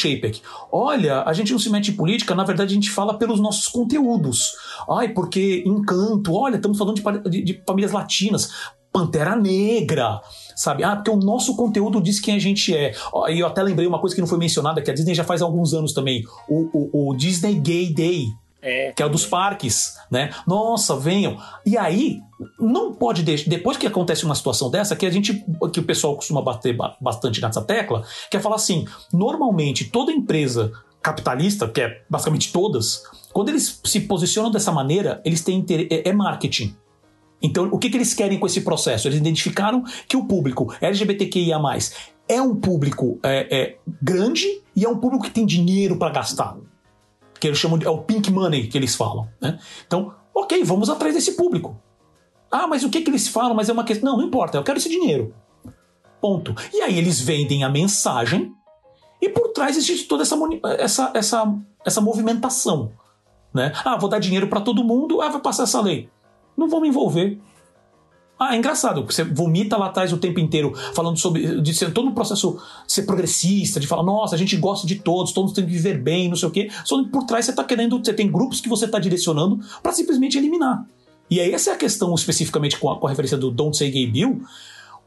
[0.71, 3.69] olha, a gente não se mete em política, na verdade a gente fala pelos nossos
[3.69, 4.53] conteúdos.
[4.89, 8.51] Ai, porque encanto, olha, estamos falando de, de, de famílias latinas,
[8.93, 10.21] Pantera Negra,
[10.55, 10.85] sabe?
[10.85, 12.93] Ah, porque o nosso conteúdo diz quem a gente é.
[13.31, 15.41] E eu até lembrei uma coisa que não foi mencionada, que a Disney já faz
[15.41, 18.27] há alguns anos também, o, o, o Disney Gay Day,
[18.65, 18.93] é.
[18.93, 20.31] Que é o dos parques, né?
[20.47, 21.37] Nossa, venham.
[21.67, 22.21] E aí,
[22.61, 23.51] não pode deixar.
[23.51, 25.45] Depois que acontece uma situação dessa, que a gente.
[25.73, 30.71] que o pessoal costuma bater bastante nessa tecla, que é falar assim: normalmente toda empresa
[31.03, 33.03] capitalista, que é basicamente todas,
[33.33, 36.77] quando eles se posicionam dessa maneira, eles têm interesse, é, é marketing.
[37.43, 39.09] Então, o que, que eles querem com esse processo?
[39.09, 41.59] Eles identificaram que o público LGBTQIA,
[42.29, 44.47] é um público é, é, grande
[44.77, 46.57] e é um público que tem dinheiro para gastar
[47.43, 49.29] que eles chamam de é o pink money que eles falam.
[49.41, 49.59] Né?
[49.85, 51.77] Então, ok, vamos atrás desse público.
[52.49, 53.53] Ah, mas o que, que eles falam?
[53.53, 54.13] Mas é uma questão.
[54.13, 55.35] Não, não importa, eu quero esse dinheiro.
[56.21, 56.55] Ponto.
[56.73, 58.53] E aí eles vendem a mensagem
[59.21, 60.37] e por trás existe toda essa,
[60.79, 61.55] essa, essa,
[61.85, 62.93] essa movimentação.
[63.53, 63.73] Né?
[63.85, 66.09] Ah, vou dar dinheiro para todo mundo, ah, vai passar essa lei.
[66.57, 67.39] Não vou me envolver.
[68.39, 72.09] Ah, é engraçado, você vomita lá atrás o tempo inteiro falando sobre de ser todo
[72.09, 75.65] o processo de ser progressista, de falar, nossa, a gente gosta de todos, todos têm
[75.65, 76.69] que viver bem, não sei o quê.
[76.85, 79.93] Só que por trás você está querendo, você tem grupos que você está direcionando para
[79.93, 80.85] simplesmente eliminar.
[81.31, 83.93] E aí essa é a questão especificamente com a, com a referência do Don't Say
[83.93, 84.43] Gay Bill,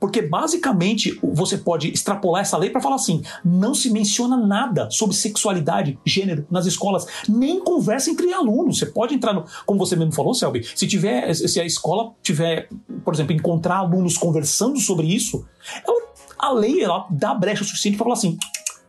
[0.05, 5.15] porque basicamente você pode extrapolar essa lei para falar assim: não se menciona nada sobre
[5.15, 8.77] sexualidade, gênero nas escolas, nem conversa entre alunos.
[8.77, 12.69] Você pode entrar no, como você mesmo falou, Selby, se tiver, se a escola tiver,
[13.03, 15.43] por exemplo, encontrar alunos conversando sobre isso,
[15.83, 16.01] ela,
[16.37, 18.37] a lei ela dá brecha o suficiente para falar assim: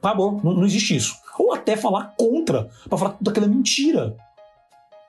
[0.03, 1.15] tá bom, não, não existe isso.
[1.39, 4.15] Ou até falar contra, para falar daquela mentira,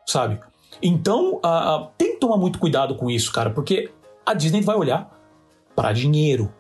[0.05, 0.39] sabe?
[0.81, 3.91] Então, uh, tem que tomar muito cuidado com isso, cara, porque
[4.25, 5.16] a Disney vai olhar
[5.77, 6.51] para dinheiro.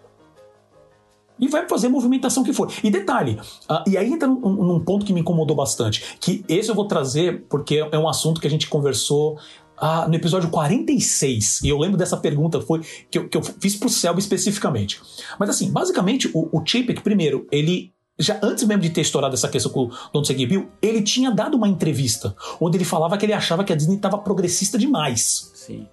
[1.39, 2.71] E vai fazer a movimentação que for.
[2.83, 3.39] E detalhe,
[3.69, 6.85] uh, e aí entra num, num, ponto que me incomodou bastante, que esse eu vou
[6.85, 9.37] trazer porque é um assunto que a gente conversou
[9.81, 13.75] uh, no episódio 46, e eu lembro dessa pergunta foi que eu, que eu fiz
[13.75, 15.01] pro Selby especificamente.
[15.39, 19.47] Mas assim, basicamente, o, o Chapek, primeiro, ele já antes mesmo de ter estourado essa
[19.47, 23.33] questão com o Don Bill, ele tinha dado uma entrevista onde ele falava que ele
[23.33, 25.51] achava que a Disney estava progressista demais.
[25.53, 25.87] Sim.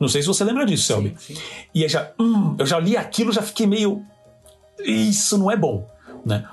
[0.00, 1.14] Não sei se você lembra disso, Selby.
[1.18, 1.42] Sim, sim.
[1.74, 4.02] E eu já, hum, eu já li aquilo, já fiquei meio.
[4.82, 5.86] Isso não é bom,
[6.24, 6.48] né?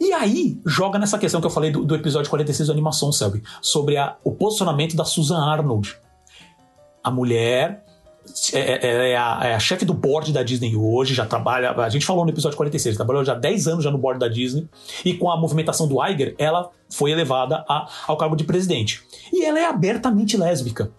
[0.00, 3.42] E aí, joga nessa questão que eu falei do, do episódio 46 da animação, Selby,
[3.60, 5.94] sobre a, o posicionamento da Susan Arnold.
[7.04, 7.84] A mulher
[8.52, 11.72] é, é, é, a, é a chefe do board da Disney hoje, já trabalha.
[11.72, 14.68] A gente falou no episódio 46, trabalhou já 10 anos já no board da Disney,
[15.04, 19.02] e com a movimentação do Iger, ela foi elevada a, ao cargo de presidente.
[19.32, 20.90] E ela é abertamente lésbica.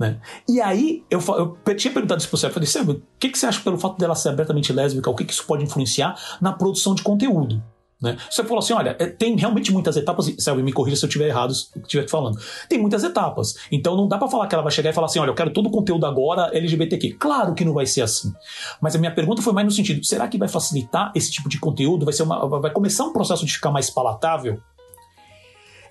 [0.00, 0.18] Né?
[0.48, 1.20] E aí, eu,
[1.66, 3.98] eu tinha perguntado isso pro Sérgio, eu falei, o que, que você acha pelo fato
[3.98, 7.62] dela ser abertamente lésbica, o que, que isso pode influenciar na produção de conteúdo?
[8.00, 8.16] Né?
[8.30, 11.28] Você falou assim: olha, é, tem realmente muitas etapas, e me corrija se eu estiver
[11.28, 12.38] errado, se eu estiver falando.
[12.66, 13.56] Tem muitas etapas.
[13.70, 15.52] Então não dá para falar que ela vai chegar e falar assim: olha, eu quero
[15.52, 17.16] todo o conteúdo agora LGBTQ.
[17.18, 18.32] Claro que não vai ser assim.
[18.80, 21.60] Mas a minha pergunta foi mais no sentido: será que vai facilitar esse tipo de
[21.60, 22.06] conteúdo?
[22.06, 24.58] Vai, ser uma, vai começar um processo de ficar mais palatável?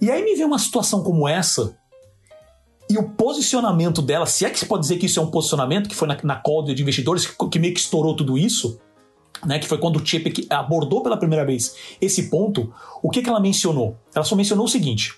[0.01, 1.77] E aí me vê uma situação como essa,
[2.89, 5.87] e o posicionamento dela, se é que se pode dizer que isso é um posicionamento,
[5.87, 8.79] que foi na, na call de investidores que, que meio que estourou tudo isso,
[9.45, 13.29] né, que foi quando o Chapek abordou pela primeira vez esse ponto, o que, que
[13.29, 13.95] ela mencionou?
[14.13, 15.13] Ela só mencionou o seguinte: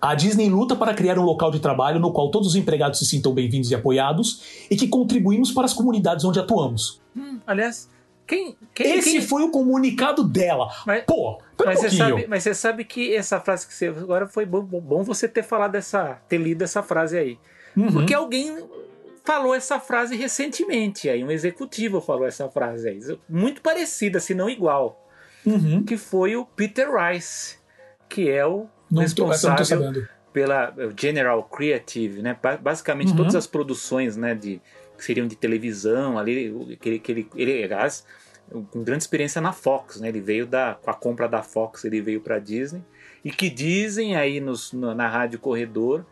[0.00, 3.06] a Disney luta para criar um local de trabalho no qual todos os empregados se
[3.06, 7.00] sintam bem-vindos e apoiados e que contribuímos para as comunidades onde atuamos.
[7.16, 7.88] Hum, aliás,
[8.30, 9.20] quem, quem Esse quem...
[9.22, 10.70] foi o comunicado dela.
[10.86, 14.28] Mas, Pô, mas, um você sabe, mas você sabe que essa frase que você agora
[14.28, 17.38] foi bom, bom você ter falado essa, ter lido essa frase aí,
[17.76, 17.92] uhum.
[17.92, 18.56] porque alguém
[19.24, 21.08] falou essa frase recentemente.
[21.08, 25.04] Aí um executivo falou essa frase aí, muito parecida, se não igual,
[25.44, 25.82] uhum.
[25.82, 27.56] que foi o Peter Rice,
[28.08, 30.02] que é o não responsável tô,
[30.32, 32.36] pela General Creative, né?
[32.62, 33.16] Basicamente uhum.
[33.16, 34.62] todas as produções, né, de
[35.00, 38.04] que seriam de televisão ali, que ele, que ele, ele aliás,
[38.70, 40.08] com grande experiência na Fox, né?
[40.08, 42.82] Ele veio da com a compra da Fox, ele veio para Disney
[43.24, 46.04] e que dizem aí nos, na rádio corredor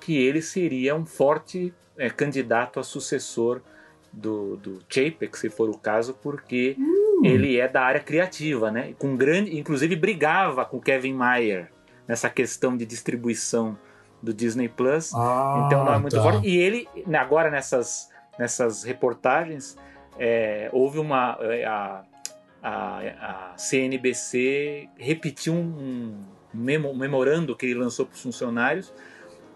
[0.00, 3.60] que ele seria um forte é, candidato a sucessor
[4.12, 7.20] do, do Chapek, se for o caso, porque hum.
[7.24, 8.94] ele é da área criativa, né?
[8.98, 11.70] Com grande, inclusive brigava com Kevin Mayer
[12.06, 13.78] nessa questão de distribuição
[14.22, 15.12] do Disney Plus.
[15.14, 16.22] Ah, então não é muito tá.
[16.22, 16.46] forte.
[16.46, 19.76] E ele agora nessas nessas reportagens
[20.18, 22.04] é, houve uma é, a,
[22.62, 26.14] a, a, CNBC repetiu um,
[26.52, 28.92] memo, memorando que ele lançou para os funcionários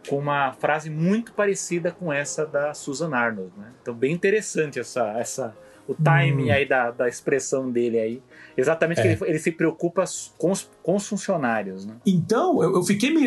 [0.09, 3.53] com uma frase muito parecida com essa da Susan Arnold.
[3.57, 3.73] Né?
[3.83, 5.57] Então, bem interessante essa, essa,
[5.87, 6.53] o timing hum.
[6.53, 8.23] aí da, da expressão dele aí.
[8.57, 9.03] Exatamente é.
[9.03, 10.05] que ele, ele, se preocupa
[10.39, 11.85] com os, com os funcionários.
[11.85, 11.97] Né?
[12.07, 13.27] Então, eu, eu fiquei me.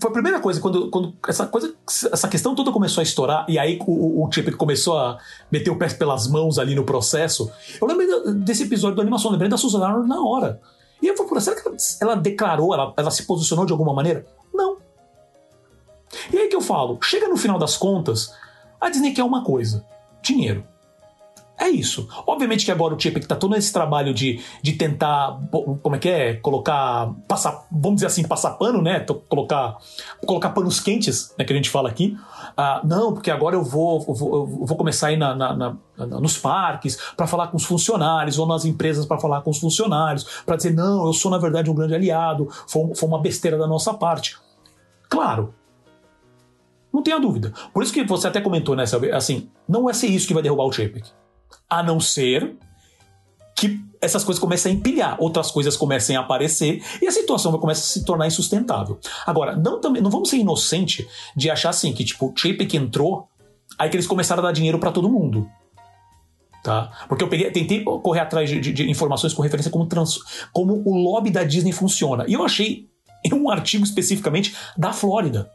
[0.00, 3.58] Foi a primeira coisa, quando, quando essa coisa, essa questão toda começou a estourar, e
[3.58, 5.18] aí o, o Chip começou a
[5.50, 7.50] meter o pé pelas mãos ali no processo.
[7.80, 10.60] Eu lembrei desse episódio da animação, lembrei da Susan Arnold na hora.
[11.02, 14.24] E eu falei, será que ela, ela declarou, ela, ela se posicionou de alguma maneira?
[14.54, 14.78] Não.
[16.32, 18.32] E aí que eu falo, chega no final das contas,
[18.80, 19.84] a Disney quer uma coisa:
[20.22, 20.64] dinheiro.
[21.62, 22.08] É isso.
[22.26, 25.38] Obviamente que agora o Chip que tá todo nesse trabalho de, de tentar,
[25.80, 28.98] como é que é, colocar, passar, vamos dizer assim, passar pano, né?
[29.28, 29.78] Colocar,
[30.26, 32.18] colocar panos quentes, né, que a gente fala aqui.
[32.56, 35.54] Ah, não, porque agora eu vou, eu vou, eu vou começar a ir na, na,
[35.54, 39.60] na, nos parques para falar com os funcionários ou nas empresas para falar com os
[39.60, 43.56] funcionários, para dizer, não, eu sou na verdade um grande aliado, foi, foi uma besteira
[43.56, 44.36] da nossa parte.
[45.08, 45.54] Claro,
[46.92, 47.52] não tenha dúvida.
[47.72, 49.12] Por isso que você até comentou, né, Selby?
[49.12, 51.21] Assim, não vai ser isso que vai derrubar o Chapek.
[51.68, 52.56] A não ser
[53.56, 57.60] que essas coisas comecem a empilhar, outras coisas comecem a aparecer e a situação vai
[57.60, 58.98] começar a se tornar insustentável.
[59.24, 61.06] Agora, não, também, não vamos ser inocente
[61.36, 63.28] de achar assim que, tipo, o Chapek entrou,
[63.78, 65.48] aí que eles começaram a dar dinheiro para todo mundo.
[66.64, 66.90] Tá?
[67.08, 70.18] Porque eu peguei, tentei correr atrás de, de, de informações com referência como, trans,
[70.52, 72.24] como o lobby da Disney funciona.
[72.26, 72.88] E eu achei
[73.32, 75.50] um artigo especificamente da Flórida.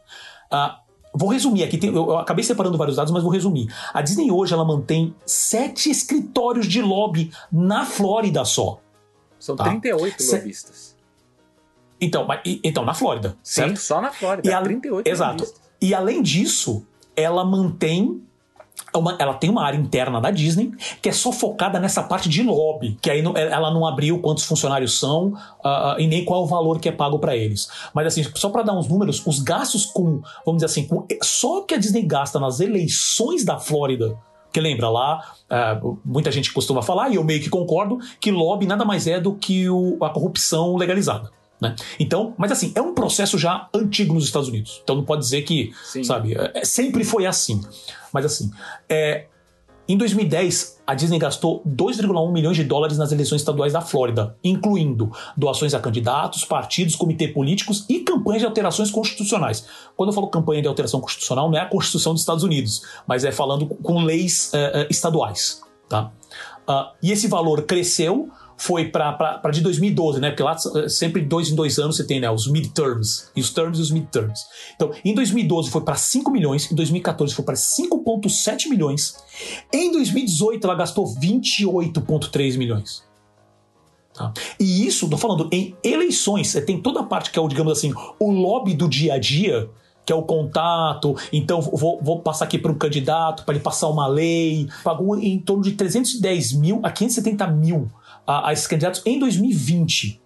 [0.50, 0.87] Uh,
[1.18, 3.66] Vou resumir aqui, tem, eu, acabei separando vários dados, mas vou resumir.
[3.92, 8.80] A Disney hoje ela mantém sete escritórios de lobby na Flórida só.
[9.36, 9.64] São tá?
[9.64, 10.36] 38 Se...
[10.36, 10.96] lobistas.
[12.00, 13.36] Então, mas, então, na Flórida.
[13.42, 13.80] Sim, certo?
[13.80, 14.48] só na Flórida.
[14.48, 14.62] E a...
[14.62, 15.42] 38 Exato.
[15.42, 15.68] Lobistas.
[15.80, 16.86] E além disso,
[17.16, 18.22] ela mantém
[18.94, 20.72] uma, ela tem uma área interna da Disney
[21.02, 24.44] que é só focada nessa parte de lobby, que aí não, ela não abriu quantos
[24.44, 25.28] funcionários são
[25.64, 27.68] uh, e nem qual é o valor que é pago para eles.
[27.94, 31.62] Mas assim, só para dar uns números, os gastos com, vamos dizer assim, com, só
[31.62, 34.16] que a Disney gasta nas eleições da Flórida
[34.50, 38.66] que lembra lá, uh, muita gente costuma falar, e eu meio que concordo, que lobby
[38.66, 41.30] nada mais é do que o, a corrupção legalizada.
[41.60, 41.74] Né?
[41.98, 44.80] Então, mas assim, é um processo já antigo nos Estados Unidos.
[44.82, 46.04] Então não pode dizer que, Sim.
[46.04, 47.60] sabe, é, sempre foi assim.
[48.12, 48.50] Mas assim,
[48.88, 49.26] é,
[49.88, 55.10] em 2010, a Disney gastou 2,1 milhões de dólares nas eleições estaduais da Flórida, incluindo
[55.34, 59.66] doações a candidatos, partidos, comitês políticos e campanhas de alterações constitucionais.
[59.96, 63.24] Quando eu falo campanha de alteração constitucional, não é a Constituição dos Estados Unidos, mas
[63.24, 65.62] é falando com leis uh, uh, estaduais.
[65.88, 66.12] Tá?
[66.68, 68.28] Uh, e esse valor cresceu
[68.58, 70.30] foi para de 2012, né?
[70.30, 73.50] Porque lá eh, sempre dois em dois anos você tem né, os midterms, e os
[73.50, 74.40] terms e os midterms.
[74.74, 79.16] Então, em 2012 foi para 5 milhões, em 2014 foi para 5,7 milhões,
[79.72, 83.04] em 2018 ela gastou 28,3 milhões.
[84.12, 84.32] Tá?
[84.58, 87.94] E isso, tô falando, em eleições, tem toda a parte que é o, digamos assim,
[88.18, 89.70] o lobby do dia a dia,
[90.04, 93.88] que é o contato, então vou, vou passar aqui para um candidato para ele passar
[93.88, 94.66] uma lei.
[94.82, 97.88] Pagou em torno de 310 mil a 570 mil
[98.28, 100.20] a, a esses candidatos em 2020.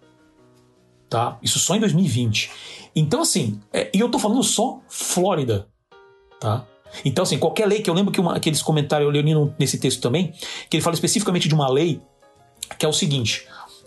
[1.09, 1.39] tá?
[1.41, 2.51] Isso só em 2020.
[2.97, 5.69] Então, assim, é, e eu tô falando só Flórida,
[6.41, 6.66] tá?
[7.05, 10.01] Então, assim, qualquer lei que eu lembro que uma, aqueles comentários eu li nesse texto
[10.01, 10.33] também,
[10.69, 12.03] que ele fala especificamente de uma lei
[12.77, 13.47] que é o seguinte.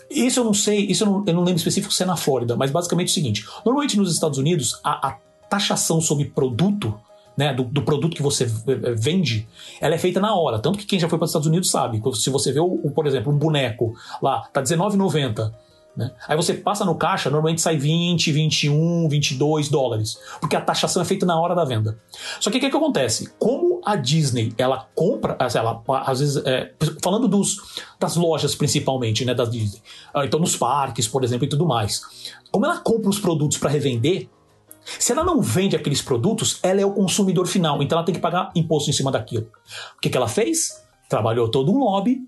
[0.10, 2.56] Isso eu não sei, isso eu não, eu não lembro específico se é na Flórida,
[2.56, 5.12] mas basicamente é o seguinte: normalmente nos Estados Unidos, a, a
[5.50, 7.00] taxação sobre produto
[7.38, 8.46] né, do, do, produto que você
[8.96, 9.48] vende,
[9.82, 10.60] ela é feita na hora.
[10.60, 12.02] Tanto que quem já foi para os Estados Unidos sabe.
[12.14, 15.52] Se você vê, o, o por exemplo, um boneco lá, tá R$19,90.
[15.96, 16.12] Né?
[16.28, 21.06] Aí você passa no caixa, normalmente sai 20, 21, 22 dólares, porque a taxação é
[21.06, 21.98] feita na hora da venda.
[22.40, 23.32] Só que o que, que acontece?
[23.40, 29.34] Como a Disney ela compra, ela, às vezes, é, falando dos, das lojas principalmente, né,
[29.34, 29.82] da Disney,
[30.14, 32.02] ah, então nos parques, por exemplo, e tudo mais,
[32.52, 34.28] como ela compra os produtos para revender,
[35.00, 38.22] se ela não vende aqueles produtos, ela é o consumidor final, então ela tem que
[38.22, 39.48] pagar imposto em cima daquilo.
[39.98, 40.84] O que, que ela fez?
[41.10, 42.22] Trabalhou todo um lobby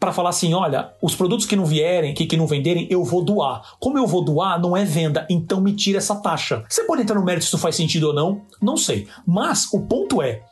[0.00, 3.22] para falar assim: olha, os produtos que não vierem, que, que não venderem, eu vou
[3.22, 3.76] doar.
[3.78, 6.64] Como eu vou doar, não é venda, então me tira essa taxa.
[6.68, 9.06] Você pode entrar no mérito se isso faz sentido ou não, não sei.
[9.26, 10.42] Mas o ponto é: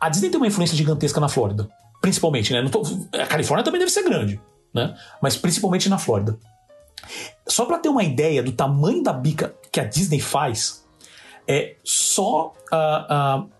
[0.00, 1.68] a Disney tem uma influência gigantesca na Flórida.
[2.00, 2.66] Principalmente, né?
[2.70, 2.82] Tô,
[3.12, 4.40] a Califórnia também deve ser grande,
[4.72, 4.94] né?
[5.20, 6.38] Mas principalmente na Flórida.
[7.46, 10.84] Só para ter uma ideia do tamanho da bica que a Disney faz,
[11.46, 13.50] é só uh, uh,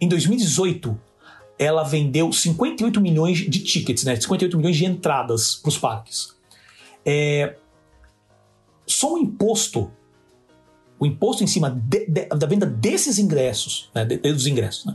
[0.00, 0.98] em 2018
[1.58, 4.16] ela vendeu 58 milhões de tickets, né?
[4.16, 6.34] 58 milhões de entradas para os parques.
[7.04, 7.56] É,
[8.84, 9.90] só o imposto,
[10.98, 14.04] o imposto em cima de, de, da venda desses ingressos, né?
[14.04, 14.94] De, dos ingressos, né?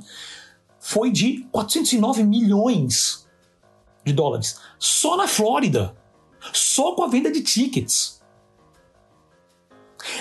[0.79, 3.27] foi de 409 milhões
[4.05, 4.59] de dólares.
[4.79, 5.95] Só na Flórida.
[6.53, 8.21] Só com a venda de tickets.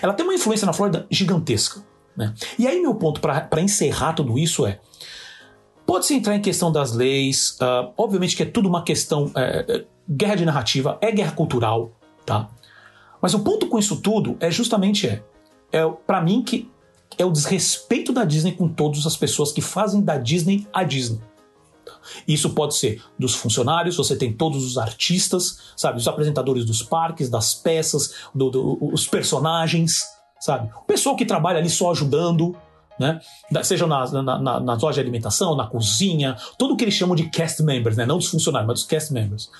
[0.03, 1.85] Ela tem uma influência na Flórida gigantesca.
[2.17, 2.35] Né?
[2.59, 4.81] E aí, meu ponto para encerrar tudo isso é:
[5.85, 9.31] pode-se entrar em questão das leis, uh, obviamente que é tudo uma questão.
[9.35, 11.91] É, guerra de narrativa, é guerra cultural,
[12.25, 12.49] tá?
[13.21, 15.23] Mas o ponto com isso tudo é justamente é,
[15.73, 16.71] é para mim que
[17.19, 21.21] é o desrespeito da Disney com todas as pessoas que fazem da Disney a Disney.
[22.27, 27.29] Isso pode ser dos funcionários, você tem todos os artistas, sabe, os apresentadores dos parques,
[27.29, 30.03] das peças, do, do, os personagens,
[30.41, 32.57] sabe, o pessoal que trabalha ali só ajudando,
[32.99, 33.21] né?
[33.63, 37.15] Seja na, na, na, na loja de alimentação, na cozinha, tudo o que eles chamam
[37.15, 38.07] de cast members, né?
[38.07, 39.51] Não dos funcionários, mas dos cast members.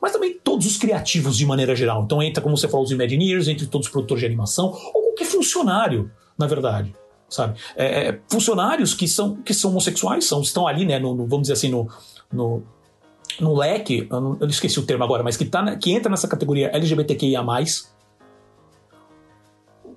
[0.00, 2.04] Mas também todos os criativos de maneira geral.
[2.04, 5.26] Então entra, como você falou, os Imagineers, entre todos os produtores de animação, ou qualquer
[5.26, 6.94] funcionário, na verdade
[7.34, 7.58] sabe?
[7.74, 11.42] É, é, funcionários que são, que são homossexuais são, estão ali, né, no, no vamos
[11.42, 11.88] dizer assim, no,
[12.32, 12.62] no,
[13.40, 16.28] no leque, eu, não, eu esqueci o termo agora, mas que, tá, que entra nessa
[16.28, 17.44] categoria LGBTQIA+,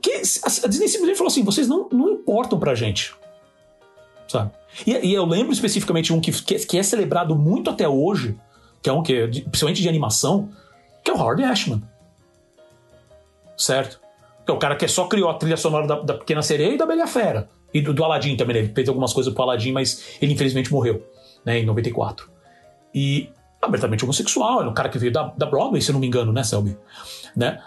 [0.01, 3.15] que a Disney simplesmente falou assim, vocês não, não importam pra gente,
[4.27, 4.51] sabe?
[4.85, 8.35] E, e eu lembro especificamente um que, que, é celebrado muito até hoje,
[8.81, 10.49] que é um que, é principalmente de animação,
[11.03, 11.84] que é o Howard Ashman.
[13.55, 13.99] Certo?
[14.48, 16.78] Que é o cara que só criou a trilha sonora da, da Pequena Sereia e
[16.78, 17.49] da Bela Fera.
[17.74, 18.61] E do, do Aladdin também, né?
[18.61, 21.06] Ele fez algumas coisas pro Aladdin, mas ele infelizmente morreu,
[21.45, 21.60] né?
[21.60, 22.30] Em 94.
[22.95, 23.30] E
[23.61, 26.44] abertamente homossexual, era um cara que veio da, da Broadway, se não me engano, né,
[26.44, 26.78] Selby?
[27.36, 27.61] Né?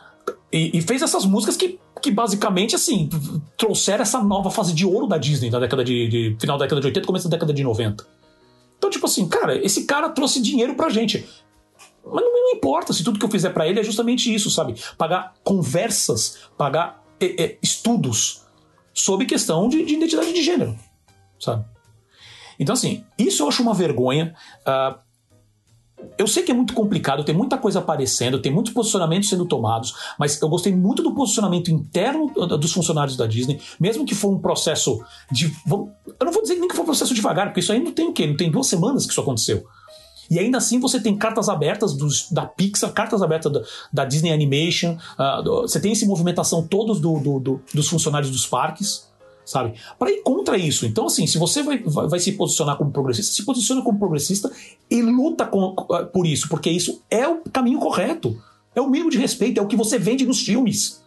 [0.52, 3.09] E, e, fez essas músicas que, que basicamente, assim,
[3.57, 6.81] trouxeram essa nova fase de ouro da Disney, na década de, de final da década
[6.81, 8.05] de 80 começo da década de 90.
[8.78, 11.28] Então, tipo assim, cara, esse cara trouxe dinheiro pra gente.
[12.05, 14.74] Mas não, não importa se tudo que eu fizer para ele é justamente isso, sabe?
[14.97, 18.43] Pagar conversas, pagar é, é, estudos
[18.93, 20.77] sobre questão de, de, identidade de gênero,
[21.39, 21.64] sabe?
[22.59, 24.35] Então, assim, isso eu acho uma vergonha.
[24.66, 24.98] Uh,
[26.18, 29.94] eu sei que é muito complicado, tem muita coisa aparecendo, tem muitos posicionamentos sendo tomados,
[30.18, 34.39] mas eu gostei muito do posicionamento interno dos funcionários da Disney, mesmo que for um
[34.39, 35.52] processo de.
[35.66, 38.09] Eu não vou dizer nem que foi um processo devagar, porque isso aí não tem
[38.09, 38.27] o quê?
[38.27, 39.66] Não tem duas semanas que isso aconteceu.
[40.31, 43.62] E ainda assim você tem cartas abertas dos, da Pixar, cartas abertas da,
[43.93, 48.31] da Disney Animation, uh, do, você tem essa movimentação todos do, do, do, dos funcionários
[48.31, 49.11] dos parques,
[49.44, 49.74] sabe?
[49.98, 50.86] Para ir contra isso.
[50.86, 54.51] Então, assim, se você vai, vai, vai, se posicionar como progressista, se posiciona como progressista
[54.89, 58.40] e luta com, uh, por isso, porque isso é o caminho correto.
[58.73, 61.02] É o mínimo de respeito, é o que você vende nos filmes.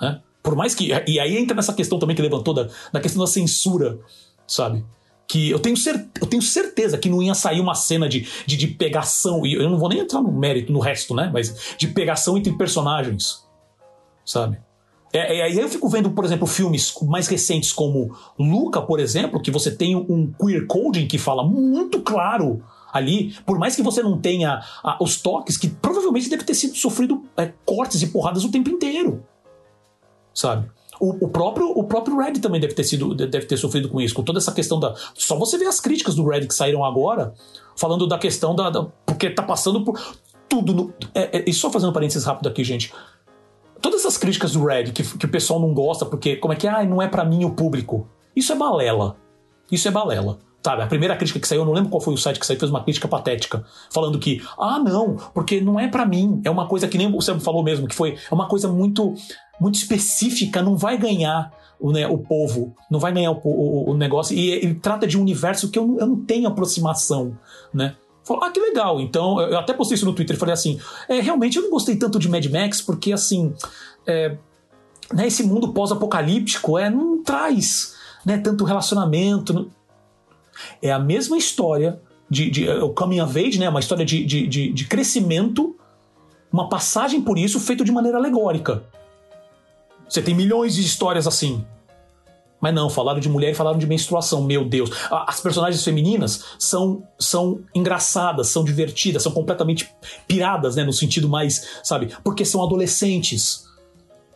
[0.00, 0.20] Né?
[0.40, 0.92] Por mais que.
[1.06, 3.98] E aí entra nessa questão também que levantou da, da questão da censura,
[4.46, 4.84] sabe?
[5.32, 8.54] Que eu tenho, cer eu tenho certeza que não ia sair uma cena de, de,
[8.54, 11.30] de, pegação, e eu não vou nem entrar no mérito, no resto, né?
[11.32, 13.42] Mas de pegação entre personagens,
[14.26, 14.60] sabe?
[15.10, 19.40] É, é, aí eu fico vendo, por exemplo, filmes mais recentes como Luca, por exemplo,
[19.40, 24.02] que você tem um queer coding que fala muito claro ali, por mais que você
[24.02, 28.44] não tenha a, os toques, que provavelmente deve ter sido sofrido é, cortes e porradas
[28.44, 29.24] o tempo inteiro,
[30.34, 30.70] sabe?
[31.00, 34.14] O, o, próprio, o próprio Red também deve ter sido deve ter sofrido com isso,
[34.14, 34.94] com toda essa questão da.
[35.14, 37.34] Só você ver as críticas do Red que saíram agora,
[37.76, 38.70] falando da questão da.
[38.70, 40.00] da porque tá passando por
[40.48, 40.74] tudo.
[40.74, 42.92] No, é, é, e só fazendo parênteses rápido aqui, gente.
[43.80, 46.68] todas essas críticas do Red que, que o pessoal não gosta porque, como é que,
[46.68, 48.08] ah, não é para mim o público.
[48.36, 49.16] Isso é balela.
[49.70, 50.38] Isso é balela.
[50.64, 52.58] Sabe, a primeira crítica que saiu, eu não lembro qual foi o site que saiu,
[52.58, 56.68] fez uma crítica patética, falando que, ah, não, porque não é para mim, é uma
[56.68, 59.12] coisa que nem você falou mesmo, que foi é uma coisa muito
[59.62, 63.96] muito específica, não vai ganhar o, né, o povo, não vai ganhar o, o, o
[63.96, 67.38] negócio, e ele trata de um universo que eu, eu não tenho aproximação,
[67.72, 67.94] né?
[68.24, 69.00] Falou, ah, que legal.
[69.00, 70.78] Então, eu até postei isso no Twitter falei assim:
[71.08, 73.52] é, realmente eu não gostei tanto de Mad Max, porque assim.
[74.06, 74.36] É,
[75.12, 79.70] né, esse mundo pós-apocalíptico é, não traz né, tanto relacionamento.
[80.80, 84.24] É a mesma história de, de é, o coming of age, né, uma história de,
[84.24, 85.74] de, de, de crescimento,
[86.52, 88.84] uma passagem por isso feito de maneira alegórica.
[90.12, 91.64] Você tem milhões de histórias assim.
[92.60, 94.90] Mas não, falaram de mulher e falaram de menstruação, meu Deus.
[95.10, 99.90] As personagens femininas são, são engraçadas, são divertidas, são completamente
[100.28, 100.84] piradas, né?
[100.84, 102.10] No sentido mais, sabe?
[102.22, 103.64] Porque são adolescentes,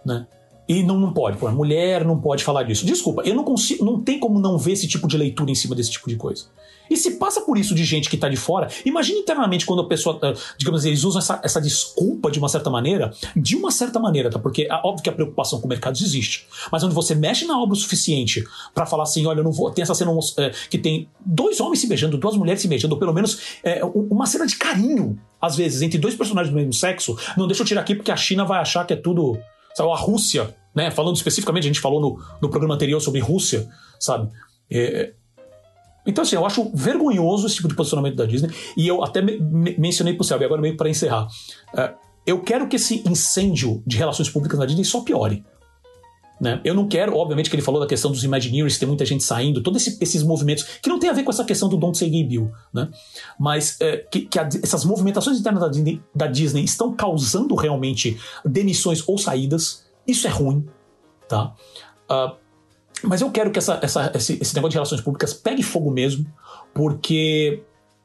[0.02, 0.26] né?
[0.66, 2.86] E não, não pode, pô, mulher não pode falar disso.
[2.86, 5.76] Desculpa, eu não consigo, não tem como não ver esse tipo de leitura em cima
[5.76, 6.46] desse tipo de coisa.
[6.90, 9.86] E se passa por isso de gente que tá de fora, imagine internamente quando a
[9.86, 13.70] pessoa, ah, digamos assim, eles usam essa, essa desculpa de uma certa maneira, de uma
[13.70, 14.38] certa maneira, tá?
[14.38, 16.46] Porque é óbvio que a preocupação com o mercado existe.
[16.70, 18.44] Mas onde você mexe na obra o suficiente
[18.74, 19.70] para falar assim, olha, eu não vou.
[19.70, 22.98] Tem essa cena é, que tem dois homens se beijando, duas mulheres se beijando, ou
[22.98, 27.16] pelo menos é, uma cena de carinho, às vezes, entre dois personagens do mesmo sexo.
[27.36, 29.38] Não deixa eu tirar aqui porque a China vai achar que é tudo.
[29.74, 30.90] Sabe, a Rússia, né?
[30.90, 33.68] Falando especificamente, a gente falou no, no programa anterior sobre Rússia,
[34.00, 34.30] sabe?
[34.70, 35.12] É,
[36.06, 38.50] então, assim, eu acho vergonhoso esse tipo de posicionamento da Disney.
[38.76, 41.26] E eu até me, me, mencionei pro Selby, agora meio para encerrar.
[41.74, 41.94] Uh,
[42.26, 45.44] eu quero que esse incêndio de relações públicas na Disney só piore.
[46.40, 46.60] Né?
[46.64, 49.62] Eu não quero, obviamente, que ele falou da questão dos Imagineers, tem muita gente saindo,
[49.62, 52.10] todos esse, esses movimentos, que não tem a ver com essa questão do Don't Say
[52.10, 52.90] Gay Bill, né?
[53.38, 58.18] mas é, que, que a, essas movimentações internas da Disney, da Disney, estão causando realmente
[58.44, 59.86] demissões ou saídas.
[60.06, 60.66] Isso é ruim.
[61.26, 61.54] Tá?
[62.10, 62.36] Uh,
[63.02, 66.26] mas eu quero que essa, essa, esse, esse negócio de relações públicas pegue fogo mesmo,
[66.72, 67.62] porque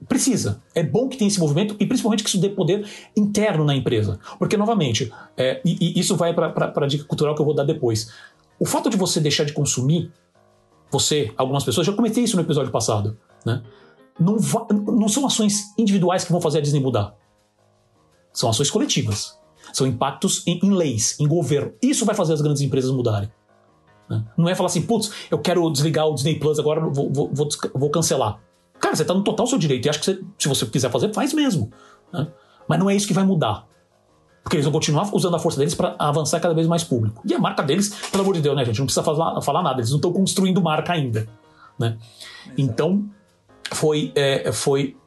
[0.08, 0.62] precisa.
[0.74, 2.86] É bom que tenha esse movimento e principalmente que isso dê poder
[3.16, 4.20] interno na empresa.
[4.38, 7.64] Porque, novamente, é, e, e, isso vai para a dica cultural que eu vou dar
[7.64, 8.12] depois.
[8.60, 10.12] O fato de você deixar de consumir,
[10.90, 13.64] você, algumas pessoas, já comentei isso no episódio passado, né?
[14.20, 17.16] Não, va, não são ações individuais que vão fazer a Disney mudar.
[18.34, 19.40] São ações coletivas.
[19.74, 21.74] São impactos em, em leis, em governo.
[21.82, 23.32] Isso vai fazer as grandes empresas mudarem.
[24.12, 24.26] Né?
[24.36, 27.48] Não é falar assim, putz, eu quero desligar o Disney Plus agora, vou, vou, vou,
[27.74, 28.40] vou cancelar.
[28.78, 29.86] Cara, você está no total seu direito.
[29.86, 31.72] E acho que você, se você quiser fazer, faz mesmo.
[32.12, 32.28] Né?
[32.68, 33.66] Mas não é isso que vai mudar.
[34.44, 37.22] Porque eles vão continuar usando a força deles para avançar cada vez mais público.
[37.24, 38.80] E a marca deles, pelo amor de Deus, né, gente?
[38.80, 39.80] Não precisa falar, falar nada.
[39.80, 41.30] Eles não estão construindo marca ainda.
[41.80, 41.98] Né?
[42.58, 43.06] Então,
[43.72, 44.98] foi, é, foi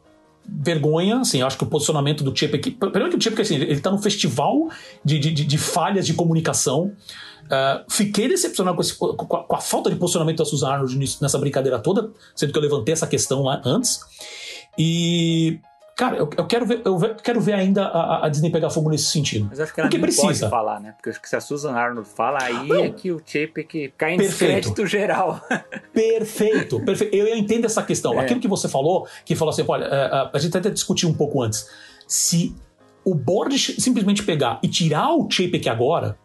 [0.46, 2.70] vergonha, assim, acho que o posicionamento do Chip aqui.
[2.70, 4.68] Primeiro que o Chip, assim, ele está no festival
[5.04, 6.92] de, de, de, falhas de comunicação.
[7.44, 10.98] Uh, fiquei decepcionado com, esse, com, a, com, a, falta de posicionamento da Susan Arnold
[11.20, 14.00] nessa brincadeira toda, sendo que eu levantei essa questão lá antes.
[14.78, 15.60] E
[15.96, 19.04] Cara, eu, eu, quero ver, eu quero ver ainda a, a, Disney pegar fogo nesse
[19.04, 19.46] sentido.
[19.48, 20.48] Mas acho que ela Porque precisa.
[20.48, 20.92] falar, né?
[20.92, 22.84] Porque acho que se a Susan Arnold fala, aí não.
[22.84, 25.40] é que o Chapek cai em crédito geral.
[25.94, 27.14] Perfeito, perfeito.
[27.14, 28.14] Eu entendo essa questão.
[28.14, 28.24] É.
[28.24, 31.40] Aquilo que você falou, que falou assim, olha, a, a gente até discutiu um pouco
[31.40, 31.70] antes.
[32.08, 32.54] Se
[33.04, 36.18] o board simplesmente pegar e tirar o Chapek agora,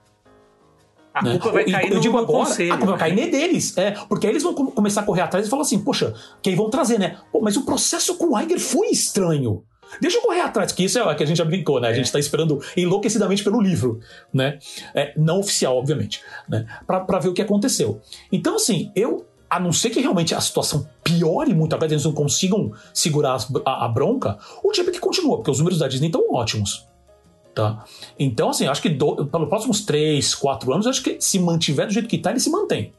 [1.20, 1.32] a né?
[1.34, 2.74] culpa vai cair eu, no, digo agora, conselho.
[2.74, 5.50] A culpa vai cair deles, é, porque aí eles vão começar a correr atrás e
[5.50, 7.18] falar assim, poxa, que aí vão trazer, né?
[7.32, 9.64] Pô, mas o processo com o Iger foi estranho.
[10.00, 11.88] Deixa eu correr atrás, que isso é o que a gente já brincou, né?
[11.88, 14.00] A gente está esperando enlouquecidamente pelo livro,
[14.32, 14.60] né?
[14.94, 16.66] É, não oficial, obviamente, né?
[16.86, 18.00] Para ver o que aconteceu.
[18.32, 22.14] Então, assim, eu, a não ser que realmente a situação piore muito, agora eles não
[22.14, 26.89] consigam segurar a, a bronca, o que continua, porque os números da Disney estão ótimos.
[27.60, 27.84] Tá?
[28.18, 31.92] Então, assim, acho que do, pelos próximos 3, 4 anos, acho que se mantiver do
[31.92, 32.94] jeito que está, ele se mantém.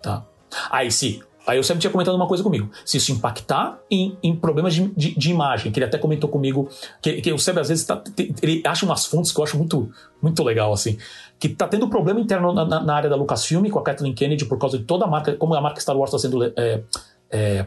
[0.00, 0.24] Tá?
[0.70, 1.20] Aí, se.
[1.44, 2.70] Aí eu sempre tinha comentado uma coisa comigo.
[2.86, 6.68] Se isso impactar em, em problemas de, de, de, imagem, que ele até comentou comigo,
[7.02, 8.00] que, que o Seb às vezes tá,
[8.40, 9.90] ele acha umas fontes que eu acho muito,
[10.22, 10.96] muito legal, assim.
[11.38, 14.56] Que tá tendo problema interno na, na área da Lucasfilm com a Kathleen Kennedy por
[14.56, 16.82] causa de toda a marca, como a marca Star Wars está sendo é,
[17.28, 17.66] é,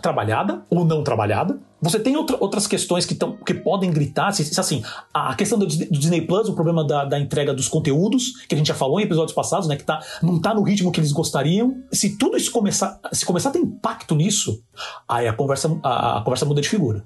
[0.00, 1.58] trabalhada ou não trabalhada.
[1.80, 4.82] Você tem outra, outras questões que, tão, que podem gritar, se, se assim,
[5.12, 8.58] a questão do, do, Disney Plus, o problema da, da, entrega dos conteúdos, que a
[8.58, 11.12] gente já falou em episódios passados, né, que tá, não tá no ritmo que eles
[11.12, 11.76] gostariam.
[11.92, 14.62] Se tudo isso começar, se começar a ter impacto nisso,
[15.06, 17.04] aí a conversa, a, a conversa muda de figura.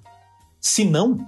[0.61, 1.19] Se não,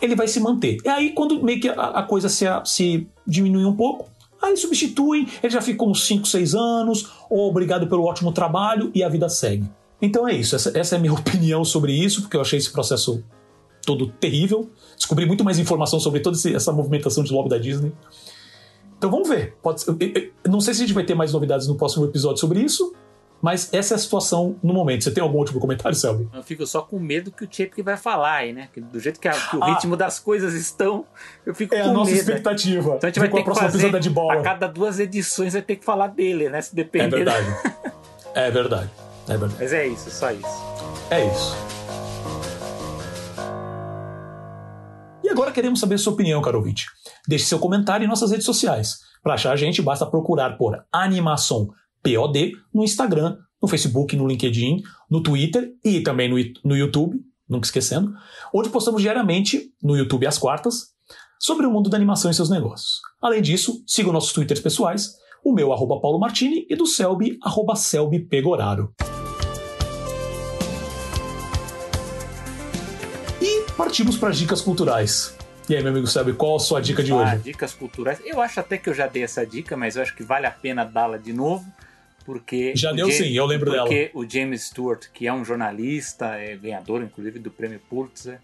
[0.00, 0.78] ele vai se manter.
[0.84, 4.08] E aí, quando meio que a, a coisa se, se diminui um pouco,
[4.40, 9.02] aí substituem, ele já ficou uns 5, 6 anos, ou obrigado pelo ótimo trabalho, e
[9.02, 9.68] a vida segue.
[10.00, 12.70] Então é isso, essa, essa, é a minha opinião sobre isso, porque eu achei esse
[12.70, 13.24] processo
[13.84, 14.70] todo terrível.
[14.96, 17.92] Descobri muito mais informação sobre toda essa movimentação de lobby da Disney.
[18.98, 19.56] Então vamos ver.
[19.76, 22.92] Ser, não sei se a gente vai ter mais novidades no próximo episódio sobre isso,
[23.40, 25.04] mas essa é a situação no momento.
[25.04, 26.28] Você tem algum último comentário, Selby?
[26.34, 28.68] Eu fico só com medo que o Chapek vai falar aí, né?
[28.74, 31.04] Que do jeito que, a, que o ah, ritmo das coisas estão,
[31.46, 31.90] eu fico é com medo.
[31.90, 32.96] É a nossa expectativa.
[32.96, 34.40] Então a gente vai ter que fazer, de bola.
[34.40, 36.60] a cada duas edições vai ter que falar dele, né?
[36.60, 37.06] Se depender.
[37.06, 37.46] É verdade.
[38.34, 38.90] é verdade.
[39.28, 39.36] É.
[39.36, 40.46] Mas é isso, só isso.
[41.10, 41.54] É isso.
[45.22, 46.86] E agora queremos saber sua opinião, caro ouvinte.
[47.26, 49.00] Deixe seu comentário em nossas redes sociais.
[49.22, 51.68] Para achar a gente, basta procurar por Animação
[52.02, 57.66] POD no Instagram, no Facebook, no LinkedIn, no Twitter e também no, no YouTube, nunca
[57.66, 58.14] esquecendo,
[58.54, 60.92] onde postamos diariamente, no YouTube às quartas,
[61.38, 63.00] sobre o mundo da animação e seus negócios.
[63.20, 65.14] Além disso, siga nossos Twitters pessoais,
[65.44, 68.94] o meu arroba Paulo Martini e do Selby, arroba Selby Pegoraro.
[73.78, 75.36] Partimos para as dicas culturais.
[75.68, 77.38] E aí, meu amigo Selby, qual a sua dica de ah, hoje?
[77.38, 78.20] Dicas culturais.
[78.24, 80.50] Eu acho até que eu já dei essa dica, mas eu acho que vale a
[80.50, 81.64] pena dá-la de novo
[82.24, 83.88] porque já deu James, sim, eu lembro porque dela.
[83.88, 88.38] Porque o James Stewart, que é um jornalista, é ganhador inclusive do prêmio Pulitzer,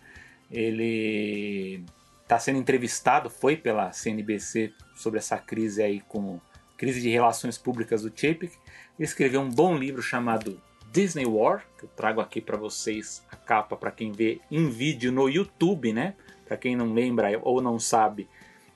[0.50, 1.84] ele
[2.22, 6.40] está sendo entrevistado, foi pela CNBC sobre essa crise aí com
[6.78, 8.52] crise de relações públicas do Chapek.
[8.98, 10.58] Ele escreveu um bom livro chamado
[10.94, 15.10] Disney War, que eu trago aqui para vocês a capa para quem vê em vídeo
[15.10, 16.14] no YouTube, né?
[16.46, 18.28] Para quem não lembra ou não sabe,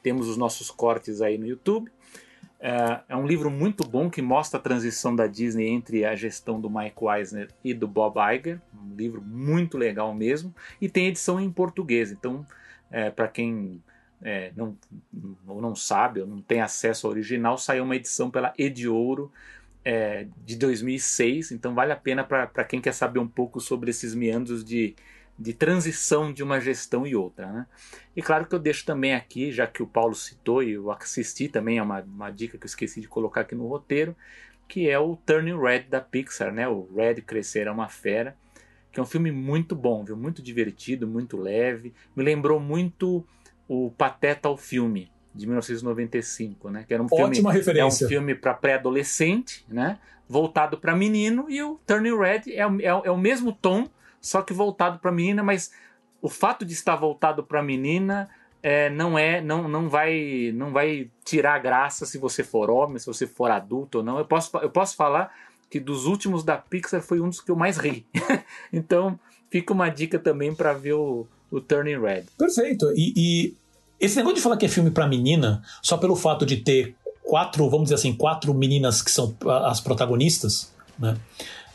[0.02, 1.88] temos os nossos cortes aí no YouTube.
[2.58, 6.60] É, é, um livro muito bom que mostra a transição da Disney entre a gestão
[6.60, 8.60] do Mike Eisner e do Bob Iger.
[8.74, 10.52] Um livro muito legal mesmo.
[10.80, 12.10] E tem edição em português.
[12.10, 12.44] Então,
[12.90, 13.80] é, para quem
[14.20, 14.76] é, não,
[15.46, 19.30] ou não sabe ou não tem acesso ao original, saiu uma edição pela Ediouro
[19.84, 21.52] é, de 2006.
[21.52, 24.94] Então, vale a pena para quem quer saber um pouco sobre esses meandros de
[25.38, 27.46] de transição de uma gestão e outra.
[27.46, 27.66] Né?
[28.16, 31.48] E claro que eu deixo também aqui, já que o Paulo citou e eu assisti
[31.48, 34.16] também, é uma, uma dica que eu esqueci de colocar aqui no roteiro,
[34.66, 36.66] que é o Turning Red da Pixar, né?
[36.66, 38.36] o Red Crescer é uma Fera,
[38.90, 40.16] que é um filme muito bom, viu?
[40.16, 43.24] muito divertido, muito leve, me lembrou muito
[43.68, 46.84] o Pateta ao filme, de 1995, né?
[46.86, 48.04] Que era um Ótima filme, referência.
[48.04, 49.98] É um filme para pré-adolescente, né?
[50.28, 53.88] Voltado para menino e o Turning Red é, é, é o mesmo tom,
[54.20, 55.72] só que voltado para menina, mas
[56.20, 58.28] o fato de estar voltado para menina
[58.62, 62.98] é, não é, não, não vai, não vai tirar a graça se você for homem,
[62.98, 64.18] se você for adulto ou não.
[64.18, 65.32] Eu posso, eu posso falar
[65.70, 68.06] que dos últimos da Pixar foi um dos que eu mais ri.
[68.72, 69.18] então
[69.50, 72.24] fica uma dica também para ver o, o Turning Red.
[72.36, 72.90] Perfeito.
[72.96, 73.54] E, e,
[74.00, 77.68] esse negócio de falar que é filme para menina, só pelo fato de ter quatro,
[77.68, 81.16] vamos dizer assim, quatro meninas que são as protagonistas, né?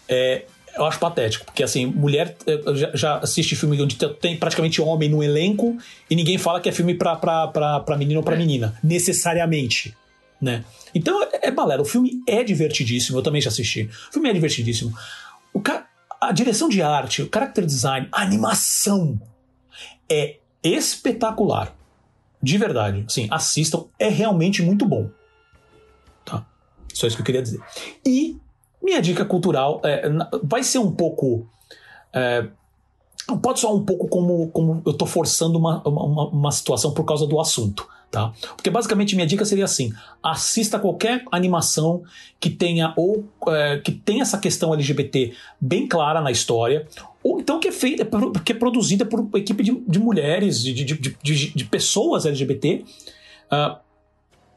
[0.07, 0.45] É,
[0.75, 2.35] eu acho patético, porque assim, mulher
[2.73, 5.77] já, já, assiste filme onde tem praticamente homem no elenco
[6.09, 8.37] e ninguém fala que é filme pra, pra, pra, pra menino ou pra é.
[8.37, 9.95] menina, necessariamente,
[10.41, 10.65] né?
[10.95, 13.89] Então é, é balera, o filme é divertidíssimo, eu também já assisti.
[14.09, 14.93] O filme é divertidíssimo.
[15.53, 15.61] O.
[16.19, 19.19] A direção de arte, o character design, a animação
[20.09, 21.75] é espetacular.
[22.43, 23.05] De verdade.
[23.07, 25.09] Sim, assistam, é realmente muito bom.
[26.25, 26.45] Tá?
[26.93, 27.61] Só isso que eu queria dizer.
[28.05, 28.37] E
[28.81, 30.03] minha dica cultural é,
[30.43, 31.47] vai ser um pouco.
[32.11, 32.45] É,
[33.41, 37.25] pode soar um pouco como, como eu estou forçando uma, uma, uma, situação por causa
[37.25, 37.87] do assunto.
[38.13, 38.31] Tá?
[38.55, 39.91] Porque basicamente minha dica seria assim:
[40.21, 42.03] assista qualquer animação
[42.39, 46.87] que tenha ou é, que tenha essa questão LGBT bem clara na história,
[47.23, 48.07] ou então que é feita,
[48.45, 52.83] que é produzida por uma equipe de, de mulheres, de, de, de, pessoas LGBT.
[52.85, 52.85] Uh,
[53.49, 53.79] ah,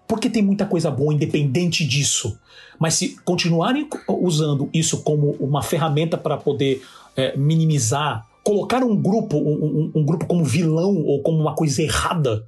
[0.07, 2.39] porque tem muita coisa boa independente disso.
[2.79, 6.83] Mas se continuarem usando isso como uma ferramenta para poder
[7.17, 12.45] é, minimizar, colocar um grupo, um, um, grupo como vilão ou como uma coisa errada,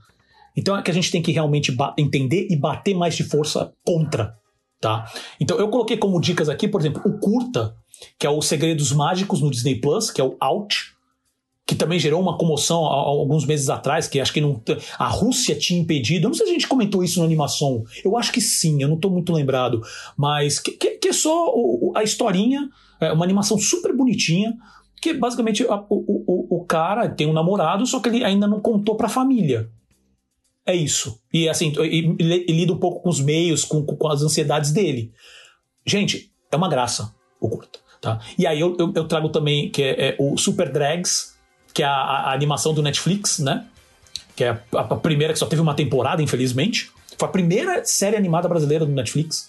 [0.59, 4.35] então é que a gente tem que realmente entender e bater mais de força contra.
[4.80, 5.09] Tá?
[5.40, 7.76] Então eu coloquei como dicas aqui, por exemplo, o curta,
[8.18, 10.97] que é o Segredos Mágicos no Disney Plus, que é o Out,
[11.64, 14.60] que também gerou uma comoção alguns meses atrás, que acho que não,
[14.98, 16.26] a Rússia tinha impedido.
[16.26, 17.85] Eu não sei se a gente comentou isso na animação.
[18.05, 19.80] Eu acho que sim, eu não estou muito lembrado.
[20.16, 22.68] Mas que, que, que é só o, a historinha,
[23.01, 24.56] é uma animação super bonitinha,
[25.01, 28.97] que basicamente o, o, o cara tem um namorado, só que ele ainda não contou
[28.97, 29.70] para a família.
[30.69, 31.19] É isso.
[31.32, 35.11] E assim, ele lida um pouco com os meios, com, com as ansiedades dele.
[35.86, 37.81] Gente, é uma graça o curto.
[38.03, 38.20] Tá?
[38.39, 41.35] E aí eu, eu, eu trago também que é, é o Super Drags,
[41.73, 43.65] que é a, a, animação do Netflix, né?
[44.36, 46.93] Que é a, a, primeira que só teve uma temporada, infelizmente.
[47.19, 49.49] Foi a primeira série animada brasileira do Netflix.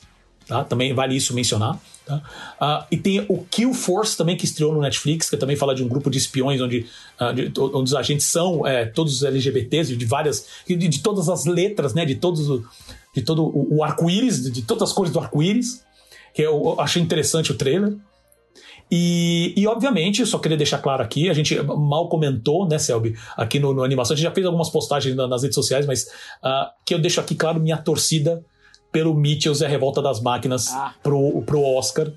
[0.50, 0.64] Tá?
[0.64, 1.80] Também vale isso mencionar.
[2.04, 2.18] Tá?
[2.60, 5.84] Uh, e tem o Kill Force também, que estreou no Netflix, que também fala de
[5.84, 6.88] um grupo de espiões onde,
[7.22, 10.48] uh, de, onde os agentes são é, todos LGBTs, de várias.
[10.68, 12.04] De, de, todas as letras, né?
[12.04, 12.64] De todos.
[13.14, 15.84] De, todo o, o arco-íris, de, de, todas as cores do arco-íris,
[16.34, 17.96] que eu, eu achei interessante o trailer.
[18.92, 23.60] E, e, obviamente, só queria deixar claro aqui, a gente mal comentou, né, Selby, aqui
[23.60, 26.06] no, no Animação, a gente já fez algumas postagens na, nas redes sociais, mas
[26.44, 28.44] uh, que eu deixo aqui claro minha torcida
[28.91, 30.94] pelo Mitchells e a Revolta das Máquinas ah.
[31.02, 32.11] pro, pro Oscar.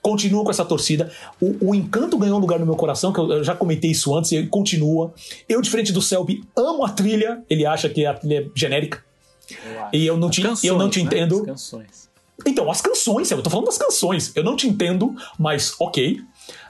[0.00, 1.10] Continuo com essa torcida.
[1.40, 4.14] O, o, Encanto ganhou um lugar no meu coração, que eu, eu já comentei isso
[4.14, 5.12] antes, e continua.
[5.48, 7.42] Eu, diferente do Selby, amo a trilha.
[7.50, 9.04] Ele acha que a trilha é genérica.
[9.50, 11.06] Eu e eu não te, canções, eu não te né?
[11.06, 11.40] entendo.
[11.40, 12.10] As canções.
[12.46, 14.32] Então, as canções, eu tô falando das canções.
[14.36, 16.20] Eu não te entendo, mas ok.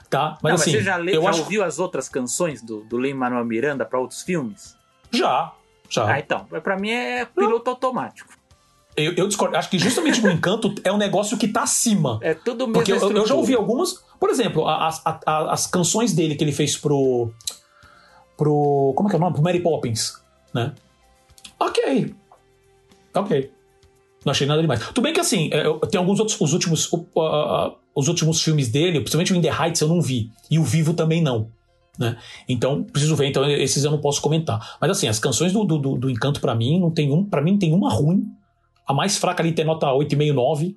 [0.09, 0.37] Tá?
[0.41, 1.39] Mas, não, assim, mas você já, lê, eu já acho...
[1.41, 4.75] ouviu as outras canções do, do Lin-Manuel Miranda para outros filmes?
[5.11, 5.53] Já,
[5.89, 6.05] já.
[6.05, 6.45] Ah, então.
[6.45, 7.73] Pra mim é piloto não.
[7.73, 8.36] automático.
[8.97, 9.55] Eu, eu, discordo.
[9.55, 12.17] Acho que justamente no Encanto é um negócio que tá acima.
[12.21, 12.73] É tudo mesmo.
[12.73, 14.03] Porque eu, eu, já ouvi algumas.
[14.19, 17.31] Por exemplo, as, as, as, canções dele que ele fez pro.
[18.35, 18.93] pro.
[18.95, 19.33] Como é que é o nome?
[19.35, 20.13] Pro Mary Poppins,
[20.51, 20.73] né?
[21.59, 22.15] Ok.
[23.13, 23.51] Ok.
[24.25, 24.83] Não achei nada demais.
[24.87, 26.41] Tudo bem que assim, é, tem alguns outros.
[26.41, 30.01] Os últimos, uh, uh, os últimos filmes dele, principalmente o In the Heights, eu não
[30.01, 30.31] vi.
[30.49, 31.51] E o Vivo também não.
[31.99, 32.17] Né?
[32.49, 34.77] Então, preciso ver, então esses eu não posso comentar.
[34.81, 37.23] Mas assim, as canções do, do, do Encanto, para mim, não tem um.
[37.23, 38.25] para mim não tem uma ruim.
[38.87, 40.75] A mais fraca ali tem nota 8,5, 9.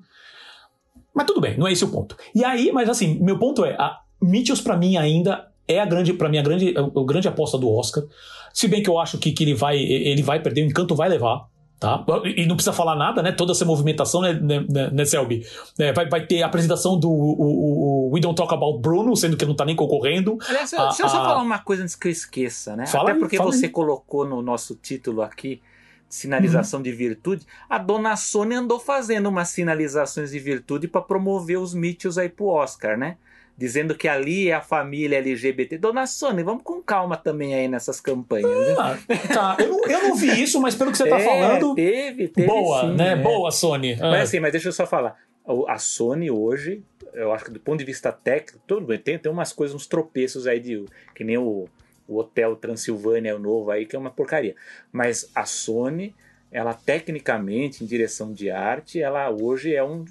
[1.15, 2.17] Mas tudo bem, não é esse o ponto.
[2.35, 6.13] E aí, mas assim, meu ponto é, a Mitchells para mim ainda é a grande,
[6.13, 8.05] para mim a grande, a, a grande aposta do Oscar.
[8.53, 11.09] Se bem que eu acho que, que ele vai, ele vai perder, o encanto vai
[11.09, 11.49] levar.
[11.81, 12.05] Tá?
[12.37, 13.33] E não precisa falar nada, né?
[13.33, 15.47] Toda essa movimentação, né, né, né, né Selby?
[15.79, 19.35] É, vai, vai ter a apresentação do o, o, We Don't Talk About Bruno, sendo
[19.35, 20.37] que não tá nem concorrendo.
[20.47, 22.87] Aliás, a, deixa eu só falar uma coisa antes que eu esqueça, né?
[22.87, 23.73] Fala Até porque você aí.
[23.73, 25.63] colocou no nosso título aqui
[26.11, 26.85] sinalização uhum.
[26.85, 32.21] de virtude, a dona Sônia andou fazendo umas sinalizações de virtude para promover os Mitchells
[32.21, 33.17] aí pro Oscar, né?
[33.57, 35.79] Dizendo que ali é a família LGBT.
[35.79, 38.51] Dona Sônia, vamos com calma também aí nessas campanhas.
[38.79, 38.99] Ah,
[39.33, 41.75] tá, eu não, eu não, vi isso, mas pelo que você tá é, falando.
[41.75, 42.47] Teve, teve.
[42.47, 43.13] Boa, sim, né?
[43.13, 43.17] É.
[43.17, 43.95] Boa, Sony.
[44.01, 44.11] Ah.
[44.11, 45.17] Mas assim, mas deixa eu só falar.
[45.69, 46.83] A Sony hoje,
[47.13, 49.87] eu acho que do ponto de vista técnico, tudo bem, tem, tem umas coisas, uns
[49.87, 50.85] tropeços aí de.
[51.15, 51.69] Que nem o
[52.11, 54.57] o Hotel Transilvânia novo aí, que é uma porcaria.
[54.93, 56.13] Mas a Sony,
[56.51, 60.05] ela tecnicamente, em direção de arte, ela hoje é um,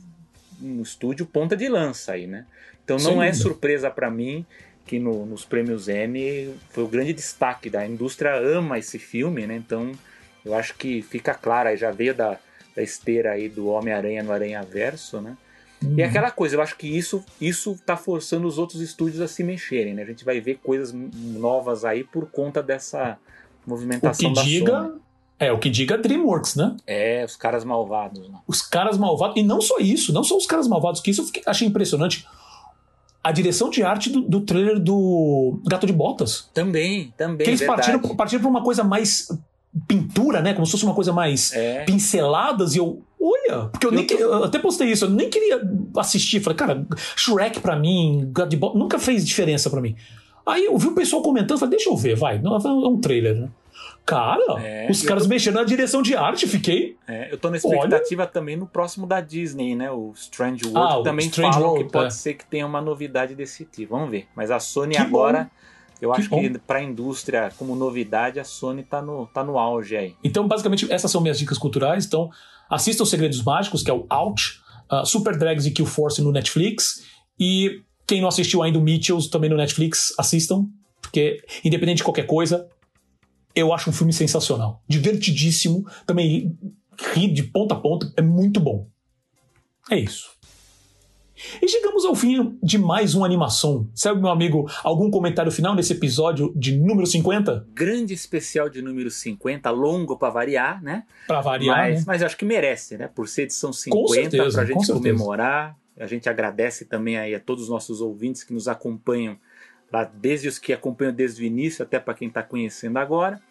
[0.61, 2.45] um estúdio ponta de lança aí, né?
[2.85, 3.23] Então não Sim.
[3.23, 4.45] é surpresa para mim
[4.85, 9.57] que no, nos prêmios N foi o grande destaque da indústria ama esse filme, né?
[9.57, 9.91] Então
[10.45, 12.39] eu acho que fica claro, aí já veio da,
[12.73, 15.35] da esteira aí do Homem-Aranha no Aranha Verso, né?
[15.83, 15.95] Uhum.
[15.97, 19.43] E aquela coisa, eu acho que isso isso está forçando os outros estúdios a se
[19.43, 20.03] mexerem, né?
[20.03, 23.17] A gente vai ver coisas novas aí por conta dessa
[23.65, 24.99] movimentação o que da diga, Sony.
[25.39, 26.75] É, o que diga DreamWorks, né?
[26.85, 28.27] É, os caras malvados.
[28.27, 28.37] Né?
[28.45, 29.37] Os caras malvados.
[29.37, 32.27] E não só isso, não só os caras malvados, que isso eu fiquei, achei impressionante.
[33.23, 36.49] A direção de arte do, do trailer do Gato de Botas.
[36.53, 37.45] Também, também.
[37.45, 39.27] Que eles partiram, partiram pra uma coisa mais
[39.87, 40.53] pintura, né?
[40.53, 41.83] Como se fosse uma coisa mais é.
[41.85, 42.75] pinceladas.
[42.75, 44.15] E eu, olha, porque eu, eu nem tô...
[44.15, 45.61] eu até postei isso, eu nem queria
[45.97, 46.39] assistir.
[46.39, 46.85] Falei, cara,
[47.15, 49.95] Shrek pra mim, God nunca fez diferença pra mim.
[50.45, 52.39] Aí eu vi o pessoal comentando, falei, deixa eu ver, vai.
[52.39, 53.49] Não, é um trailer, né?
[54.05, 55.29] Cara, é, os caras tô...
[55.29, 56.97] mexendo na direção de arte, fiquei.
[57.07, 58.31] É, eu tô na expectativa Olha...
[58.31, 59.91] também no próximo da Disney, né?
[59.91, 62.09] O Strange World ah, também Strange World, que pode é.
[62.09, 63.95] ser que tenha uma novidade desse tipo.
[63.95, 64.27] Vamos ver.
[64.35, 65.43] Mas a Sony que agora.
[65.43, 65.49] Bom
[66.01, 66.39] eu que acho bom.
[66.39, 70.15] que para a indústria, como novidade, a Sony está no, tá no auge aí.
[70.23, 72.05] Então, basicamente, essas são minhas dicas culturais.
[72.05, 72.31] Então,
[72.69, 76.31] assista Os Segredos Mágicos, que é o Out, uh, Super Drags e Kill Force no
[76.31, 77.03] Netflix.
[77.39, 80.67] E quem não assistiu ainda o Mitchells também no Netflix, assistam.
[81.01, 82.67] Porque, independente de qualquer coisa,
[83.55, 84.83] eu acho um filme sensacional.
[84.87, 85.85] Divertidíssimo.
[86.05, 86.57] Também
[87.13, 88.11] ri de ponta a ponta.
[88.17, 88.87] É muito bom.
[89.89, 90.29] É isso.
[91.61, 93.89] E chegamos ao fim de mais uma animação.
[93.95, 97.67] Sabe, meu amigo, algum comentário final nesse episódio de número 50?
[97.73, 101.05] Grande especial de número 50, longo para variar, né?
[101.27, 101.77] Para variar.
[101.77, 102.03] Mas, né?
[102.05, 103.07] mas acho que merece, né?
[103.07, 105.77] Por ser edição 50, para a gente comemorar.
[105.97, 109.37] A gente agradece também aí a todos os nossos ouvintes que nos acompanham
[109.91, 113.41] lá, desde os que acompanham desde o início até para quem está conhecendo agora.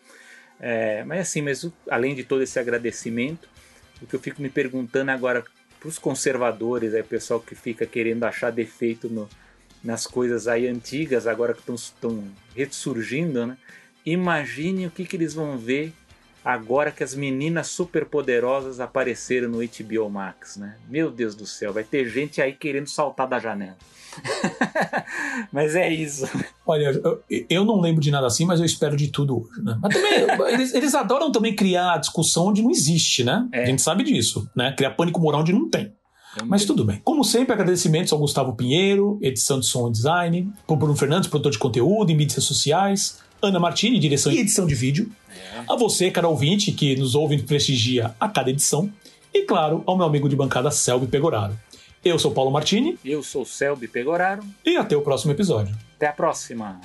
[0.60, 3.48] É, mas assim, mas além de todo esse agradecimento,
[4.00, 5.44] o que eu fico me perguntando agora
[5.78, 9.28] para os conservadores, aí, pessoal que fica querendo achar defeito no,
[9.82, 12.24] nas coisas aí antigas, agora que estão
[12.54, 13.56] ressurgindo, né?
[14.04, 15.92] Imagine o que, que eles vão ver
[16.44, 20.76] agora que as meninas superpoderosas apareceram no HBO Max, né?
[20.88, 23.76] Meu Deus do céu, vai ter gente aí querendo saltar da janela.
[25.52, 26.28] mas é isso.
[26.66, 29.78] Olha, eu, eu, não lembro de nada assim, mas eu espero de tudo hoje, né?
[29.80, 30.12] Mas também,
[30.54, 33.48] eles, eles, adoram também criar discussão onde não existe, né?
[33.52, 33.64] É.
[33.64, 34.72] A gente sabe disso, né?
[34.72, 35.92] Criar pânico moral onde não tem.
[36.44, 37.00] Mas tudo bem.
[37.02, 41.50] Como sempre, agradecimentos ao Gustavo Pinheiro, edição de som e design, pro Bruno Fernandes, produtor
[41.50, 45.64] de conteúdo e mídias sociais, Ana Martini, direção e edição de vídeo, é.
[45.68, 48.92] a você, cara ouvinte, que nos ouve e prestigia a cada edição,
[49.32, 51.58] e, claro, ao meu amigo de bancada Selby Pegoraro.
[52.04, 52.98] Eu sou Paulo Martini.
[53.04, 54.42] Eu sou Selby Pegoraro.
[54.64, 55.74] E até o próximo episódio.
[55.96, 56.80] Até a próxima.